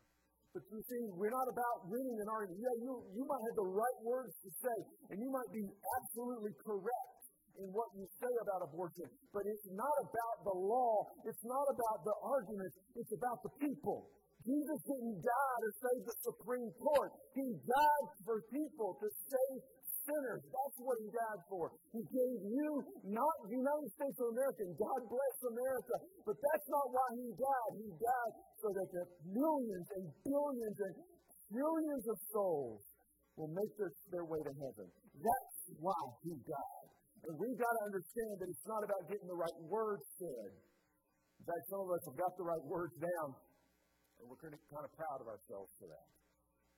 But 0.58 0.66
you 0.74 0.82
see, 0.90 1.04
we're 1.14 1.30
not 1.30 1.54
about 1.54 1.86
winning 1.86 2.18
an 2.18 2.30
argument. 2.34 2.66
Yeah, 2.66 2.76
you, 2.82 2.92
you 3.14 3.24
might 3.30 3.46
have 3.46 3.58
the 3.62 3.70
right 3.78 4.00
words 4.02 4.34
to 4.42 4.50
say, 4.58 4.78
and 5.14 5.22
you 5.22 5.30
might 5.30 5.52
be 5.54 5.62
absolutely 6.02 6.58
correct 6.66 7.22
in 7.62 7.70
what 7.70 7.94
you 7.94 8.10
say 8.18 8.34
about 8.42 8.66
abortion, 8.66 9.06
but 9.30 9.46
it's 9.46 9.70
not 9.70 9.96
about 10.02 10.38
the 10.50 10.56
law. 10.58 11.06
It's 11.30 11.46
not 11.46 11.66
about 11.70 12.00
the 12.10 12.16
arguments. 12.26 12.74
It's 12.98 13.14
about 13.14 13.38
the 13.46 13.54
people. 13.62 14.10
Jesus 14.42 14.80
didn't 14.90 15.20
die 15.22 15.58
to 15.62 15.70
save 15.78 16.02
the 16.06 16.18
Supreme 16.26 16.72
Court. 16.82 17.12
He 17.38 17.48
died 17.62 18.08
for 18.26 18.42
people 18.50 18.98
to 18.98 19.08
save 19.30 19.60
sinners. 20.06 20.42
That's 20.50 20.78
what 20.82 20.98
he 20.98 21.10
died 21.14 21.42
for. 21.46 21.70
He 21.94 22.02
gave 22.02 22.40
you, 22.50 22.70
not 23.06 23.36
the 23.46 23.54
United 23.54 23.90
States 23.94 24.18
of 24.18 24.34
America, 24.34 24.66
God 24.78 25.02
bless 25.06 25.38
America, 25.46 25.96
but 26.26 26.38
that's 26.42 26.68
not 26.74 26.86
why 26.90 27.08
he 27.22 27.30
died. 27.38 27.72
He 27.78 27.90
died 28.02 28.34
so 28.62 28.68
that 28.74 28.90
the 28.90 29.04
millions 29.30 29.88
and 29.98 30.06
billions 30.26 30.78
and 30.90 30.94
trillions 31.54 32.06
of 32.10 32.18
souls 32.34 32.82
will 33.38 33.52
make 33.54 33.72
their, 33.78 33.94
their 34.10 34.26
way 34.26 34.42
to 34.42 34.54
heaven. 34.58 34.88
That's 35.22 35.58
why 35.78 36.02
he 36.26 36.34
died. 36.46 36.88
And 37.30 37.38
we've 37.38 37.58
got 37.58 37.70
to 37.70 37.84
understand 37.94 38.34
that 38.42 38.50
it's 38.50 38.66
not 38.66 38.82
about 38.82 39.06
getting 39.06 39.30
the 39.30 39.38
right 39.38 39.60
words 39.70 40.02
said. 40.18 40.50
In 40.58 41.44
fact, 41.46 41.64
some 41.70 41.82
of 41.86 41.90
us 41.94 42.02
have 42.10 42.18
got 42.18 42.34
the 42.38 42.46
right 42.46 42.66
words 42.66 42.94
down, 42.98 43.28
and 44.22 44.30
we're 44.30 44.38
kind 44.38 44.54
of, 44.54 44.62
kind 44.70 44.86
of 44.86 44.94
proud 44.94 45.20
of 45.26 45.28
ourselves 45.28 45.74
for 45.82 45.90
that. 45.90 46.08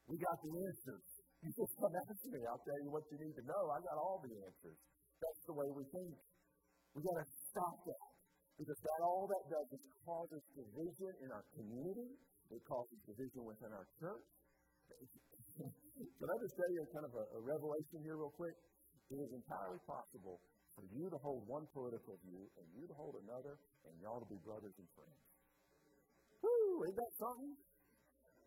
We 0.07 0.15
got 0.15 0.39
the 0.39 0.51
answers. 0.51 1.03
You 1.43 1.51
just 1.51 1.75
come 1.75 1.91
ask 1.91 2.23
me, 2.31 2.39
I'll 2.47 2.63
tell 2.63 2.79
you 2.79 2.87
what 2.87 3.03
you 3.11 3.19
need 3.19 3.35
to 3.35 3.43
know. 3.43 3.67
I 3.67 3.83
got 3.83 3.99
all 3.99 4.23
the 4.23 4.31
answers. 4.31 4.79
That's 5.19 5.43
the 5.43 5.51
way 5.51 5.67
we 5.75 5.83
think. 5.91 6.15
We 6.95 7.03
got 7.03 7.19
to 7.19 7.27
stop 7.51 7.83
that. 7.83 8.07
Because 8.55 8.79
that 8.79 8.99
all 9.03 9.27
that 9.27 9.43
does 9.51 9.67
is 9.75 9.83
causes 10.07 10.39
division 10.55 11.11
in 11.19 11.35
our 11.35 11.43
community. 11.51 12.15
It 12.47 12.63
causes 12.63 12.95
division 13.03 13.43
within 13.43 13.75
our 13.75 13.83
church. 13.99 14.23
Can 15.59 16.27
I 16.31 16.37
just 16.39 16.55
tell 16.55 16.71
you 16.71 16.87
kind 16.95 17.11
of 17.11 17.13
a, 17.17 17.25
a 17.35 17.41
revelation 17.43 18.07
here, 18.07 18.15
real 18.15 18.31
quick? 18.31 18.55
It 19.11 19.19
is 19.19 19.35
entirely 19.35 19.83
possible 19.83 20.39
for 20.79 20.87
you 20.95 21.11
to 21.11 21.17
hold 21.19 21.43
one 21.43 21.67
political 21.75 22.15
view 22.23 22.47
and 22.55 22.65
you 22.71 22.87
to 22.87 22.95
hold 22.95 23.19
another, 23.19 23.59
and 23.83 23.93
y'all 23.99 24.23
to 24.23 24.29
be 24.31 24.39
brothers 24.47 24.73
and 24.79 24.87
friends. 24.95 25.32
Whoo, 26.43 26.85
ain't 26.85 26.97
that 26.99 27.13
something? 27.17 27.55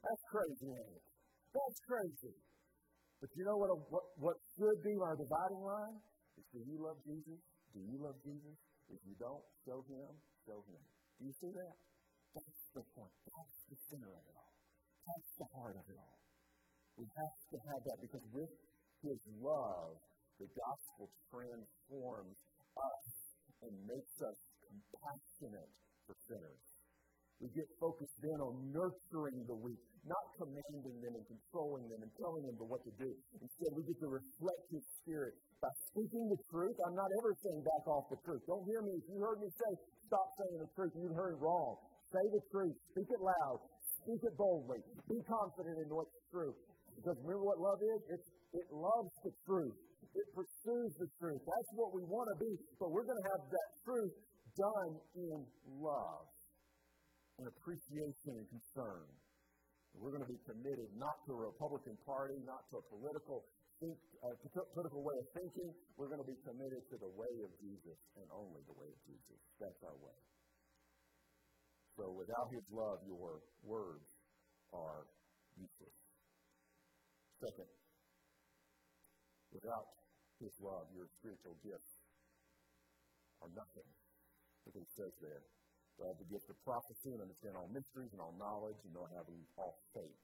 That's 0.05 0.25
crazy, 0.31 0.71
ain't? 0.71 1.03
That's 1.51 1.81
crazy. 1.89 2.37
But 3.21 3.31
you 3.35 3.45
know 3.45 3.57
what, 3.57 3.71
a, 3.73 3.79
what, 3.89 4.07
what 4.21 4.37
should 4.57 4.79
be 4.85 4.95
our 5.01 5.17
dividing 5.17 5.65
line? 5.65 5.99
Is 6.37 6.45
do 6.53 6.61
you 6.61 6.79
love 6.79 7.01
Jesus? 7.03 7.41
Do 7.73 7.81
you 7.81 7.97
love 7.99 8.17
Jesus? 8.23 8.57
If 8.93 9.01
you 9.09 9.17
don't, 9.19 9.43
show 9.65 9.83
him, 9.89 10.13
show 10.47 10.61
him. 10.69 10.83
Do 11.19 11.27
you 11.27 11.35
see 11.41 11.51
that? 11.51 11.77
That's 12.37 12.65
the 12.77 12.85
point. 12.93 13.17
That's 13.25 13.61
the 13.73 13.79
center 13.89 14.13
of 14.13 14.25
it 14.29 14.37
all. 14.37 14.53
That's 15.09 15.33
the 15.41 15.49
heart 15.57 15.77
of 15.81 15.87
it 15.89 15.97
all. 15.97 16.21
We 17.01 17.09
have 17.17 17.37
to 17.53 17.59
have 17.73 17.83
that 17.89 17.99
because 18.05 18.25
with 18.33 18.53
his 19.01 19.21
love, 19.41 19.97
the 20.39 20.49
gospel 20.53 21.09
transforms 21.33 22.37
us 22.77 23.09
and 23.65 23.73
makes 23.89 24.17
us 24.21 24.37
compassionate 24.69 25.73
for 26.05 26.15
sinners. 26.29 26.76
We 27.37 27.53
get 27.53 27.68
focused 27.77 28.16
then 28.25 28.40
on 28.40 28.72
nurturing 28.72 29.44
the 29.44 29.59
weak, 29.61 29.77
not 30.09 30.25
commanding 30.40 30.96
them 31.05 31.12
and 31.20 31.27
controlling 31.29 31.85
them 31.92 32.01
and 32.01 32.12
telling 32.16 32.49
them 32.49 32.57
what 32.64 32.81
to 32.88 32.92
do. 32.96 33.12
Instead, 33.37 33.70
we 33.77 33.85
get 33.85 34.01
to 34.01 34.09
reflect 34.09 34.64
His 34.72 34.81
Spirit 35.05 35.37
by 35.61 35.68
speaking 35.92 36.33
the 36.33 36.40
truth. 36.49 36.77
I'm 36.88 36.96
not 36.96 37.12
ever 37.20 37.37
saying 37.44 37.61
back 37.61 37.85
off 37.92 38.09
the 38.09 38.16
truth. 38.25 38.40
Don't 38.49 38.64
hear 38.64 38.81
me. 38.81 38.96
If 38.96 39.05
you 39.12 39.20
heard 39.20 39.44
me 39.44 39.53
say, 39.53 39.70
stop 40.09 40.33
saying 40.40 40.64
the 40.64 40.70
truth, 40.72 40.96
you 40.96 41.12
heard 41.12 41.37
wrong. 41.37 41.77
Say 42.09 42.25
the 42.33 42.40
truth. 42.49 42.77
Speak 42.96 43.09
it 43.12 43.20
loud. 43.20 43.61
Speak 44.01 44.20
it 44.25 44.35
boldly. 44.40 44.81
Be 45.05 45.20
confident 45.29 45.77
in 45.77 45.88
what's 45.92 46.16
true. 46.33 46.57
Because 46.96 47.20
remember 47.20 47.44
what 47.44 47.61
love 47.61 47.81
is? 47.85 48.01
It, 48.16 48.22
it 48.64 48.68
loves 48.72 49.12
the 49.29 49.33
truth. 49.44 49.77
It 50.16 50.25
pursues 50.33 50.96
the 50.96 51.09
truth. 51.20 51.44
That's 51.44 51.70
what 51.77 51.92
we 51.92 52.01
want 52.09 52.33
to 52.33 52.37
be, 52.40 52.57
but 52.81 52.88
we're 52.88 53.05
going 53.05 53.20
to 53.20 53.29
have 53.37 53.44
that 53.53 53.70
truth 53.85 54.16
done 54.57 54.92
in 55.20 55.44
love 55.85 56.25
and 57.38 57.46
appreciation 57.49 58.33
and 58.40 58.46
concern. 58.49 59.05
We're 59.96 60.12
going 60.12 60.25
to 60.25 60.29
be 60.29 60.40
committed 60.44 60.92
not 60.96 61.16
to 61.25 61.33
a 61.33 61.40
Republican 61.49 61.96
Party, 62.05 62.37
not 62.44 62.68
to 62.72 62.81
a 62.81 62.85
political 62.92 63.49
think, 63.81 63.96
uh, 64.25 64.37
political 64.72 65.01
way 65.05 65.16
of 65.20 65.29
thinking. 65.33 65.72
We're 65.96 66.12
going 66.12 66.20
to 66.20 66.29
be 66.29 66.37
committed 66.44 66.85
to 66.92 66.96
the 67.01 67.12
way 67.16 67.33
of 67.44 67.51
Jesus 67.61 67.96
and 68.20 68.29
only 68.33 68.61
the 68.68 68.77
way 68.77 68.88
of 68.88 69.01
Jesus. 69.09 69.40
That's 69.61 69.81
our 69.85 69.96
way. 70.01 70.16
So 71.96 72.12
without 72.12 72.53
His 72.53 72.64
love, 72.68 73.01
your 73.09 73.40
words 73.64 74.09
are 74.72 75.09
useless. 75.57 75.96
Second, 77.40 77.68
without 79.53 79.88
His 80.40 80.53
love, 80.61 80.92
your 80.92 81.09
spiritual 81.16 81.57
gifts 81.64 82.05
are 83.40 83.53
nothing. 83.57 83.88
Look 84.68 84.77
what 84.77 84.85
it 84.85 84.92
says 84.92 85.14
there. 85.25 85.56
They 85.97 86.07
have 86.09 86.21
the 86.21 86.29
gift 86.29 86.47
of 86.53 86.57
prophecy 86.65 87.17
and 87.17 87.25
understand 87.25 87.57
all 87.57 87.69
mysteries 87.73 88.13
and 88.13 88.21
all 88.21 88.37
knowledge 88.37 88.77
and 88.85 88.93
know 88.93 89.09
having 89.17 89.41
all 89.57 89.81
faith. 89.97 90.21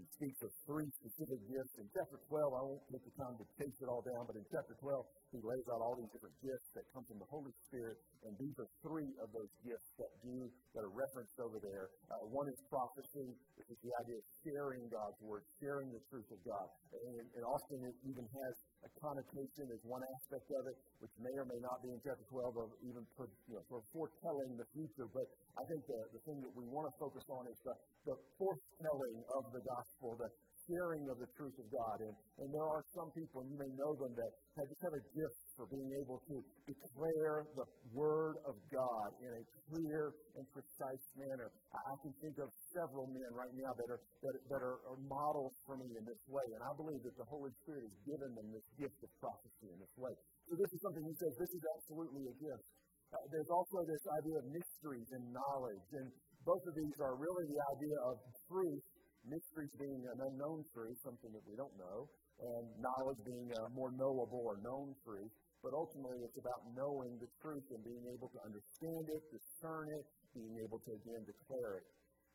He 0.00 0.08
speaks 0.18 0.40
of 0.42 0.50
three 0.64 0.88
specific 0.98 1.40
gifts. 1.46 1.74
In 1.76 1.86
chapter 1.92 2.16
12, 2.26 2.32
I 2.32 2.62
won't 2.64 2.82
take 2.90 3.04
the 3.04 3.14
time 3.14 3.36
to 3.36 3.46
chase 3.60 3.76
it 3.76 3.86
all 3.86 4.00
down, 4.00 4.24
but 4.24 4.34
in 4.40 4.44
chapter 4.48 4.74
12, 4.80 4.88
he 5.36 5.38
lays 5.44 5.66
out 5.68 5.84
all 5.84 5.94
these 5.94 6.08
different 6.10 6.34
gifts 6.40 6.68
that 6.74 6.88
come 6.96 7.04
from 7.06 7.20
the 7.20 7.28
Holy 7.28 7.52
Spirit, 7.68 8.00
and 8.24 8.32
these 8.40 8.56
are 8.56 8.66
three 8.80 9.12
of 9.20 9.28
those 9.36 9.52
gifts 9.62 9.90
that 10.00 10.10
do, 10.24 10.48
that 10.74 10.82
are 10.82 10.94
referenced 10.96 11.36
over 11.38 11.60
there. 11.60 11.92
Uh, 12.08 12.24
one 12.32 12.48
is 12.48 12.58
prophecy, 12.72 13.36
which 13.60 13.68
is 13.68 13.78
the 13.84 13.92
idea 14.00 14.16
of 14.16 14.26
sharing 14.42 14.88
God's 14.88 15.20
word, 15.20 15.44
sharing 15.60 15.92
the 15.92 16.02
truth 16.08 16.28
of 16.32 16.40
God. 16.42 16.66
And, 16.96 17.28
and 17.36 17.44
often 17.44 17.84
it 17.84 17.96
even 18.08 18.24
has 18.24 18.54
a 18.82 18.90
connotation 18.98 19.70
as 19.70 19.80
one 19.86 20.02
aspect 20.02 20.50
of 20.58 20.66
it, 20.66 20.76
which 20.98 21.14
may 21.22 21.34
or 21.38 21.46
may 21.46 21.58
not 21.62 21.78
be 21.82 21.90
in 21.94 21.98
chapter 22.02 22.22
12 22.30 22.58
of 22.58 22.68
even 22.82 23.02
for, 23.14 23.30
you 23.46 23.54
know, 23.54 23.64
for 23.70 23.82
foretelling 23.94 24.58
the 24.58 24.66
future. 24.74 25.06
But 25.10 25.26
I 25.54 25.62
think 25.70 25.86
the, 25.86 26.00
the 26.10 26.22
thing 26.26 26.42
that 26.42 26.52
we 26.54 26.66
want 26.66 26.90
to 26.90 26.94
focus 26.98 27.22
on 27.30 27.46
is 27.46 27.58
the, 27.62 27.74
the 28.10 28.16
forthtelling 28.38 29.18
of 29.38 29.42
the 29.54 29.62
gospel, 29.62 30.18
the 30.18 30.30
sharing 30.68 31.04
of 31.10 31.16
the 31.18 31.30
truth 31.38 31.56
of 31.58 31.66
God. 31.70 31.96
And, 32.02 32.14
and 32.42 32.48
there 32.52 32.68
are 32.68 32.84
some 32.94 33.10
people, 33.14 33.42
and 33.42 33.48
you 33.50 33.58
may 33.58 33.72
know 33.74 33.92
them, 33.98 34.12
that 34.14 34.30
have 34.58 34.68
just 34.68 34.82
have 34.84 34.96
a 34.96 35.04
gift 35.16 35.40
for 35.56 35.64
being 35.68 35.90
able 36.00 36.20
to 36.28 36.36
declare 36.68 37.48
the 37.56 37.66
Word 37.92 38.36
of 38.48 38.56
God 38.68 39.08
in 39.20 39.30
a 39.32 39.42
clear 39.68 40.12
and 40.36 40.44
precise 40.52 41.06
manner. 41.16 41.48
I 41.72 41.94
can 42.04 42.12
think 42.20 42.36
of 42.40 42.48
several 42.72 43.08
men 43.10 43.30
right 43.32 43.52
now 43.56 43.72
that 43.76 43.88
are, 43.88 44.02
that, 44.24 44.34
that 44.48 44.62
are, 44.62 44.78
are 44.88 45.00
models 45.08 45.56
for 45.64 45.76
me 45.80 45.88
in 45.92 46.04
this 46.04 46.22
way, 46.28 46.44
and 46.52 46.62
I 46.64 46.72
believe 46.76 47.02
that 47.04 47.16
the 47.16 47.28
Holy 47.28 47.52
Spirit 47.64 47.88
has 47.88 47.96
given 48.04 48.30
them 48.36 48.48
this 48.52 48.66
gift 48.76 48.98
of 49.04 49.10
prophecy 49.20 49.68
in 49.72 49.78
this 49.80 49.94
way. 49.96 50.12
So 50.48 50.56
this 50.56 50.70
is 50.72 50.80
something 50.84 51.04
he 51.04 51.16
says, 51.16 51.32
this 51.38 51.52
is 51.52 51.64
absolutely 51.78 52.28
a 52.28 52.34
gift. 52.40 52.66
Uh, 53.12 53.20
there's 53.28 53.52
also 53.52 53.84
this 53.84 54.04
idea 54.08 54.36
of 54.40 54.46
mysteries 54.48 55.08
and 55.12 55.24
knowledge, 55.36 55.88
and 56.00 56.08
both 56.48 56.64
of 56.64 56.74
these 56.74 56.96
are 56.98 57.14
really 57.14 57.44
the 57.46 57.60
idea 57.76 57.96
of 58.08 58.16
truth 58.48 58.82
mysteries 59.26 59.72
being 59.78 60.02
an 60.08 60.18
unknown 60.18 60.66
truth, 60.74 60.98
something 61.02 61.30
that 61.32 61.44
we 61.46 61.54
don't 61.54 61.74
know, 61.78 62.10
and 62.42 62.64
knowledge 62.82 63.20
being 63.22 63.50
a 63.54 63.62
more 63.74 63.94
knowable 63.94 64.42
or 64.42 64.58
known 64.62 64.94
truth. 65.04 65.30
But 65.62 65.78
ultimately, 65.78 66.26
it's 66.26 66.38
about 66.42 66.58
knowing 66.74 67.22
the 67.22 67.30
truth 67.38 67.62
and 67.70 67.82
being 67.86 68.02
able 68.10 68.26
to 68.34 68.40
understand 68.42 69.06
it, 69.06 69.22
discern 69.30 69.86
it, 69.94 70.04
being 70.34 70.58
able 70.58 70.82
to 70.82 70.90
again 70.90 71.22
declare 71.22 71.78
it. 71.78 71.86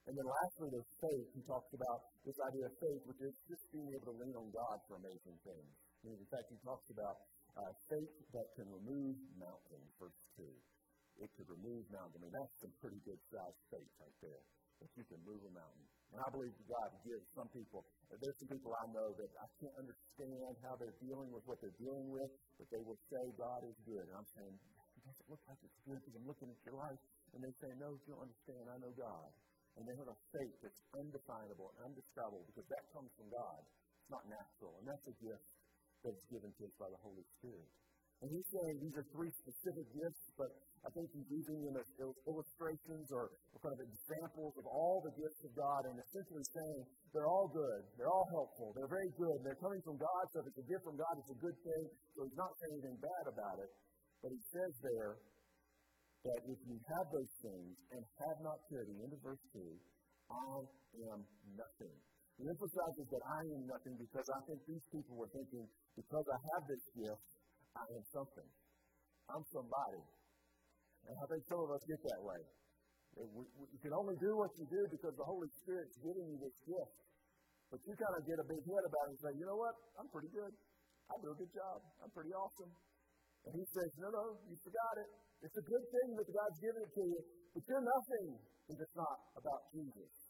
And 0.07 0.15
then 0.15 0.23
lastly, 0.23 0.71
there's 0.71 0.93
faith. 1.03 1.27
He 1.35 1.43
talks 1.43 1.67
about 1.75 1.99
this 2.23 2.39
idea 2.47 2.71
of 2.71 2.73
faith, 2.79 3.03
which 3.03 3.19
is 3.19 3.35
just 3.51 3.67
being 3.75 3.91
able 3.91 4.15
to 4.15 4.17
lean 4.23 4.35
on 4.39 4.47
God 4.55 4.79
for 4.87 4.95
amazing 4.95 5.35
things. 5.43 5.71
And 6.07 6.15
in 6.15 6.27
fact, 6.31 6.47
he 6.47 6.55
talks 6.63 6.87
about 6.87 7.27
uh, 7.59 7.73
faith 7.91 8.15
that 8.31 8.47
can 8.55 8.71
remove 8.71 9.19
mountains, 9.35 9.91
verse 9.99 10.15
2. 10.39 10.47
It 11.19 11.27
could 11.35 11.51
remove 11.51 11.83
mountains. 11.91 12.15
I 12.15 12.19
mean, 12.23 12.31
that's 12.31 12.55
some 12.63 12.71
pretty 12.79 13.03
good 13.03 13.19
sized 13.27 13.59
faith 13.67 13.91
right 13.99 14.17
there, 14.23 14.43
that 14.79 14.91
you 14.95 15.03
can 15.11 15.19
move 15.27 15.43
a 15.43 15.51
mountain. 15.51 15.87
And 16.13 16.23
I 16.23 16.29
believe 16.31 16.55
God 16.71 16.89
gives 17.03 17.25
some 17.35 17.49
people, 17.51 17.83
there's 18.09 18.37
some 18.39 18.49
people 18.49 18.71
I 18.73 18.87
know 18.95 19.11
that 19.19 19.31
I 19.37 19.47
can't 19.59 19.75
understand 19.75 20.53
how 20.63 20.79
they're 20.79 20.95
dealing 21.03 21.29
with 21.29 21.43
what 21.43 21.59
they're 21.59 21.75
dealing 21.77 22.07
with, 22.09 22.31
but 22.55 22.67
they 22.71 22.81
will 22.81 22.99
say 23.11 23.23
God 23.35 23.61
is 23.67 23.75
good. 23.83 24.07
And 24.07 24.15
I'm 24.15 24.29
saying, 24.33 24.55
it 24.55 25.03
doesn't 25.03 25.27
look 25.27 25.43
like 25.45 25.59
it's 25.61 25.79
good 25.83 25.99
because 25.99 26.15
I'm 26.15 26.27
looking 26.27 26.49
at 26.49 26.59
your 26.63 26.79
life. 26.79 27.01
And 27.35 27.43
they 27.43 27.53
say, 27.59 27.69
no, 27.75 27.91
you 27.91 28.07
don't 28.07 28.23
understand. 28.23 28.63
I 28.71 28.77
know 28.79 28.93
God. 28.95 29.29
And 29.77 29.85
they 29.85 29.93
have 29.99 30.09
a 30.09 30.17
faith 30.33 30.55
that's 30.63 30.81
undefinable 30.95 31.69
and 31.77 31.91
undescribable 31.93 32.47
because 32.49 32.65
that 32.71 32.83
comes 32.95 33.11
from 33.13 33.29
God. 33.29 33.61
It's 34.01 34.09
not 34.09 34.25
natural. 34.25 34.73
And 34.81 34.89
that's 34.89 35.05
a 35.05 35.15
gift 35.21 35.45
that's 36.01 36.23
given 36.31 36.49
to 36.49 36.61
us 36.65 36.73
by 36.81 36.89
the 36.89 36.97
Holy 37.03 37.25
Spirit. 37.37 37.67
And 38.21 38.27
he's 38.33 38.47
saying 38.49 38.73
these 38.81 38.97
are 38.97 39.05
three 39.13 39.29
specific 39.29 39.85
gifts, 39.93 40.23
but 40.37 40.49
I 40.85 40.89
think 40.93 41.11
he's 41.13 41.29
using 41.29 41.57
them 41.67 41.75
as 41.77 41.87
illustrations 42.25 43.11
or, 43.13 43.29
kind 43.57 43.73
of 43.73 43.81
examples 43.81 44.53
of 44.53 44.65
all 44.69 45.01
the 45.01 45.13
gifts 45.17 45.41
of 45.41 45.51
God 45.57 45.81
and 45.89 45.97
essentially 45.97 46.45
saying 46.45 46.79
they're 47.09 47.25
all 47.25 47.49
good, 47.49 47.81
they're 47.97 48.13
all 48.13 48.29
helpful, 48.29 48.69
they're 48.77 48.89
very 48.89 49.09
good, 49.17 49.37
they're 49.41 49.57
coming 49.57 49.81
from 49.81 49.97
God, 49.97 50.23
so 50.29 50.45
if 50.45 50.53
it's 50.53 50.61
a 50.61 50.67
gift 50.69 50.85
from 50.85 50.93
God, 50.93 51.13
it's 51.17 51.33
a 51.33 51.41
good 51.41 51.57
thing. 51.65 51.83
So 52.13 52.23
he's 52.29 52.37
not 52.37 52.53
saying 52.61 52.77
anything 52.77 53.01
bad 53.01 53.25
about 53.33 53.57
it, 53.57 53.69
but 54.21 54.29
he 54.29 54.41
says 54.53 54.71
there 54.85 55.17
that 56.21 56.39
if 56.53 56.59
you 56.69 56.77
have 56.77 57.07
those 57.09 57.33
things 57.41 57.75
and 57.97 58.01
have 58.01 58.37
not 58.45 58.57
charity, 58.69 58.93
end 59.01 59.13
of 59.13 59.21
verse 59.25 59.41
2, 59.51 59.57
I 60.29 60.53
am 61.11 61.19
nothing. 61.57 61.95
He 62.37 62.45
emphasizes 62.45 63.05
that 63.09 63.23
I 63.25 63.41
am 63.57 63.63
nothing 63.65 63.97
because 63.97 64.27
I 64.29 64.39
think 64.45 64.61
these 64.69 64.85
people 64.93 65.17
were 65.17 65.31
thinking, 65.33 65.65
because 65.97 66.25
I 66.29 66.37
have 66.53 66.63
this 66.69 66.85
gift, 66.93 67.25
I 67.75 67.83
am 67.91 68.03
something. 68.13 68.49
I'm 69.27 69.43
somebody. 69.51 70.03
And 71.07 71.15
I 71.15 71.25
think 71.27 71.43
some 71.47 71.61
of 71.63 71.69
us 71.71 71.83
get 71.87 71.99
that 71.99 72.21
way. 72.23 72.39
we, 73.15 73.25
we, 73.33 73.63
you 73.71 73.79
can 73.79 73.93
only 73.95 74.15
do 74.19 74.31
what 74.35 74.51
you 74.59 74.65
do 74.67 74.81
because 74.91 75.15
the 75.15 75.27
Holy 75.27 75.49
Spirit's 75.63 75.97
giving 75.99 76.27
you 76.31 76.37
this 76.39 76.57
gift. 76.63 76.95
But 77.67 77.83
you 77.83 77.93
kind 77.99 78.15
of 78.15 78.23
get 78.23 78.37
a 78.39 78.47
big 78.47 78.63
head 78.63 78.83
about 78.87 79.05
it 79.07 79.13
and 79.15 79.19
say, 79.19 79.31
you 79.35 79.45
know 79.47 79.59
what? 79.59 79.75
I'm 79.99 80.07
pretty 80.07 80.31
good. 80.31 80.53
I 81.07 81.15
do 81.19 81.31
a 81.31 81.37
good 81.39 81.51
job. 81.51 81.83
I'm 82.03 82.11
pretty 82.11 82.31
awesome. 82.31 82.71
And 83.47 83.51
he 83.55 83.63
says, 83.71 83.89
no, 83.99 84.07
no, 84.11 84.39
you 84.47 84.55
forgot 84.59 84.95
it. 85.03 85.09
It's 85.43 85.55
a 85.55 85.65
good 85.67 85.85
thing 85.87 86.09
that 86.19 86.27
God's 86.27 86.59
given 86.59 86.81
it 86.83 86.91
to 86.91 87.03
you, 87.03 87.19
but 87.55 87.63
you're 87.67 87.85
nothing 87.87 88.27
if 88.67 88.77
it's 88.79 88.95
not 88.95 89.17
about 89.39 89.61
Jesus. 89.71 90.26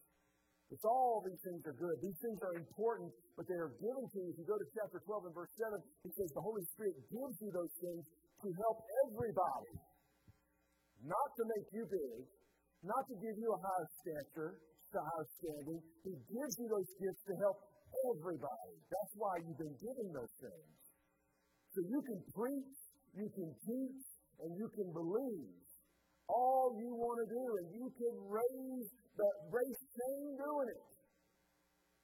It's 0.67 0.84
all 0.84 1.23
these 1.23 1.39
things 1.47 1.63
are 1.63 1.77
good. 1.80 1.95
These 2.03 2.19
things 2.19 2.39
are 2.43 2.56
important, 2.60 3.08
but 3.39 3.47
they 3.47 3.56
are 3.56 3.71
given 3.80 4.03
to 4.03 4.17
you. 4.19 4.30
If 4.36 4.38
you 4.43 4.47
go 4.47 4.60
to 4.60 4.67
chapter 4.75 4.99
12 4.99 5.32
and 5.32 5.36
verse 5.36 5.53
7, 5.56 5.80
he 6.03 6.12
says 6.12 6.27
the 6.36 6.43
Holy 6.43 6.65
Spirit 6.75 6.95
gives 7.08 7.36
you 7.39 7.49
those 7.56 7.71
things 7.80 8.03
to 8.03 8.47
help 8.51 8.77
everybody. 9.08 9.73
Not 11.08 11.30
to 11.39 11.43
make 11.47 11.67
you 11.71 11.88
big, 11.88 12.19
not 12.84 13.03
to 13.08 13.15
give 13.15 13.36
you 13.39 13.49
a 13.56 13.60
higher 13.63 13.88
stature, 14.03 14.51
a 14.91 15.03
higher 15.03 15.27
standing. 15.39 15.80
He 16.03 16.13
gives 16.36 16.53
you 16.60 16.67
those 16.67 16.89
gifts 16.99 17.23
to 17.32 17.34
help 17.39 17.58
everybody. 18.12 18.75
That's 18.91 19.13
why 19.15 19.39
you've 19.39 19.62
been 19.62 19.77
given 19.80 20.08
those 20.12 20.36
things. 20.41 20.73
So 21.71 21.80
you 21.86 21.99
can 22.03 22.19
preach, 22.36 22.75
you 23.15 23.27
can 23.32 23.49
teach, 23.63 24.03
and 24.43 24.49
you 24.58 24.67
can 24.75 24.89
believe 24.91 25.58
all 26.27 26.75
you 26.75 26.91
want 26.91 27.23
to 27.23 27.27
do, 27.32 27.43
and 27.63 27.67
you 27.71 27.88
can 27.95 28.15
raise 28.27 28.88
the 29.15 29.30
race 29.49 29.76
chain 29.97 30.38
doing 30.38 30.69
it. 30.69 30.83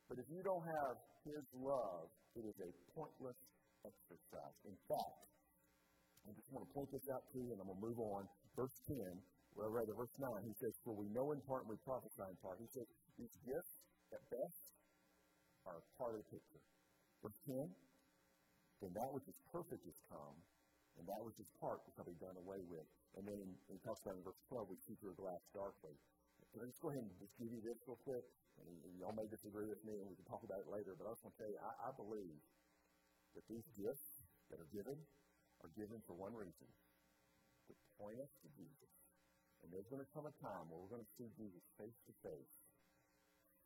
But 0.09 0.17
if 0.19 0.27
you 0.29 0.41
don't 0.41 0.65
have 0.65 0.95
His 1.25 1.45
love, 1.53 2.09
it 2.35 2.43
is 2.43 2.57
a 2.59 2.69
pointless 2.97 3.37
exercise. 3.85 4.57
In 4.65 4.77
fact, 4.89 5.23
I 6.25 6.31
just 6.33 6.49
want 6.49 6.65
to 6.65 6.71
point 6.73 6.89
this 6.89 7.05
out 7.13 7.23
to 7.31 7.37
you, 7.37 7.51
and 7.53 7.59
I'm 7.61 7.69
going 7.69 7.79
to 7.79 7.85
move 7.85 7.99
on. 7.99 8.23
Verse 8.55 8.73
10, 8.87 8.95
well, 9.53 9.69
rather, 9.69 9.93
verse 9.93 10.13
9, 10.17 10.25
he 10.47 10.55
says, 10.57 10.73
For 10.81 10.95
we 10.95 11.09
know 11.13 11.35
in 11.35 11.41
part 11.45 11.67
and 11.67 11.71
we 11.73 11.79
prophesy 11.85 12.25
in 12.25 12.37
part. 12.41 12.57
He 12.57 12.69
says, 12.73 12.87
These 13.19 13.35
gifts, 13.45 13.73
at 14.15 14.23
best, 14.31 14.61
are 15.67 15.79
part 15.99 16.17
of 16.17 16.25
the 16.25 16.29
picture. 16.31 16.63
Verse 17.21 17.39
10, 17.45 17.69
Then 18.81 18.91
that 18.97 19.09
which 19.13 19.27
is 19.29 19.37
perfect 19.51 19.83
is 19.85 19.97
come, 20.09 20.37
and 20.97 21.03
that 21.05 21.21
which 21.21 21.37
is 21.37 21.49
part 21.61 21.83
shall 21.93 22.07
be 22.07 22.17
done 22.17 22.37
away 22.39 22.61
with. 22.65 22.87
And 23.13 23.27
then 23.29 23.37
in, 23.37 23.51
in 23.69 23.77
talks 23.85 24.01
about 24.01 24.17
in 24.17 24.25
verse 24.25 24.41
12, 24.49 24.73
we 24.73 24.77
see 24.89 24.95
through 24.97 25.13
a 25.13 25.19
glass 25.19 25.41
darkly. 25.53 25.93
So 26.53 26.61
let's 26.61 26.77
go 26.77 26.93
ahead 26.93 27.01
and 27.01 27.09
just 27.17 27.33
give 27.41 27.49
you 27.49 27.65
this 27.65 27.81
real 27.89 27.97
quick. 28.05 28.21
And, 28.61 28.69
y'all 29.01 29.17
may 29.17 29.25
disagree 29.25 29.65
with 29.65 29.81
me, 29.81 29.97
and 29.97 30.05
we 30.05 30.13
can 30.13 30.29
talk 30.29 30.45
about 30.45 30.61
it 30.61 30.69
later. 30.69 30.93
But 30.93 31.09
I 31.09 31.17
just 31.17 31.25
want 31.25 31.33
to 31.33 31.39
tell 31.41 31.49
you, 31.49 31.57
I, 31.57 31.89
I 31.89 31.91
believe 31.97 32.37
that 33.33 33.41
these 33.49 33.65
gifts 33.73 34.21
that 34.53 34.61
are 34.61 34.69
given 34.69 34.93
are 35.65 35.73
given 35.73 35.97
for 36.05 36.13
one 36.13 36.37
reason 36.37 36.69
to 37.65 37.73
point 37.97 38.21
us 38.21 38.29
to 38.45 38.47
Jesus. 38.53 38.93
And 39.65 39.73
there's 39.73 39.89
going 39.89 40.05
to 40.05 40.11
come 40.13 40.29
a 40.29 40.35
time 40.37 40.69
where 40.69 40.77
we're 40.77 40.93
going 40.93 41.01
to 41.01 41.13
see 41.17 41.33
Jesus 41.33 41.65
face 41.81 41.97
to 42.05 42.13
face. 42.21 42.53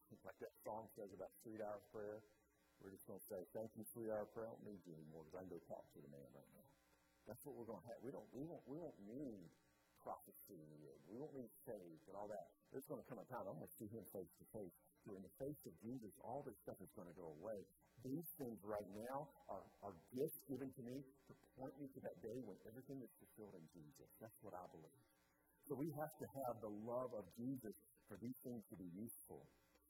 Like 0.24 0.40
that 0.40 0.56
song 0.64 0.88
says 0.96 1.12
about 1.12 1.36
sweet 1.44 1.60
hour 1.60 1.84
prayer. 1.92 2.24
We're 2.80 2.96
just 2.96 3.04
going 3.12 3.20
to 3.20 3.28
say, 3.28 3.44
Thank 3.52 3.76
you, 3.76 3.84
sweet 3.84 4.08
hour 4.08 4.24
prayer. 4.32 4.48
I 4.48 4.56
don't 4.56 4.64
need 4.64 4.80
you 4.88 4.96
anymore 4.96 5.28
because 5.28 5.36
I 5.36 5.44
can 5.44 5.52
go 5.52 5.60
talk 5.68 5.84
to 5.92 6.00
the 6.00 6.08
man 6.08 6.24
right 6.32 6.48
now. 6.56 6.64
That's 7.28 7.44
what 7.44 7.60
we're 7.60 7.68
going 7.68 7.84
to 7.84 7.90
have. 7.92 8.00
We 8.00 8.16
don't, 8.16 8.24
we 8.32 8.48
won't, 8.48 8.64
we 8.64 8.80
won't 8.80 8.96
need 9.04 9.52
prophecy 10.00 10.56
and 10.56 10.96
we 11.12 11.20
won't 11.20 11.36
need 11.36 11.52
faith 11.68 12.00
and 12.08 12.16
all 12.16 12.32
that. 12.32 12.57
There's 12.72 12.88
going 12.88 13.00
to 13.00 13.08
come 13.08 13.20
a 13.20 13.28
time 13.32 13.48
I'm 13.48 13.58
going 13.58 13.70
to 13.70 13.80
see 13.80 13.90
him 13.90 14.04
face 14.12 14.32
to 14.44 14.46
face. 14.52 14.76
So 15.08 15.16
in 15.16 15.24
the 15.24 15.36
face 15.40 15.62
of 15.64 15.74
Jesus, 15.80 16.12
all 16.20 16.44
this 16.44 16.58
stuff 16.68 16.76
is 16.84 16.92
going 17.00 17.08
to 17.08 17.16
go 17.16 17.32
away. 17.40 17.60
These 18.04 18.28
things 18.38 18.60
right 18.68 18.90
now 18.92 19.32
are, 19.48 19.64
are 19.88 19.96
gifts 20.12 20.40
given 20.52 20.70
to 20.70 20.82
me 20.84 21.00
to 21.00 21.34
point 21.56 21.74
me 21.80 21.88
to 21.96 22.00
that 22.04 22.18
day 22.20 22.38
when 22.44 22.60
everything 22.68 23.00
is 23.02 23.12
fulfilled 23.18 23.56
in 23.56 23.66
Jesus. 23.72 24.08
That's 24.20 24.38
what 24.44 24.54
I 24.54 24.66
believe. 24.70 25.02
So 25.68 25.80
we 25.80 25.90
have 25.96 26.14
to 26.20 26.28
have 26.44 26.56
the 26.64 26.72
love 26.88 27.12
of 27.16 27.26
Jesus 27.40 27.76
for 28.08 28.16
these 28.20 28.38
things 28.44 28.64
to 28.72 28.76
be 28.76 28.88
useful. 28.96 29.44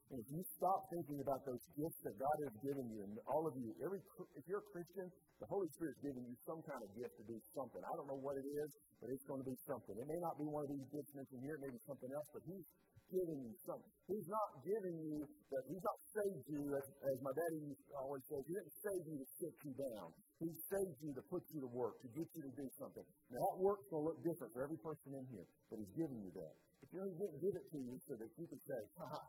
And 0.07 0.23
if 0.23 0.29
you 0.31 0.39
stop 0.55 0.87
thinking 0.87 1.19
about 1.19 1.43
those 1.43 1.59
gifts 1.75 1.99
that 2.07 2.15
God 2.15 2.37
has 2.47 2.55
given 2.63 2.87
you, 2.95 3.03
and 3.03 3.19
all 3.27 3.43
of 3.43 3.59
you, 3.59 3.75
every 3.83 3.99
if 4.39 4.43
you're 4.47 4.63
a 4.63 4.69
Christian, 4.71 5.11
the 5.43 5.49
Holy 5.51 5.67
Spirit's 5.75 5.99
giving 5.99 6.23
you 6.23 6.35
some 6.47 6.63
kind 6.63 6.79
of 6.79 6.89
gift 6.95 7.11
to 7.19 7.25
do 7.27 7.35
something. 7.51 7.83
I 7.83 7.91
don't 7.99 8.07
know 8.07 8.21
what 8.23 8.39
it 8.39 8.47
is, 8.47 8.69
but 9.01 9.13
it's 9.13 9.25
going 9.29 9.41
to 9.41 9.47
be 9.47 9.57
something. 9.65 9.95
It 9.97 10.07
may 10.09 10.21
not 10.21 10.35
be 10.37 10.47
one 10.49 10.65
of 10.65 10.71
these 10.71 10.87
gifts 10.89 11.13
mentioned 11.13 11.41
here, 11.45 11.55
it 11.57 11.63
may 11.63 11.73
be 11.73 11.81
something 11.85 12.09
else, 12.09 12.27
but 12.33 12.43
He's 12.45 12.65
giving 13.07 13.39
you 13.39 13.53
something. 13.63 13.91
He's 14.11 14.27
not 14.27 14.49
giving 14.67 14.97
you 14.99 15.23
that. 15.23 15.63
He's 15.71 15.83
not 15.83 15.97
saved 16.11 16.43
you, 16.51 16.63
as, 16.75 16.85
as 17.07 17.17
my 17.23 17.31
daddy 17.31 17.71
always 17.95 18.23
says. 18.27 18.43
He 18.43 18.51
didn't 18.51 18.75
save 18.83 19.03
you 19.07 19.17
to 19.19 19.27
sit 19.39 19.53
you 19.63 19.73
down. 19.79 20.07
He 20.43 20.49
saved 20.67 20.99
you 20.99 21.11
to 21.15 21.23
put 21.31 21.43
you 21.55 21.63
to 21.63 21.71
work, 21.71 22.03
to 22.03 22.09
get 22.11 22.27
you 22.35 22.43
to 22.43 22.53
do 22.53 22.67
something. 22.75 23.05
Now 23.31 23.39
that 23.39 23.57
work's 23.63 23.87
to 23.95 23.97
look 23.99 24.19
different 24.27 24.51
for 24.51 24.61
every 24.63 24.79
person 24.83 25.15
in 25.15 25.25
here, 25.31 25.47
but 25.71 25.79
He's 25.79 25.93
giving 25.95 26.19
you 26.19 26.31
that. 26.35 26.53
But 26.83 26.87
you 26.91 26.97
know, 26.99 27.07
He 27.07 27.15
didn't 27.15 27.39
give 27.39 27.55
it 27.55 27.65
to 27.71 27.79
you 27.79 27.95
so 28.03 28.13
that 28.19 28.29
you 28.35 28.45
could 28.49 28.63
say, 28.67 28.81
ha 28.99 29.07
ha. 29.07 29.23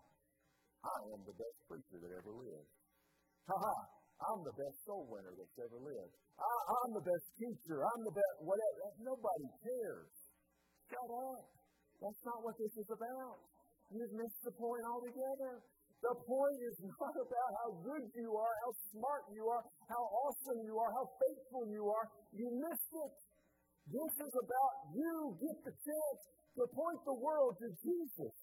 I 0.79 0.99
am 1.11 1.27
the 1.27 1.35
best 1.35 1.59
preacher 1.67 1.99
that 1.99 2.13
ever 2.15 2.31
lived. 2.31 2.71
Ha 3.51 3.57
ha! 3.59 3.77
I'm 4.19 4.43
the 4.43 4.55
best 4.55 4.79
soul 4.83 5.07
winner 5.07 5.31
that's 5.35 5.59
ever 5.63 5.79
lived. 5.79 6.15
I, 6.39 6.55
I'm 6.71 6.91
the 6.95 7.07
best 7.07 7.27
teacher. 7.39 7.83
I'm 7.83 8.03
the 8.03 8.15
best 8.15 8.37
whatever. 8.43 8.68
Nobody 9.01 9.49
cares. 9.61 10.11
Shut 10.89 11.11
up. 11.11 11.45
That's 12.01 12.23
not 12.25 12.41
what 12.47 12.57
this 12.57 12.75
is 12.79 12.89
about. 12.89 13.37
You've 13.91 14.15
missed 14.15 14.41
the 14.45 14.55
point 14.55 14.85
altogether. 14.87 15.61
The 15.99 16.15
point 16.15 16.59
is 16.63 16.77
not 16.95 17.15
about 17.19 17.51
how 17.59 17.69
good 17.83 18.05
you 18.15 18.31
are, 18.39 18.55
how 18.63 18.73
smart 18.95 19.25
you 19.35 19.45
are, 19.51 19.65
how 19.91 20.03
awesome 20.29 20.61
you 20.63 20.79
are, 20.79 20.91
how 20.95 21.07
faithful 21.19 21.67
you 21.69 21.85
are. 21.91 22.07
You 22.33 22.47
missed 22.55 22.93
it. 22.95 23.15
This 23.89 24.13
is 24.21 24.33
about 24.37 24.73
you 24.93 25.33
get 25.41 25.57
the 25.65 25.75
chance 25.75 26.21
to 26.61 26.63
point 26.71 27.01
the 27.09 27.17
world 27.17 27.57
to 27.65 27.69
Jesus. 27.81 28.35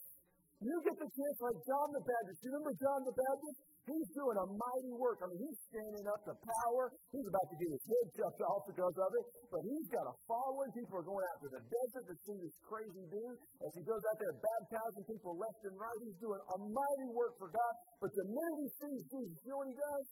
You 0.60 0.76
get 0.82 0.98
the 0.98 1.10
chance 1.12 1.38
like 1.40 1.60
John 1.68 1.88
the 1.94 2.02
Baptist. 2.02 2.42
Do 2.42 2.50
you 2.50 2.52
remember 2.58 2.76
John 2.82 3.00
the 3.06 3.14
Baptist? 3.14 3.60
He's 3.86 4.10
doing 4.18 4.38
a 4.42 4.48
mighty 4.50 4.94
work. 4.98 5.22
I 5.22 5.30
mean, 5.30 5.46
he's 5.46 5.60
standing 5.70 6.06
up 6.10 6.26
to 6.26 6.34
power. 6.34 6.90
He's 7.14 7.28
about 7.30 7.46
to 7.54 7.56
get 7.62 7.70
his 7.70 7.86
head 7.86 8.06
chopped 8.18 8.42
off 8.42 8.66
because 8.66 8.98
of 8.98 9.12
it. 9.14 9.26
But 9.54 9.62
he's 9.62 9.88
got 9.94 10.10
a 10.10 10.16
following. 10.26 10.74
People 10.74 10.98
are 10.98 11.06
going 11.06 11.22
out 11.22 11.38
to 11.46 11.50
the 11.54 11.62
desert 11.62 12.06
to 12.10 12.16
see 12.26 12.38
this 12.42 12.58
crazy 12.66 13.06
dude. 13.14 13.38
As 13.62 13.72
he 13.78 13.86
goes 13.86 14.02
out 14.10 14.18
there 14.18 14.34
baptizing 14.42 15.06
people 15.06 15.38
left 15.38 15.62
and 15.70 15.78
right, 15.78 16.00
he's 16.02 16.18
doing 16.18 16.42
a 16.42 16.58
mighty 16.66 17.10
work 17.14 17.38
for 17.38 17.54
God. 17.54 17.74
But 18.02 18.10
the 18.18 18.26
minute 18.26 18.58
he 18.66 18.70
sees 18.74 19.02
Jesus, 19.06 19.38
you 19.46 19.54
know 19.54 19.62
what 19.62 19.70
he 19.70 19.78
does? 19.78 20.06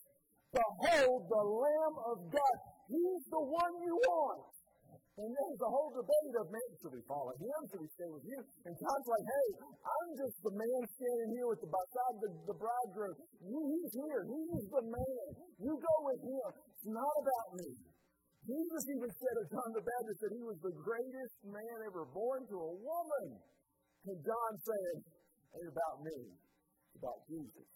Behold 0.54 1.22
the 1.34 1.44
Lamb 1.50 1.96
of 2.14 2.18
God. 2.30 2.58
He's 2.94 3.26
the 3.34 3.42
one 3.42 3.74
you 3.82 3.98
want. 4.06 4.54
And 5.14 5.30
there's 5.30 5.62
a 5.62 5.70
whole 5.70 5.94
debate 5.94 6.34
of, 6.42 6.50
man, 6.50 6.70
should 6.82 6.90
we 6.90 7.04
follow 7.06 7.38
him? 7.38 7.60
Should 7.70 7.86
we 7.86 7.92
stay 7.94 8.10
with 8.10 8.26
you? 8.26 8.40
And 8.66 8.74
God's 8.74 9.08
like, 9.14 9.26
hey, 9.30 9.50
I'm 9.86 10.10
just 10.18 10.42
the 10.42 10.54
man 10.58 10.82
standing 10.90 11.30
here 11.38 11.46
with 11.54 11.62
the 11.62 11.70
beside 11.70 12.16
the, 12.18 12.30
the 12.50 12.58
bridegroom. 12.58 13.14
You, 13.46 13.60
he's 13.62 13.94
here. 13.94 14.26
He's 14.26 14.66
the 14.74 14.86
man. 14.90 15.26
You 15.62 15.78
go 15.78 15.96
with 16.10 16.18
him. 16.18 16.50
It's 16.66 16.90
not 16.90 17.14
about 17.14 17.50
me. 17.62 17.70
Jesus 18.42 18.84
even 18.90 19.12
said 19.14 19.36
of 19.38 19.46
John 19.54 19.70
the 19.78 19.86
Baptist 19.86 20.20
that 20.26 20.34
he 20.34 20.42
was 20.42 20.58
the 20.66 20.76
greatest 20.82 21.36
man 21.46 21.78
ever 21.86 22.10
born 22.10 22.50
to 22.50 22.58
a 22.58 22.74
woman. 22.74 23.28
And 24.10 24.18
John 24.18 24.52
said, 24.66 24.94
ain't 25.62 25.70
about 25.70 26.02
me. 26.02 26.42
It's 26.90 26.98
about 26.98 27.22
Jesus. 27.30 27.70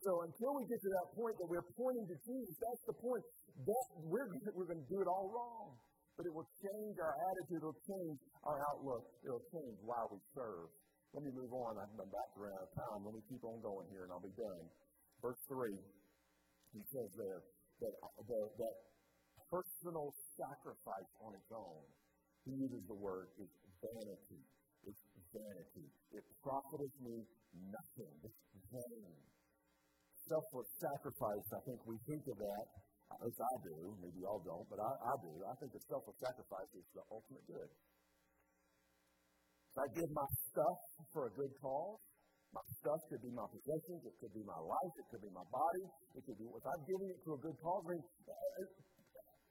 So 0.00 0.24
until 0.24 0.56
we 0.56 0.64
get 0.64 0.80
to 0.80 0.90
that 0.96 1.12
point 1.12 1.36
that 1.44 1.48
we're 1.52 1.68
pointing 1.76 2.08
to 2.08 2.16
Jesus, 2.24 2.56
that's 2.56 2.84
the 2.88 2.96
point. 2.96 3.20
That 3.68 3.86
we're, 4.00 4.32
we're 4.56 4.64
going 4.72 4.80
to 4.80 4.88
do 4.88 5.04
it 5.04 5.08
all 5.12 5.28
wrong 5.28 5.76
but 6.20 6.28
it 6.28 6.36
will 6.36 6.52
change 6.60 7.00
our 7.00 7.16
attitude, 7.32 7.64
it 7.64 7.64
will 7.64 7.84
change 7.88 8.20
our 8.44 8.60
outlook, 8.68 9.08
it 9.24 9.32
will 9.32 9.48
change 9.56 9.80
why 9.80 10.04
we 10.12 10.20
serve. 10.36 10.68
Let 11.16 11.24
me 11.24 11.32
move 11.32 11.48
on. 11.48 11.80
Been 11.96 12.12
back 12.12 12.28
around 12.36 12.68
time. 12.76 13.08
Let 13.08 13.16
me 13.16 13.24
keep 13.24 13.40
on 13.40 13.56
going 13.64 13.88
here 13.88 14.04
and 14.04 14.12
I'll 14.12 14.20
be 14.20 14.36
done. 14.36 14.68
Verse 15.24 15.40
3, 15.48 15.72
he 16.76 16.84
says 16.92 17.08
there 17.16 17.40
that, 17.80 17.94
that, 18.04 18.46
that 18.60 18.76
personal 19.48 20.12
sacrifice 20.36 21.08
on 21.24 21.32
its 21.40 21.48
own, 21.56 21.88
he 22.44 22.52
uses 22.52 22.84
the 22.84 23.00
word, 23.00 23.32
is 23.40 23.48
vanity. 23.80 24.44
It's 24.84 25.00
vanity. 25.32 25.88
It 26.12 26.24
profiteth 26.44 27.00
me 27.00 27.24
nothing. 27.64 28.12
It's 28.28 28.44
vain. 28.68 29.16
Selfless 30.28 30.68
sacrifice, 30.84 31.48
I 31.48 31.64
think 31.64 31.80
we 31.88 31.96
think 32.04 32.28
of 32.28 32.36
that 32.44 32.66
at 33.10 33.18
least 33.26 33.40
I 33.42 33.54
do. 33.66 33.76
Maybe 33.98 34.22
y'all 34.22 34.42
don't, 34.42 34.66
but 34.70 34.78
I, 34.78 34.90
I 34.90 35.14
do. 35.18 35.30
I 35.42 35.54
think 35.58 35.74
the 35.74 35.82
selfless 35.90 36.18
sacrifice 36.22 36.70
is 36.78 36.86
the 36.94 37.02
ultimate 37.10 37.44
good. 37.50 37.70
If 39.70 39.76
I 39.78 39.86
give 39.94 40.10
my 40.10 40.28
stuff 40.50 40.78
for 41.14 41.30
a 41.30 41.32
good 41.34 41.52
cause, 41.62 41.98
my 42.50 42.64
stuff 42.82 43.00
could 43.06 43.22
be 43.22 43.30
my 43.30 43.46
possessions, 43.46 44.02
it 44.02 44.14
could 44.18 44.34
be 44.34 44.42
my 44.42 44.58
life, 44.58 44.92
it 44.98 45.06
could 45.14 45.22
be 45.22 45.30
my 45.30 45.46
body, 45.46 45.84
it 46.18 46.22
could 46.26 46.34
be 46.34 46.46
if 46.50 46.66
I'm 46.66 46.82
giving 46.82 47.08
it 47.14 47.20
to 47.22 47.30
a 47.38 47.40
good 47.40 47.54
cause. 47.62 47.82
I 47.86 47.88
mean, 47.94 48.02
uh, 48.02 48.66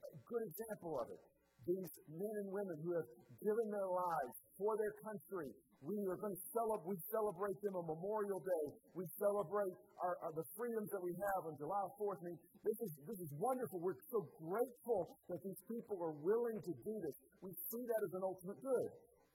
a 0.03 0.19
good 0.27 0.43
example 0.51 0.99
of 0.99 1.07
it. 1.15 1.21
These 1.63 1.91
men 2.11 2.33
and 2.43 2.49
women 2.51 2.75
who 2.83 2.91
have 2.99 3.09
given 3.39 3.67
their 3.71 3.87
lives 3.87 4.35
for 4.59 4.75
their 4.75 4.91
country, 5.03 5.55
we 5.79 5.95
are 6.11 6.19
going 6.19 6.35
to 6.35 6.43
celebrate, 6.51 6.91
we 6.91 6.99
celebrate 7.07 7.55
them 7.63 7.79
on 7.79 7.87
Memorial 7.87 8.43
Day. 8.43 8.65
We 8.91 9.07
celebrate 9.15 9.71
our, 10.03 10.19
our, 10.27 10.31
the 10.35 10.43
freedoms 10.59 10.91
that 10.91 10.99
we 10.99 11.15
have 11.15 11.47
on 11.47 11.55
July 11.55 11.85
4th. 11.95 12.19
I 12.19 12.35
mean, 12.35 12.39
this 12.67 12.77
is, 12.83 12.91
this 13.07 13.19
is 13.23 13.31
wonderful. 13.39 13.79
We're 13.79 13.99
so 14.11 14.27
grateful 14.43 15.15
that 15.31 15.39
these 15.39 15.59
people 15.71 16.03
are 16.03 16.15
willing 16.19 16.59
to 16.59 16.73
do 16.83 16.95
this. 16.99 17.15
We 17.39 17.55
see 17.71 17.83
that 17.87 18.01
as 18.03 18.11
an 18.11 18.23
ultimate 18.27 18.59
good. 18.59 18.89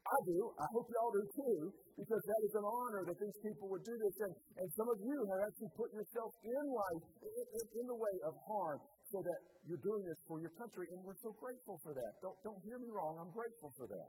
I 0.04 0.18
do. 0.28 0.52
I 0.60 0.68
hope 0.68 0.84
y'all 0.92 1.16
do 1.16 1.24
too, 1.32 1.72
because 1.96 2.20
that 2.28 2.40
is 2.44 2.52
an 2.60 2.66
honor 2.68 3.08
that 3.08 3.16
these 3.16 3.38
people 3.40 3.72
would 3.72 3.80
do 3.80 3.96
this. 3.96 4.14
And, 4.20 4.32
and 4.60 4.68
some 4.76 4.88
of 4.92 5.00
you 5.00 5.16
have 5.32 5.48
actually 5.48 5.72
put 5.80 5.88
yourself 5.96 6.36
in 6.44 6.64
life 6.68 7.04
in, 7.24 7.44
in, 7.56 7.64
in 7.80 7.84
the 7.88 7.96
way 7.96 8.16
of 8.28 8.36
harm 8.44 8.84
so 9.08 9.24
that 9.24 9.40
you're 9.64 9.80
doing 9.80 10.04
this 10.04 10.20
for 10.28 10.44
your 10.44 10.52
country, 10.60 10.92
and 10.92 11.00
we're 11.00 11.16
so 11.24 11.32
grateful 11.40 11.80
for 11.80 11.96
that. 11.96 12.12
Don't, 12.20 12.36
don't 12.44 12.60
hear 12.68 12.76
me 12.76 12.92
wrong. 12.92 13.16
I'm 13.16 13.32
grateful 13.32 13.72
for 13.80 13.88
that. 13.88 14.08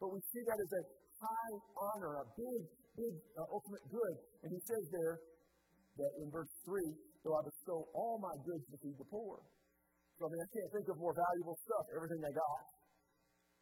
But 0.00 0.08
we 0.12 0.24
see 0.32 0.40
that 0.40 0.56
as 0.56 0.72
a 0.72 0.82
high 1.20 1.54
honor, 1.76 2.22
a 2.22 2.26
big, 2.36 2.60
big 2.96 3.14
uh, 3.36 3.46
ultimate 3.48 3.84
good. 3.88 4.14
And 4.44 4.50
he 4.52 4.60
says 4.64 4.84
there 4.92 5.16
that 5.96 6.12
in 6.20 6.28
verse 6.28 6.52
3, 6.64 6.80
so 7.24 7.28
I 7.32 7.40
bestow 7.44 7.88
all 7.96 8.20
my 8.20 8.36
goods 8.44 8.64
to 8.68 8.76
feed 8.84 8.96
the 9.00 9.08
poor. 9.08 9.40
So 10.16 10.26
I 10.26 10.28
mean, 10.32 10.40
I 10.40 10.48
can't 10.52 10.70
think 10.72 10.86
of 10.88 10.96
more 10.96 11.12
valuable 11.12 11.56
stuff, 11.64 11.84
everything 11.92 12.20
they 12.24 12.32
got, 12.32 12.62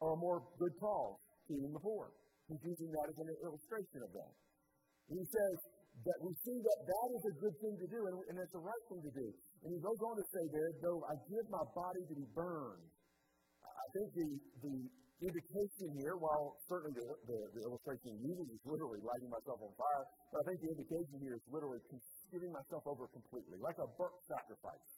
or 0.03 0.15
more 0.19 0.43
good 0.59 0.75
cause, 0.79 1.19
feeding 1.47 1.75
the 1.75 1.83
poor. 1.83 2.15
He's 2.47 2.63
using 2.63 2.91
that 2.93 3.07
as 3.11 3.17
an 3.19 3.31
illustration 3.43 4.01
of 4.05 4.11
that. 4.15 4.33
He 5.09 5.23
says 5.25 5.57
that 6.05 6.19
we 6.21 6.33
see 6.45 6.59
that 6.59 6.79
that 6.85 7.09
is 7.15 7.25
a 7.31 7.35
good 7.41 7.57
thing 7.63 7.75
to 7.79 7.87
do, 7.89 8.01
and, 8.11 8.15
and 8.31 8.37
it's 8.39 8.53
the 8.53 8.63
right 8.63 8.85
thing 8.91 9.03
to 9.03 9.13
do. 9.15 9.27
And 9.65 9.69
he 9.73 9.81
goes 9.81 10.01
on 10.05 10.15
to 10.21 10.27
say 10.29 10.45
there, 10.53 10.71
though 10.85 11.01
I 11.09 11.15
give 11.31 11.47
my 11.49 11.65
body 11.73 12.03
to 12.05 12.15
be 12.15 12.29
burned. 12.37 12.85
I 13.65 13.87
think 13.97 14.09
the, 14.13 14.29
the 14.61 14.77
indication 15.23 15.89
here, 15.95 16.19
while 16.19 16.59
certainly 16.67 16.95
the, 16.99 17.07
the, 17.31 17.39
the 17.55 17.63
illustration 17.63 18.19
uses 18.19 18.47
is 18.51 18.63
literally 18.67 18.99
lighting 19.05 19.31
myself 19.31 19.63
on 19.63 19.73
fire, 19.79 20.05
but 20.35 20.39
I 20.43 20.45
think 20.51 20.59
the 20.65 20.71
indication 20.75 21.17
here 21.23 21.35
is 21.39 21.45
literally 21.47 21.81
giving 22.35 22.51
myself 22.51 22.83
over 22.91 23.07
completely, 23.15 23.59
like 23.63 23.79
a 23.79 23.87
burnt 23.95 24.19
sacrifice, 24.27 24.89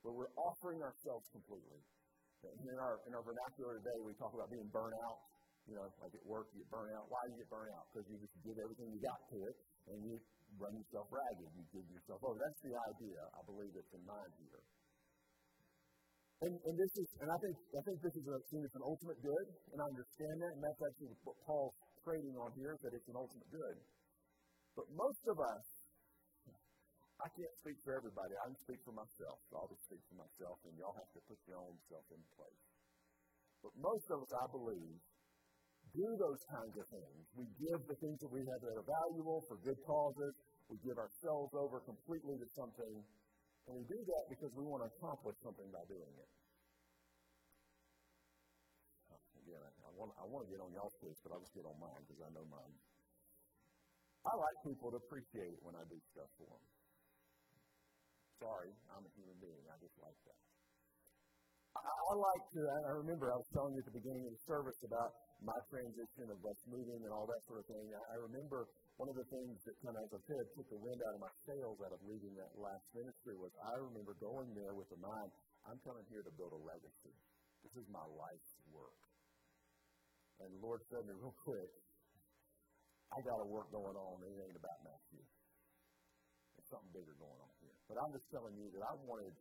where 0.00 0.14
we're 0.16 0.32
offering 0.40 0.80
ourselves 0.80 1.28
completely. 1.34 1.80
In 2.46 2.78
our, 2.78 3.02
in 3.08 3.12
our 3.16 3.24
vernacular 3.26 3.80
today, 3.82 3.98
we 4.06 4.14
talk 4.22 4.30
about 4.30 4.46
being 4.52 4.68
burnt 4.70 4.94
out. 5.08 5.18
You 5.66 5.74
know, 5.74 5.82
like 5.98 6.14
at 6.14 6.22
work, 6.22 6.46
you 6.54 6.62
get 6.62 6.70
burnt 6.70 6.94
out. 6.94 7.10
Why 7.10 7.18
do 7.26 7.34
you 7.34 7.42
get 7.42 7.50
burnt 7.50 7.74
out? 7.74 7.90
Because 7.90 8.06
you 8.06 8.22
just 8.22 8.38
give 8.46 8.54
everything 8.62 8.86
you 8.94 9.02
got 9.02 9.18
to 9.34 9.36
it, 9.50 9.56
and 9.90 9.98
you 9.98 10.14
run 10.62 10.70
yourself 10.78 11.10
ragged. 11.10 11.50
You 11.58 11.64
give 11.74 11.86
yourself 11.90 12.22
over. 12.22 12.38
That's 12.38 12.60
the 12.62 12.70
idea, 12.70 13.18
I 13.34 13.42
believe, 13.50 13.74
that's 13.74 13.90
in 13.90 14.04
mind 14.06 14.30
here. 14.38 14.62
And, 16.44 16.52
and 16.52 16.74
this 16.76 16.92
is, 17.00 17.08
and 17.24 17.32
I 17.32 17.38
think, 17.40 17.56
I 17.72 17.82
think 17.88 17.96
this 18.04 18.12
is 18.12 18.26
a, 18.28 18.36
seen 18.52 18.60
an 18.60 18.84
ultimate 18.84 19.16
good, 19.24 19.46
and 19.72 19.78
I 19.80 19.86
understand 19.88 20.36
that, 20.44 20.52
and 20.52 20.60
that's 20.60 20.82
actually 20.84 21.16
what 21.24 21.36
Paul's 21.48 21.72
trading 22.04 22.36
on 22.36 22.52
here, 22.52 22.76
that 22.84 22.92
it's 22.92 23.08
an 23.08 23.16
ultimate 23.16 23.48
good. 23.48 23.76
But 24.76 24.84
most 24.92 25.24
of 25.32 25.40
us, 25.40 25.64
I 27.16 27.28
can't 27.32 27.56
speak 27.64 27.80
for 27.80 27.96
everybody. 27.96 28.36
I 28.36 28.52
can 28.52 28.60
speak 28.60 28.80
for 28.84 28.92
myself. 28.92 29.40
So 29.48 29.56
I'll 29.56 29.72
just 29.72 29.88
speak 29.88 30.04
for 30.12 30.20
myself, 30.20 30.60
and 30.68 30.76
y'all 30.76 30.92
have 31.00 31.08
to 31.16 31.20
put 31.24 31.40
your 31.48 31.56
own 31.56 31.72
self 31.88 32.04
in 32.12 32.20
place. 32.36 32.64
But 33.64 33.72
most 33.80 34.04
of 34.12 34.20
us, 34.20 34.32
I 34.36 34.46
believe, 34.52 35.00
do 35.96 36.08
those 36.20 36.42
kinds 36.52 36.76
of 36.76 36.84
things. 36.92 37.24
We 37.32 37.48
give 37.56 37.80
the 37.88 37.96
things 38.04 38.20
that 38.20 38.28
we 38.28 38.44
have 38.44 38.60
that 38.60 38.76
are 38.76 38.84
valuable 38.84 39.40
for 39.48 39.56
good 39.64 39.80
causes. 39.88 40.36
We 40.68 40.76
give 40.84 41.00
ourselves 41.00 41.56
over 41.56 41.80
completely 41.88 42.36
to 42.36 42.46
something 42.52 43.00
and 43.66 43.74
we 43.74 43.84
do 43.86 43.98
that 44.06 44.24
because 44.30 44.54
we 44.54 44.62
want 44.62 44.82
to 44.86 44.88
accomplish 44.94 45.36
something 45.42 45.66
by 45.74 45.82
doing 45.90 46.14
it. 46.16 46.30
Again, 49.46 49.62
I 49.62 49.90
want, 49.94 50.10
I 50.18 50.26
want 50.26 50.46
to 50.46 50.50
get 50.50 50.58
on 50.58 50.74
y'all's 50.74 50.98
case, 50.98 51.18
but 51.22 51.30
I'll 51.30 51.42
just 51.42 51.54
get 51.54 51.62
on 51.62 51.78
mine 51.78 52.02
because 52.02 52.18
I 52.18 52.30
know 52.34 52.42
mine. 52.50 52.74
I 54.26 54.34
like 54.34 54.58
people 54.66 54.90
to 54.90 54.98
appreciate 54.98 55.62
when 55.62 55.78
I 55.78 55.86
do 55.86 55.98
stuff 56.10 56.26
for 56.34 56.50
them. 56.50 56.64
Sorry, 58.42 58.74
I'm 58.90 59.06
a 59.06 59.12
human 59.14 59.38
being. 59.38 59.62
I 59.70 59.78
just 59.78 59.94
like 60.02 60.18
that. 60.26 60.55
I, 61.76 61.92
I 61.92 62.14
like 62.16 62.44
to, 62.56 62.60
I 62.88 62.92
remember 62.96 63.28
I 63.32 63.38
was 63.38 63.48
telling 63.52 63.76
you 63.76 63.80
at 63.84 63.88
the 63.88 63.96
beginning 63.96 64.24
of 64.24 64.32
the 64.32 64.42
service 64.48 64.80
about 64.86 65.10
my 65.44 65.56
transition 65.68 66.32
of 66.32 66.40
us 66.40 66.60
moving 66.70 67.00
and 67.04 67.12
all 67.12 67.28
that 67.28 67.42
sort 67.44 67.60
of 67.60 67.66
thing. 67.68 67.92
I 67.92 68.16
remember 68.16 68.64
one 68.96 69.12
of 69.12 69.16
the 69.16 69.28
things 69.28 69.60
that 69.68 69.76
kind 69.84 69.96
of, 69.96 70.02
as 70.08 70.12
I 70.16 70.22
said, 70.24 70.42
took 70.56 70.68
the 70.72 70.80
wind 70.80 71.00
out 71.04 71.14
of 71.16 71.20
my 71.20 71.34
sails 71.44 71.76
out 71.84 71.92
of 71.92 72.00
leaving 72.08 72.32
that 72.40 72.50
last 72.56 72.86
ministry 72.96 73.36
was 73.36 73.52
I 73.60 73.76
remember 73.76 74.16
going 74.16 74.48
there 74.56 74.72
with 74.72 74.88
the 74.88 75.00
mind, 75.00 75.30
I'm 75.68 75.76
coming 75.84 76.06
here 76.08 76.24
to 76.24 76.32
build 76.40 76.56
a 76.56 76.62
legacy. 76.64 77.14
This 77.60 77.74
is 77.76 77.86
my 77.92 78.04
life's 78.16 78.54
work. 78.72 79.00
And 80.40 80.48
the 80.56 80.60
Lord 80.64 80.80
said 80.88 81.04
to 81.04 81.06
me 81.08 81.16
real 81.18 81.36
quick, 81.44 81.72
I 83.12 83.18
got 83.22 83.38
a 83.42 83.48
work 83.48 83.68
going 83.70 83.96
on. 83.96 84.14
It 84.24 84.34
ain't 84.34 84.58
about 84.58 84.78
Matthew. 84.82 85.22
There's 86.56 86.68
something 86.72 86.92
bigger 86.96 87.14
going 87.20 87.38
on 87.38 87.52
here. 87.62 87.76
But 87.86 88.00
I'm 88.02 88.12
just 88.12 88.28
telling 88.32 88.56
you 88.56 88.66
that 88.74 88.82
I 88.82 88.92
wanted 89.06 89.32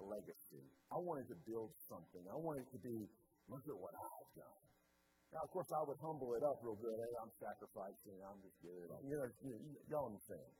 legacy. 0.00 0.64
I 0.92 0.98
wanted 1.00 1.26
to 1.32 1.38
build 1.46 1.72
something. 1.88 2.24
I 2.28 2.36
wanted 2.36 2.66
to 2.70 2.78
be, 2.80 2.96
look 3.48 3.64
at 3.64 3.78
what 3.78 3.94
I've 3.96 4.32
done. 4.36 4.62
Now, 5.34 5.42
of 5.42 5.50
course, 5.50 5.68
I 5.74 5.82
would 5.84 5.98
humble 6.00 6.32
it 6.38 6.42
up 6.46 6.56
real 6.62 6.78
good. 6.78 6.96
Hey, 6.96 7.14
I'm 7.20 7.32
sacrificing. 7.36 8.18
I'm 8.22 8.38
just 8.40 8.58
good. 8.62 8.86
You 9.04 9.16
know, 9.18 9.28
you, 9.42 9.54
y'all 9.90 10.06
understand. 10.06 10.50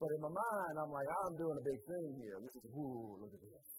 But 0.00 0.10
in 0.16 0.20
my 0.24 0.32
mind, 0.32 0.74
I'm 0.80 0.92
like, 0.92 1.08
I'm 1.24 1.36
doing 1.36 1.56
a 1.60 1.64
big 1.64 1.80
thing 1.84 2.08
here. 2.24 2.36
This 2.40 2.56
is, 2.56 2.64
whoo, 2.72 3.20
look 3.20 3.32
at 3.36 3.42
this. 3.44 3.70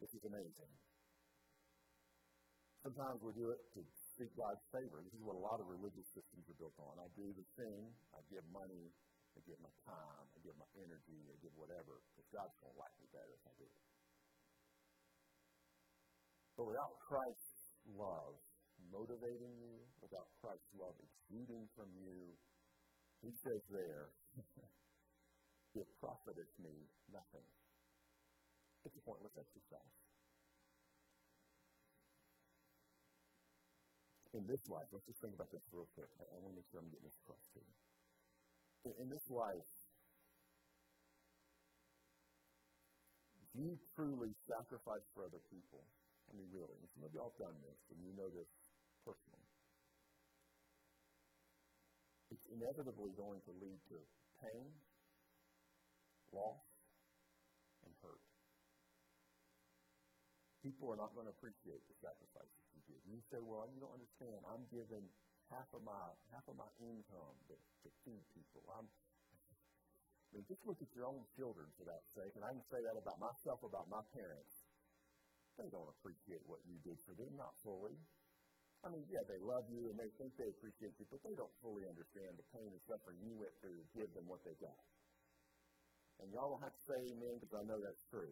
This 0.00 0.10
is 0.16 0.22
amazing. 0.24 0.72
Sometimes 2.80 3.20
we 3.20 3.34
do 3.36 3.50
it 3.52 3.60
to 3.76 3.80
seek 4.16 4.32
God's 4.38 4.64
favor. 4.72 5.04
This 5.04 5.12
is 5.12 5.22
what 5.26 5.36
a 5.36 5.42
lot 5.42 5.60
of 5.60 5.66
religious 5.68 6.08
systems 6.14 6.46
are 6.48 6.56
built 6.56 6.78
on. 6.80 6.96
I 7.02 7.10
do 7.18 7.26
the 7.34 7.44
thing, 7.58 7.90
I 8.14 8.22
give 8.30 8.46
money, 8.48 8.88
I 9.36 9.38
give 9.44 9.58
my 9.60 9.74
time, 9.84 10.24
I 10.24 10.38
give 10.40 10.56
my 10.56 10.70
energy, 10.80 11.20
I 11.28 11.36
give 11.42 11.52
whatever, 11.58 12.00
because 12.14 12.26
God's 12.32 12.54
going 12.62 12.72
to 12.72 12.78
like 12.80 12.94
me 13.02 13.06
better 13.12 13.34
if 13.34 13.44
I 13.44 13.52
do 13.58 13.66
it. 13.66 13.97
But 16.58 16.66
without 16.66 16.98
Christ's 17.06 17.78
love, 17.94 18.34
motivating 18.90 19.54
you, 19.62 19.78
without 20.02 20.26
Christ's 20.42 20.74
love 20.74 20.98
exuding 20.98 21.70
from 21.78 21.86
you. 21.94 22.34
He 23.22 23.30
says 23.46 23.62
there, 23.70 24.10
it 25.78 25.86
profiteth 26.02 26.50
me 26.58 26.90
nothing. 27.14 27.46
It's 28.82 28.98
a 28.98 29.04
pointless 29.06 29.38
exercise. 29.38 29.94
In 34.34 34.42
this 34.50 34.66
life, 34.66 34.90
let's 34.90 35.06
just 35.06 35.22
think 35.22 35.38
about 35.38 35.54
this 35.54 35.62
real 35.70 35.88
quick. 35.94 36.10
I, 36.18 36.26
I 36.26 36.36
want 36.42 36.54
to 36.54 36.58
make 36.58 36.68
sure 36.74 36.82
I'm 36.82 36.90
getting 36.90 37.06
this 37.06 37.18
across 37.22 37.46
to 37.54 37.62
you. 37.62 37.74
In, 38.86 38.92
in 39.02 39.08
this 39.14 39.24
life, 39.30 39.72
do 43.54 43.62
you 43.62 43.78
truly 43.94 44.34
sacrifice 44.46 45.06
for 45.14 45.22
other 45.22 45.42
people? 45.50 45.86
I 46.28 46.36
mean, 46.36 46.48
really. 46.52 46.76
Some 46.92 47.04
of 47.08 47.10
y'all 47.16 47.32
have 47.32 47.40
done 47.40 47.56
this, 47.64 47.80
and 47.88 47.98
you 48.04 48.12
know 48.12 48.28
this 48.28 48.48
personally. 49.04 49.48
It's 52.28 52.44
inevitably 52.52 53.16
going 53.16 53.40
to 53.48 53.52
lead 53.56 53.80
to 53.88 53.98
pain, 54.44 54.68
loss, 56.36 56.60
and 57.88 57.92
hurt. 58.04 58.20
People 60.60 60.92
are 60.92 61.00
not 61.00 61.16
going 61.16 61.24
to 61.24 61.32
appreciate 61.32 61.80
the 61.88 61.96
sacrifices 62.04 62.62
you 62.76 62.84
give. 62.84 63.00
You 63.08 63.24
say, 63.32 63.40
"Well, 63.40 63.64
you 63.72 63.80
don't 63.80 63.96
understand. 63.96 64.44
I'm 64.44 64.68
giving 64.68 65.08
half 65.48 65.68
of 65.72 65.80
my 65.80 66.12
half 66.28 66.44
of 66.44 66.56
my 66.60 66.68
income 66.76 67.36
to, 67.48 67.56
to 67.56 67.88
feed 68.04 68.20
people. 68.36 68.60
I'm 68.76 68.84
I 70.28 70.36
mean, 70.36 70.44
just 70.44 70.60
look 70.68 70.76
at 70.84 70.92
your 70.92 71.08
own 71.08 71.24
children 71.40 71.72
for 71.80 71.88
that 71.88 72.04
sake, 72.12 72.36
and 72.36 72.44
I 72.44 72.52
can 72.52 72.60
say 72.68 72.84
that 72.84 73.00
about 73.00 73.16
myself, 73.16 73.64
about 73.64 73.88
my 73.88 74.04
parents. 74.12 74.57
They 75.58 75.68
don't 75.74 75.90
appreciate 75.90 76.46
what 76.46 76.62
you 76.62 76.78
did 76.86 76.98
for 77.02 77.18
them, 77.18 77.34
not 77.34 77.50
fully. 77.66 77.98
I 78.86 78.94
mean, 78.94 79.02
yeah, 79.10 79.26
they 79.26 79.42
love 79.42 79.66
you 79.66 79.90
and 79.90 79.98
they 79.98 80.06
think 80.14 80.30
they 80.38 80.46
appreciate 80.54 80.94
you, 81.02 81.06
but 81.10 81.18
they 81.26 81.34
don't 81.34 81.50
fully 81.58 81.82
understand 81.82 82.38
the 82.38 82.46
pain 82.54 82.70
and 82.70 82.82
suffering 82.86 83.18
you 83.18 83.34
went 83.34 83.50
through 83.58 83.74
to 83.74 83.86
give 83.90 84.06
them 84.14 84.30
what 84.30 84.38
they 84.46 84.54
got. 84.62 84.78
And 86.22 86.30
y'all 86.30 86.54
don't 86.54 86.62
have 86.62 86.74
to 86.78 86.84
say 86.86 86.98
amen 87.10 87.42
because 87.42 87.54
I 87.58 87.64
know 87.66 87.78
that's 87.82 88.06
true. 88.06 88.30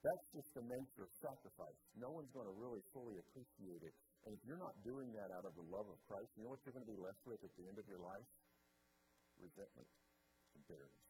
That's 0.00 0.26
just 0.32 0.48
the 0.56 0.64
nature 0.64 1.04
of 1.04 1.12
sacrifice. 1.20 1.76
No 2.00 2.08
one's 2.16 2.32
going 2.32 2.48
to 2.48 2.56
really 2.56 2.80
fully 2.96 3.20
appreciate 3.20 3.84
it. 3.84 3.92
And 4.24 4.32
if 4.32 4.40
you're 4.48 4.60
not 4.60 4.72
doing 4.80 5.12
that 5.12 5.28
out 5.36 5.44
of 5.44 5.52
the 5.52 5.66
love 5.68 5.84
of 5.84 6.00
Christ, 6.08 6.32
you 6.40 6.48
know 6.48 6.56
what 6.56 6.64
you're 6.64 6.72
going 6.72 6.88
to 6.88 6.92
be 6.96 7.00
left 7.00 7.20
with 7.28 7.44
at 7.44 7.52
the 7.60 7.64
end 7.68 7.76
of 7.76 7.84
your 7.84 8.00
life? 8.00 8.28
Resentment 9.36 9.88
and 10.56 10.64
bitterness. 10.64 11.09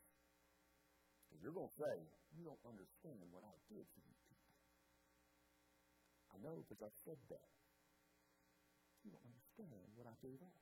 You're 1.41 1.57
going 1.57 1.73
to 1.73 1.79
say, 1.81 1.97
you 2.37 2.45
don't 2.45 2.61
understand 2.69 3.25
what 3.33 3.43
I 3.43 3.57
did 3.73 3.85
to 3.85 3.99
you 4.05 4.15
I 6.31 6.39
know 6.39 6.63
because 6.63 6.81
I've 6.81 7.01
said 7.03 7.19
that. 7.31 7.49
You 9.03 9.11
don't 9.11 9.27
understand 9.27 9.89
what 9.99 10.07
I 10.07 10.15
gave 10.23 10.39
up. 10.45 10.55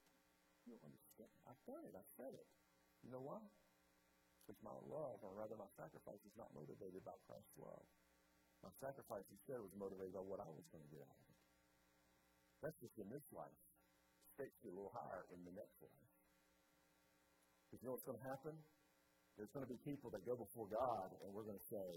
You 0.64 0.76
don't 0.76 0.86
understand. 0.88 1.32
I've 1.44 1.60
done 1.68 1.84
it. 1.84 1.92
I've 1.92 2.12
said 2.16 2.32
it. 2.32 2.48
You 3.04 3.12
know 3.12 3.22
why? 3.22 3.42
Because 4.42 4.58
my 4.64 4.74
love, 4.88 5.20
or 5.20 5.36
rather 5.36 5.60
my 5.60 5.68
sacrifice, 5.76 6.22
is 6.24 6.32
not 6.40 6.48
motivated 6.56 7.04
by 7.04 7.14
Christ's 7.28 7.52
love. 7.60 7.84
My 8.64 8.72
sacrifice 8.80 9.28
instead 9.28 9.60
was 9.60 9.70
motivated 9.76 10.16
by 10.16 10.24
what 10.24 10.40
I 10.40 10.48
was 10.48 10.66
going 10.72 10.82
to 10.82 10.90
get 10.90 11.04
out 11.04 11.20
of 11.20 11.28
it. 11.28 11.40
That's 12.64 12.78
just 12.80 12.96
in 12.98 13.06
this 13.12 13.22
life. 13.30 13.60
Stakes 14.34 14.58
you 14.64 14.72
a 14.72 14.74
little 14.74 14.94
higher 14.94 15.28
in 15.30 15.44
the 15.46 15.54
next 15.54 15.78
life. 15.78 16.10
Because 17.68 17.84
you 17.84 17.86
know 17.86 17.94
what's 17.94 18.08
going 18.08 18.18
to 18.18 18.26
happen? 18.26 18.56
There's 19.38 19.54
going 19.54 19.62
to 19.62 19.70
be 19.70 19.78
people 19.86 20.10
that 20.10 20.26
go 20.26 20.34
before 20.34 20.66
God, 20.66 21.14
and 21.22 21.30
we're 21.30 21.46
going 21.46 21.62
to 21.62 21.68
say, 21.70 21.90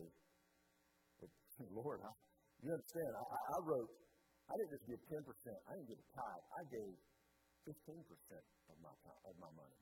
Lord, 1.74 2.06
I, 2.06 2.14
You 2.62 2.70
understand? 2.70 3.12
I, 3.18 3.26
I 3.26 3.58
wrote, 3.66 3.90
I 4.46 4.54
didn't 4.62 4.78
just 4.78 4.86
give 4.86 5.02
10%, 5.10 5.26
I 5.66 5.72
didn't 5.74 5.90
give 5.90 5.98
a 5.98 6.10
tithe. 6.14 6.46
I 6.54 6.62
gave 6.70 6.94
15% 7.66 7.74
of 8.70 8.78
my, 8.86 8.94
of 9.26 9.34
my 9.42 9.50
money. 9.58 9.80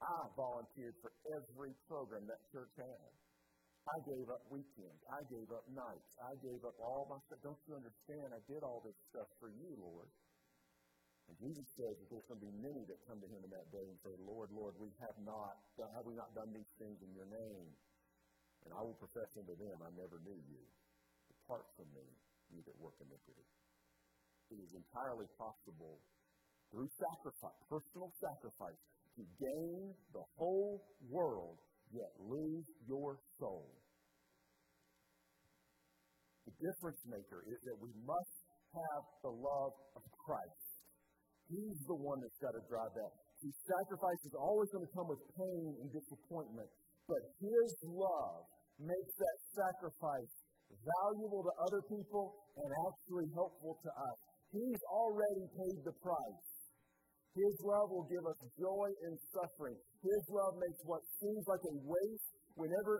I 0.00 0.32
volunteered 0.32 0.96
for 1.04 1.12
every 1.36 1.76
program 1.84 2.24
that 2.24 2.40
church 2.56 2.72
had. 2.80 3.10
I 3.84 3.96
gave 4.08 4.26
up 4.32 4.44
weekends. 4.48 5.00
I 5.12 5.20
gave 5.28 5.48
up 5.52 5.64
nights. 5.68 6.12
I 6.24 6.32
gave 6.40 6.60
up 6.64 6.76
all 6.80 7.04
my 7.08 7.20
stuff. 7.28 7.40
Don't 7.44 7.60
you 7.68 7.76
understand? 7.76 8.32
I 8.32 8.40
did 8.48 8.64
all 8.64 8.80
this 8.84 8.96
stuff 9.12 9.28
for 9.40 9.48
you, 9.52 9.76
Lord. 9.76 10.08
And 11.28 11.36
Jesus 11.36 11.68
says 11.76 11.92
that 11.92 12.08
there's 12.08 12.24
going 12.24 12.40
to 12.40 12.46
be 12.48 12.56
many 12.64 12.82
that 12.88 12.98
come 13.04 13.20
to 13.20 13.28
him 13.28 13.44
in 13.44 13.52
that 13.52 13.68
day 13.68 13.84
and 13.84 13.98
say, 14.00 14.16
Lord, 14.24 14.48
Lord, 14.48 14.72
we 14.80 14.88
have 15.04 15.16
not, 15.22 15.60
have 15.76 16.08
we 16.08 16.16
not 16.16 16.32
done 16.32 16.48
these 16.56 16.72
things 16.80 16.96
in 17.04 17.12
your 17.12 17.28
name? 17.28 17.68
And 18.64 18.72
I 18.72 18.80
will 18.80 18.96
profess 18.96 19.28
unto 19.36 19.54
them, 19.54 19.76
I 19.84 19.92
never 19.94 20.18
knew 20.24 20.40
you. 20.48 20.62
Depart 21.28 21.68
from 21.76 21.88
me, 21.92 22.04
you 22.48 22.64
that 22.64 22.76
work 22.80 22.96
iniquity. 23.00 23.44
It 24.48 24.58
is 24.64 24.72
entirely 24.72 25.28
possible 25.36 26.00
through 26.72 26.88
sacrifice, 26.96 27.60
personal 27.68 28.12
sacrifice, 28.20 28.80
to 29.16 29.22
gain 29.40 29.92
the 30.12 30.24
whole 30.36 30.80
world, 31.08 31.60
yet 31.92 32.12
lose 32.20 32.64
your 32.88 33.20
soul. 33.40 33.68
The 36.48 36.54
difference 36.60 37.00
maker 37.04 37.44
is 37.44 37.60
that 37.68 37.76
we 37.76 37.92
must 38.04 38.36
have 38.72 39.04
the 39.24 39.32
love 39.32 39.76
of 39.96 40.02
Christ. 40.24 40.67
He's 41.48 41.80
the 41.88 41.96
one 41.96 42.20
that's 42.20 42.36
got 42.44 42.52
to 42.52 42.62
drive 42.68 42.92
that. 42.92 43.12
See, 43.40 43.52
sacrifice 43.64 44.20
is 44.28 44.36
always 44.36 44.68
going 44.68 44.84
to 44.84 44.92
come 44.92 45.08
with 45.08 45.22
pain 45.32 45.80
and 45.80 45.88
disappointment, 45.88 46.68
but 47.08 47.22
His 47.40 47.70
love 47.88 48.44
makes 48.76 49.14
that 49.16 49.38
sacrifice 49.56 50.32
valuable 50.68 51.42
to 51.42 51.52
other 51.64 51.82
people 51.88 52.36
and 52.60 52.68
actually 52.92 53.28
helpful 53.32 53.80
to 53.80 53.90
us. 53.90 54.16
He's 54.52 54.82
already 54.92 55.44
paid 55.56 55.78
the 55.84 55.96
price. 56.04 56.48
His 57.36 57.54
love 57.62 57.88
will 57.92 58.08
give 58.10 58.24
us 58.26 58.40
joy 58.58 58.88
in 59.06 59.14
suffering. 59.30 59.78
His 60.02 60.22
love 60.32 60.58
makes 60.58 60.80
what 60.84 61.04
seems 61.22 61.44
like 61.46 61.62
a 61.64 61.74
waste 61.86 62.30
whenever 62.58 62.98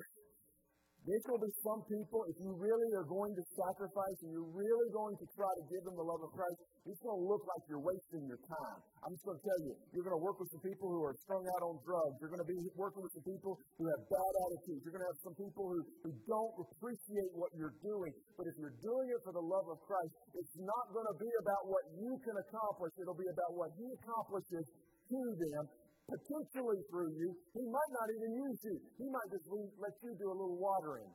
there 1.06 1.20
will 1.32 1.40
be 1.40 1.54
some 1.64 1.80
people, 1.88 2.20
if 2.28 2.36
you 2.42 2.52
really 2.52 2.90
are 2.98 3.06
going 3.06 3.32
to 3.32 3.44
sacrifice 3.56 4.18
and 4.26 4.30
you're 4.34 4.52
really 4.52 4.88
going 4.92 5.16
to 5.16 5.26
try 5.32 5.48
to 5.56 5.64
give 5.70 5.82
them 5.86 5.96
the 5.96 6.04
love 6.04 6.20
of 6.20 6.30
Christ, 6.34 6.58
it's 6.84 7.00
going 7.00 7.16
to 7.16 7.26
look 7.28 7.44
like 7.48 7.62
you're 7.68 7.84
wasting 7.84 8.28
your 8.28 8.40
time. 8.44 8.78
I'm 9.04 9.12
just 9.16 9.24
going 9.24 9.38
to 9.40 9.44
tell 9.44 9.60
you, 9.64 9.72
you're 9.94 10.04
going 10.04 10.16
to 10.16 10.24
work 10.24 10.36
with 10.36 10.52
some 10.52 10.60
people 10.60 10.90
who 10.92 11.00
are 11.04 11.16
strung 11.24 11.44
out 11.48 11.62
on 11.64 11.80
drugs. 11.80 12.16
You're 12.20 12.32
going 12.32 12.44
to 12.44 12.50
be 12.50 12.60
working 12.76 13.00
with 13.00 13.12
some 13.16 13.24
people 13.24 13.56
who 13.80 13.84
have 13.88 14.00
bad 14.10 14.32
attitudes. 14.48 14.80
You're 14.84 14.96
going 14.96 15.06
to 15.06 15.10
have 15.12 15.22
some 15.24 15.36
people 15.38 15.64
who, 15.70 15.80
who 16.04 16.10
don't 16.28 16.54
appreciate 16.60 17.30
what 17.32 17.52
you're 17.56 17.76
doing. 17.80 18.12
But 18.36 18.50
if 18.50 18.54
you're 18.60 18.76
doing 18.84 19.08
it 19.08 19.20
for 19.24 19.32
the 19.32 19.44
love 19.44 19.68
of 19.70 19.78
Christ, 19.88 20.12
it's 20.36 20.56
not 20.60 20.92
going 20.92 21.08
to 21.08 21.16
be 21.16 21.30
about 21.40 21.62
what 21.72 21.84
you 21.96 22.12
can 22.20 22.36
accomplish. 22.36 22.92
It'll 23.00 23.16
be 23.16 23.30
about 23.32 23.52
what 23.56 23.70
He 23.80 23.86
accomplishes 23.96 24.64
to 25.08 25.20
them 25.40 25.62
potentially 26.08 26.80
through 26.88 27.12
you. 27.12 27.28
He 27.52 27.64
might 27.68 27.92
not 27.92 28.08
even 28.16 28.30
use 28.32 28.58
you. 28.64 28.76
He 28.96 29.06
might 29.12 29.28
just 29.28 29.44
let 29.76 29.94
you 30.00 30.12
do 30.16 30.26
a 30.32 30.36
little 30.36 30.56
watering. 30.56 31.12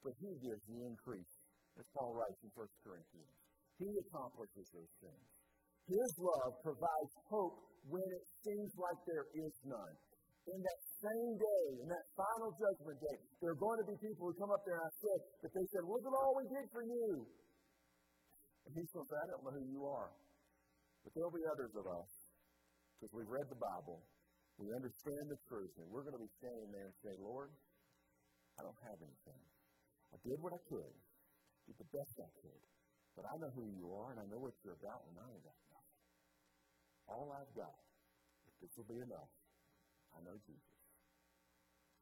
But 0.00 0.16
He 0.16 0.32
gives 0.40 0.64
the 0.64 0.80
increase, 0.88 1.32
as 1.76 1.84
Paul 1.92 2.16
writes 2.16 2.40
in 2.40 2.48
1 2.56 2.64
Corinthians. 2.80 3.36
He 3.76 3.88
accomplishes 4.08 4.68
those 4.72 4.92
things. 5.04 5.26
His 5.88 6.10
love 6.20 6.52
provides 6.64 7.12
hope 7.28 7.60
when 7.88 8.04
it 8.04 8.24
seems 8.44 8.72
like 8.76 8.98
there 9.04 9.28
is 9.36 9.54
none. 9.64 9.94
In 10.48 10.60
that 10.60 10.80
same 11.04 11.32
day, 11.36 11.64
in 11.84 11.88
that 11.88 12.06
final 12.16 12.50
judgment 12.56 12.96
day, 12.96 13.18
there 13.44 13.52
are 13.52 13.60
going 13.60 13.76
to 13.84 13.88
be 13.92 13.96
people 14.00 14.28
who 14.28 14.34
come 14.40 14.52
up 14.52 14.64
there 14.64 14.80
and 14.80 14.88
I 14.88 14.92
said 15.04 15.20
that 15.44 15.52
they 15.52 15.66
said, 15.68 15.84
Look 15.84 16.00
at 16.00 16.14
all 16.16 16.32
we 16.40 16.48
did 16.48 16.66
for 16.72 16.80
you. 16.80 17.28
And 18.64 18.72
he 18.72 18.82
to 18.88 19.00
I 19.04 19.24
don't 19.28 19.44
know 19.44 19.52
who 19.52 19.66
you 19.68 19.82
are. 19.84 20.12
But 21.04 21.12
there'll 21.16 21.32
be 21.32 21.44
others 21.48 21.72
of 21.76 21.84
us, 21.88 22.10
because 22.96 23.12
we've 23.16 23.32
read 23.32 23.48
the 23.48 23.56
Bible, 23.56 24.04
we 24.58 24.74
understand 24.74 25.30
the 25.30 25.38
truth, 25.48 25.72
and 25.78 25.86
we're 25.90 26.02
going 26.02 26.16
to 26.16 26.22
be 26.22 26.32
standing 26.40 26.70
there 26.72 26.90
and 26.90 26.96
say, 27.04 27.14
Lord, 27.20 27.50
I 28.58 28.62
don't 28.62 28.78
have 28.88 28.98
anything. 29.00 29.42
I 30.12 30.18
did 30.26 30.42
what 30.42 30.52
I 30.52 30.60
could, 30.66 30.94
did 31.66 31.78
the 31.78 31.90
best 31.94 32.18
I 32.18 32.30
could. 32.42 32.62
But 33.16 33.26
I 33.26 33.34
know 33.38 33.50
who 33.54 33.66
you 33.74 33.90
are, 33.94 34.14
and 34.14 34.20
I 34.22 34.26
know 34.30 34.38
what 34.38 34.54
you're 34.62 34.78
about, 34.78 35.06
and 35.10 35.18
I 35.18 35.26
ain't 35.30 35.44
nothing. 35.44 35.70
All 37.10 37.34
I've 37.34 37.50
got, 37.58 37.74
if 38.46 38.54
this 38.62 38.70
will 38.78 38.86
be 38.86 39.02
enough, 39.02 39.30
I 40.14 40.22
know 40.22 40.38
Jesus. 40.46 40.78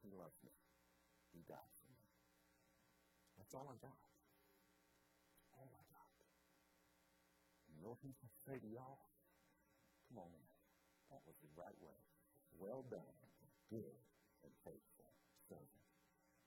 He 0.05 0.13
loves 0.13 0.37
me. 0.45 0.53
He 1.33 1.41
died 1.49 1.71
for 1.81 1.89
me. 1.89 2.05
That's 3.41 3.53
all 3.57 3.65
I 3.73 3.77
got. 3.81 3.97
All 5.57 5.65
I 5.65 5.83
got. 5.89 6.11
And 7.65 7.73
you 7.73 7.81
know 7.81 7.97
what 7.97 8.01
he's 8.05 8.17
going 8.21 8.29
to 8.29 8.41
say 8.45 8.57
to 8.61 8.69
y'all? 8.69 9.01
Come 10.09 10.25
on, 10.25 10.31
that 11.09 11.21
was 11.25 11.37
the 11.41 11.49
right 11.57 11.77
way. 11.81 12.08
Well 12.59 12.83
done, 12.91 13.15
good 13.71 13.95
and 14.43 14.51
faithful 14.67 15.07
servant. 15.47 15.83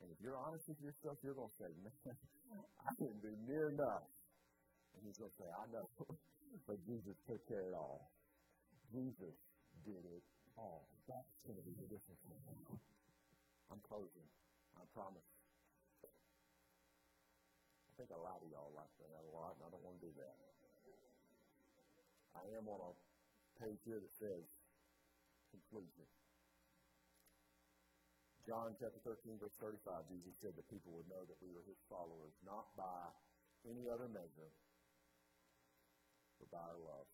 And 0.05 0.13
if 0.13 0.21
you're 0.21 0.37
honest 0.37 0.69
with 0.69 0.77
yourself, 0.85 1.17
you're 1.25 1.33
going 1.33 1.49
to 1.49 1.59
say, 1.59 1.73
man, 1.81 2.13
I 2.87 2.93
didn't 3.01 3.25
do 3.25 3.33
near 3.49 3.73
enough. 3.73 4.05
And 4.93 5.01
he's 5.09 5.17
going 5.17 5.33
to 5.33 5.39
say, 5.41 5.49
I 5.49 5.65
know, 5.73 5.89
but 6.69 6.77
Jesus 6.85 7.17
took 7.25 7.41
care 7.49 7.65
of 7.65 7.73
it 7.73 7.77
all. 7.77 8.13
Jesus 8.93 9.33
did 9.89 10.05
it 10.05 10.25
all. 10.61 10.85
That's 11.09 11.33
going 11.49 11.57
to 11.57 11.65
be 11.65 11.73
the 11.81 11.89
difference. 11.89 12.21
I'm 13.73 13.81
closing. 13.89 14.29
I 14.77 14.85
promise. 14.93 15.25
I 16.05 17.91
think 17.97 18.13
a 18.13 18.21
lot 18.21 18.37
of 18.45 18.49
y'all 18.53 18.69
like 18.77 18.93
that 19.01 19.09
a 19.17 19.25
lot, 19.33 19.57
and 19.57 19.65
I 19.65 19.69
don't 19.73 19.81
want 19.81 19.97
to 19.97 20.05
do 20.05 20.13
that. 20.21 20.37
I 22.37 22.45
am 22.57 22.69
on 22.69 22.81
a 22.85 22.93
page 23.65 23.81
here 23.85 24.01
that 24.01 24.13
says 24.13 24.45
conclusion. 25.53 26.09
John 28.43 28.75
chapter 28.75 28.99
13, 29.07 29.39
verse 29.39 29.55
35, 29.63 30.11
Jesus 30.11 30.35
said 30.43 30.59
that 30.59 30.67
people 30.67 30.91
would 30.99 31.07
know 31.07 31.23
that 31.29 31.39
we 31.39 31.55
were 31.55 31.63
his 31.63 31.79
followers, 31.87 32.35
not 32.43 32.75
by 32.75 33.07
any 33.63 33.87
other 33.87 34.11
measure, 34.11 34.51
but 36.43 36.51
by 36.51 36.59
our 36.59 36.81
love. 36.83 37.07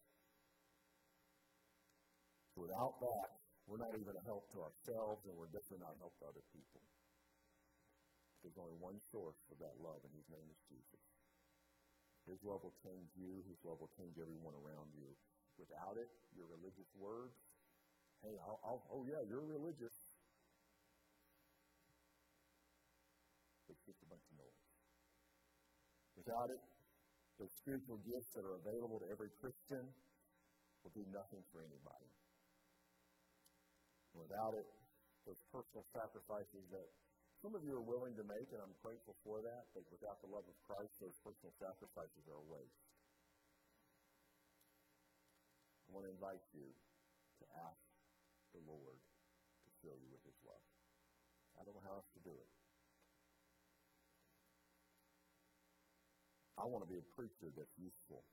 So 2.56 2.64
without 2.64 2.96
that, 3.04 3.28
we're 3.68 3.82
not 3.82 3.92
even 3.92 4.16
a 4.16 4.24
help 4.24 4.48
to 4.56 4.64
ourselves, 4.64 5.28
and 5.28 5.36
we're 5.36 5.52
definitely 5.52 5.84
not 5.84 5.92
a 5.92 6.00
help 6.00 6.16
to 6.24 6.32
other 6.32 6.44
people. 6.56 6.80
There's 8.40 8.56
only 8.56 8.80
one 8.80 8.96
source 9.12 9.36
of 9.52 9.60
that 9.60 9.76
love, 9.84 10.00
and 10.08 10.14
his 10.16 10.24
name 10.32 10.48
is 10.48 10.56
Jesus. 10.64 11.04
His 12.24 12.40
love 12.40 12.64
will 12.64 12.76
change 12.80 13.12
you. 13.12 13.44
His 13.44 13.60
love 13.68 13.84
will 13.84 13.92
change 14.00 14.16
everyone 14.16 14.56
around 14.56 14.96
you. 14.96 15.12
Without 15.60 16.00
it, 16.00 16.08
your 16.32 16.48
religious 16.48 16.88
words, 16.96 17.36
Hey, 18.22 18.34
I'll, 18.42 18.58
I'll, 18.66 18.82
oh 18.90 19.06
yeah, 19.06 19.22
you're 19.28 19.46
religious. 19.46 19.94
It's 23.70 23.84
just 23.86 24.00
a 24.02 24.08
bunch 24.10 24.24
of 24.32 24.34
noise. 24.42 24.62
Without 26.18 26.50
it, 26.50 26.58
those 27.38 27.52
spiritual 27.62 28.02
gifts 28.02 28.34
that 28.34 28.42
are 28.42 28.58
available 28.58 28.98
to 28.98 29.06
every 29.06 29.30
Christian 29.38 29.86
will 30.82 30.90
do 30.90 31.06
nothing 31.14 31.44
for 31.54 31.62
anybody. 31.62 32.10
Without 34.18 34.58
it, 34.58 34.66
those 35.22 35.38
personal 35.54 35.86
sacrifices 35.94 36.66
that 36.74 36.88
some 37.38 37.54
of 37.54 37.62
you 37.62 37.70
are 37.70 37.86
willing 37.86 38.18
to 38.18 38.26
make, 38.26 38.50
and 38.50 38.58
I'm 38.58 38.74
grateful 38.82 39.14
for 39.22 39.38
that, 39.46 39.70
but 39.70 39.86
without 39.94 40.18
the 40.26 40.30
love 40.32 40.42
of 40.42 40.56
Christ, 40.66 40.98
those 40.98 41.14
personal 41.22 41.54
sacrifices 41.54 42.26
are 42.26 42.40
a 42.42 42.48
waste. 42.50 42.82
I 45.86 45.94
want 45.94 46.04
to 46.10 46.12
invite 46.12 46.42
you 46.50 46.66
to 46.66 47.44
ask 47.62 47.87
the 48.58 48.66
Lord 48.66 48.98
to 48.98 49.70
fill 49.80 49.94
you 49.94 50.10
with 50.10 50.24
His 50.26 50.38
love. 50.42 50.64
I 51.58 51.62
don't 51.62 51.74
know 51.78 51.86
how 51.86 52.02
else 52.02 52.10
to 52.18 52.22
do 52.26 52.34
it. 52.34 52.50
I 56.58 56.66
want 56.66 56.82
to 56.82 56.90
be 56.90 56.98
a 56.98 57.06
preacher 57.14 57.54
that's 57.54 57.78
useful, 57.78 58.26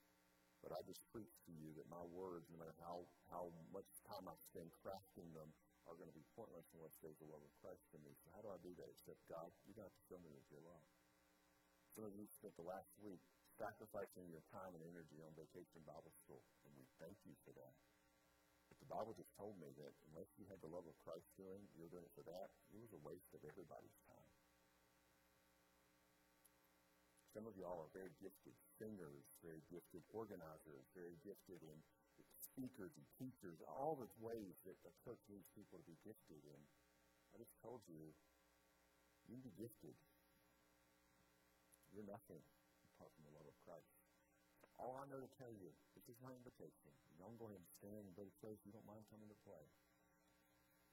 but 0.66 0.74
I 0.74 0.82
just 0.82 1.06
preach 1.14 1.30
to 1.46 1.54
you 1.54 1.78
that 1.78 1.86
my 1.86 2.02
words, 2.10 2.50
no 2.50 2.58
matter 2.58 2.74
how, 2.82 3.06
how 3.30 3.54
much 3.70 3.86
time 4.10 4.26
I 4.26 4.34
spend 4.50 4.74
crafting 4.82 5.30
them, 5.38 5.54
are 5.86 5.94
going 5.94 6.10
to 6.10 6.18
be 6.18 6.26
pointless 6.34 6.66
unless 6.74 6.98
there's 6.98 7.22
the 7.22 7.30
love 7.30 7.46
of 7.46 7.54
Christ 7.62 7.86
in 7.94 8.02
me. 8.02 8.18
So 8.26 8.34
how 8.34 8.42
do 8.42 8.50
I 8.50 8.58
do 8.66 8.74
that? 8.82 8.90
Except 8.90 9.22
God, 9.30 9.54
you 9.70 9.78
got 9.78 9.86
to 9.86 10.02
fill 10.10 10.18
me 10.26 10.34
with 10.34 10.50
your 10.50 10.66
love. 10.66 10.82
Some 11.94 12.10
of 12.10 12.18
you 12.18 12.26
spent 12.26 12.58
the 12.58 12.66
last 12.66 12.90
week 12.98 13.22
sacrificing 13.62 14.28
your 14.34 14.42
time 14.50 14.74
and 14.74 14.82
energy 14.82 15.22
on 15.22 15.32
vacation 15.38 15.86
Bible 15.86 16.12
school, 16.26 16.42
and 16.66 16.74
we 16.74 16.90
thank 16.98 17.16
you 17.24 17.38
for 17.46 17.54
that. 17.54 17.78
Bible 18.96 19.12
just 19.20 19.36
told 19.36 19.60
me 19.60 19.68
that 19.76 19.92
unless 20.08 20.32
you 20.40 20.48
had 20.48 20.64
the 20.64 20.72
love 20.72 20.88
of 20.88 20.96
Christ 21.04 21.28
doing, 21.36 21.60
you're 21.76 21.92
doing 21.92 22.08
it 22.08 22.16
for 22.16 22.24
that, 22.32 22.48
it 22.72 22.80
was 22.80 22.96
a 22.96 23.02
waste 23.04 23.28
of 23.36 23.44
everybody's 23.44 24.00
time. 24.08 24.32
Some 27.36 27.44
of 27.44 27.60
y'all 27.60 27.84
are 27.84 27.92
very 27.92 28.16
gifted 28.24 28.56
singers, 28.80 29.28
very 29.44 29.60
gifted 29.68 30.00
organizers, 30.16 30.88
very 30.96 31.20
gifted 31.28 31.60
in 31.60 31.76
speakers 32.40 32.96
and 32.96 33.04
teachers, 33.20 33.60
all 33.68 34.00
the 34.00 34.08
ways 34.24 34.56
that 34.64 34.80
the 34.88 34.96
church 35.04 35.20
needs 35.28 35.44
people 35.52 35.76
to 35.76 35.84
be 35.84 36.00
gifted 36.08 36.40
in. 36.48 36.62
I 37.36 37.44
just 37.44 37.52
told 37.60 37.84
you, 37.92 38.16
you 39.28 39.36
can 39.36 39.44
be 39.44 39.52
gifted. 39.60 40.00
You're 41.92 42.08
nothing 42.08 42.40
apart 42.96 43.12
from 43.20 43.28
the 43.28 43.36
love 43.36 43.52
of 43.52 43.58
Christ. 43.68 43.92
All 44.80 44.96
I 44.96 45.04
know 45.12 45.20
to 45.20 45.32
tell 45.36 45.52
you, 45.52 45.76
this 46.06 46.14
is 46.14 46.22
my 46.22 46.38
invitation. 46.38 46.94
Y'all 47.18 47.34
go 47.42 47.50
ahead 47.50 47.58
and 47.58 47.74
stand 47.82 48.06
and 48.06 48.14
Brother 48.14 48.30
Trace, 48.38 48.62
you 48.62 48.70
don't 48.70 48.86
mind 48.86 49.02
coming 49.10 49.26
to 49.26 49.40
play. 49.42 49.66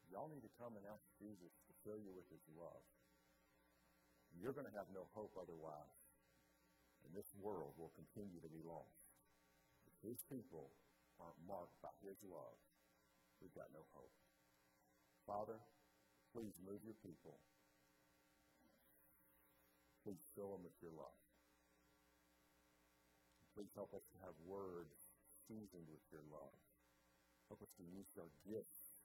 Y'all 0.09 0.33
need 0.33 0.41
to 0.41 0.57
come 0.57 0.73
and 0.81 0.89
ask 0.89 1.05
Jesus 1.21 1.53
to 1.69 1.73
fill 1.85 2.01
you 2.01 2.17
with 2.17 2.25
his 2.33 2.41
love. 2.57 2.81
You're 4.33 4.57
going 4.57 4.69
to 4.69 4.73
have 4.73 4.89
no 4.89 5.05
hope 5.13 5.37
otherwise. 5.37 6.01
And 7.05 7.13
this 7.13 7.29
world 7.37 7.77
will 7.77 7.93
continue 7.93 8.41
to 8.41 8.49
be 8.49 8.65
lost. 8.65 9.05
If 9.85 10.01
his 10.01 10.25
people 10.33 10.73
aren't 11.21 11.37
marked 11.45 11.77
by 11.85 11.93
his 12.01 12.17
love, 12.25 12.57
we've 13.45 13.53
got 13.53 13.69
no 13.77 13.85
hope. 13.93 14.17
Father, 15.29 15.61
please 16.33 16.57
move 16.65 16.81
your 16.89 16.97
people. 17.05 17.37
Please 20.09 20.25
fill 20.33 20.57
them 20.57 20.65
with 20.65 20.77
your 20.81 20.97
love. 20.97 21.21
Please 23.53 23.71
help 23.77 23.93
us 23.93 24.09
to 24.09 24.17
have 24.25 24.33
words 24.49 25.02
seasoned 25.49 25.89
with 25.91 26.05
your 26.11 26.25
love. 26.31 26.59
Help 27.51 27.63
us 27.63 27.73
to 27.77 27.85
use 27.85 28.09
our 28.17 28.31
gifts 28.47 28.97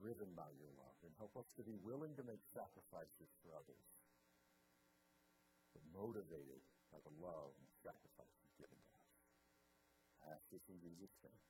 driven 0.00 0.32
by 0.34 0.48
your 0.58 0.72
love. 0.74 0.96
And 1.06 1.14
help 1.18 1.34
us 1.38 1.50
to 1.58 1.62
be 1.62 1.78
willing 1.82 2.14
to 2.18 2.24
make 2.24 2.42
sacrifices 2.54 3.30
for 3.42 3.54
others, 3.54 3.86
but 5.74 5.84
motivated 5.94 6.62
by 6.90 6.98
the 7.04 7.14
love 7.22 7.52
and 7.56 7.68
sacrifice 7.82 8.32
you've 8.42 8.66
given 8.66 8.78
us. 8.78 9.00
I 10.22 10.34
ask 10.34 10.46
this 10.50 10.66
in 10.70 10.78
Jesus' 10.78 11.14
name. 11.22 11.42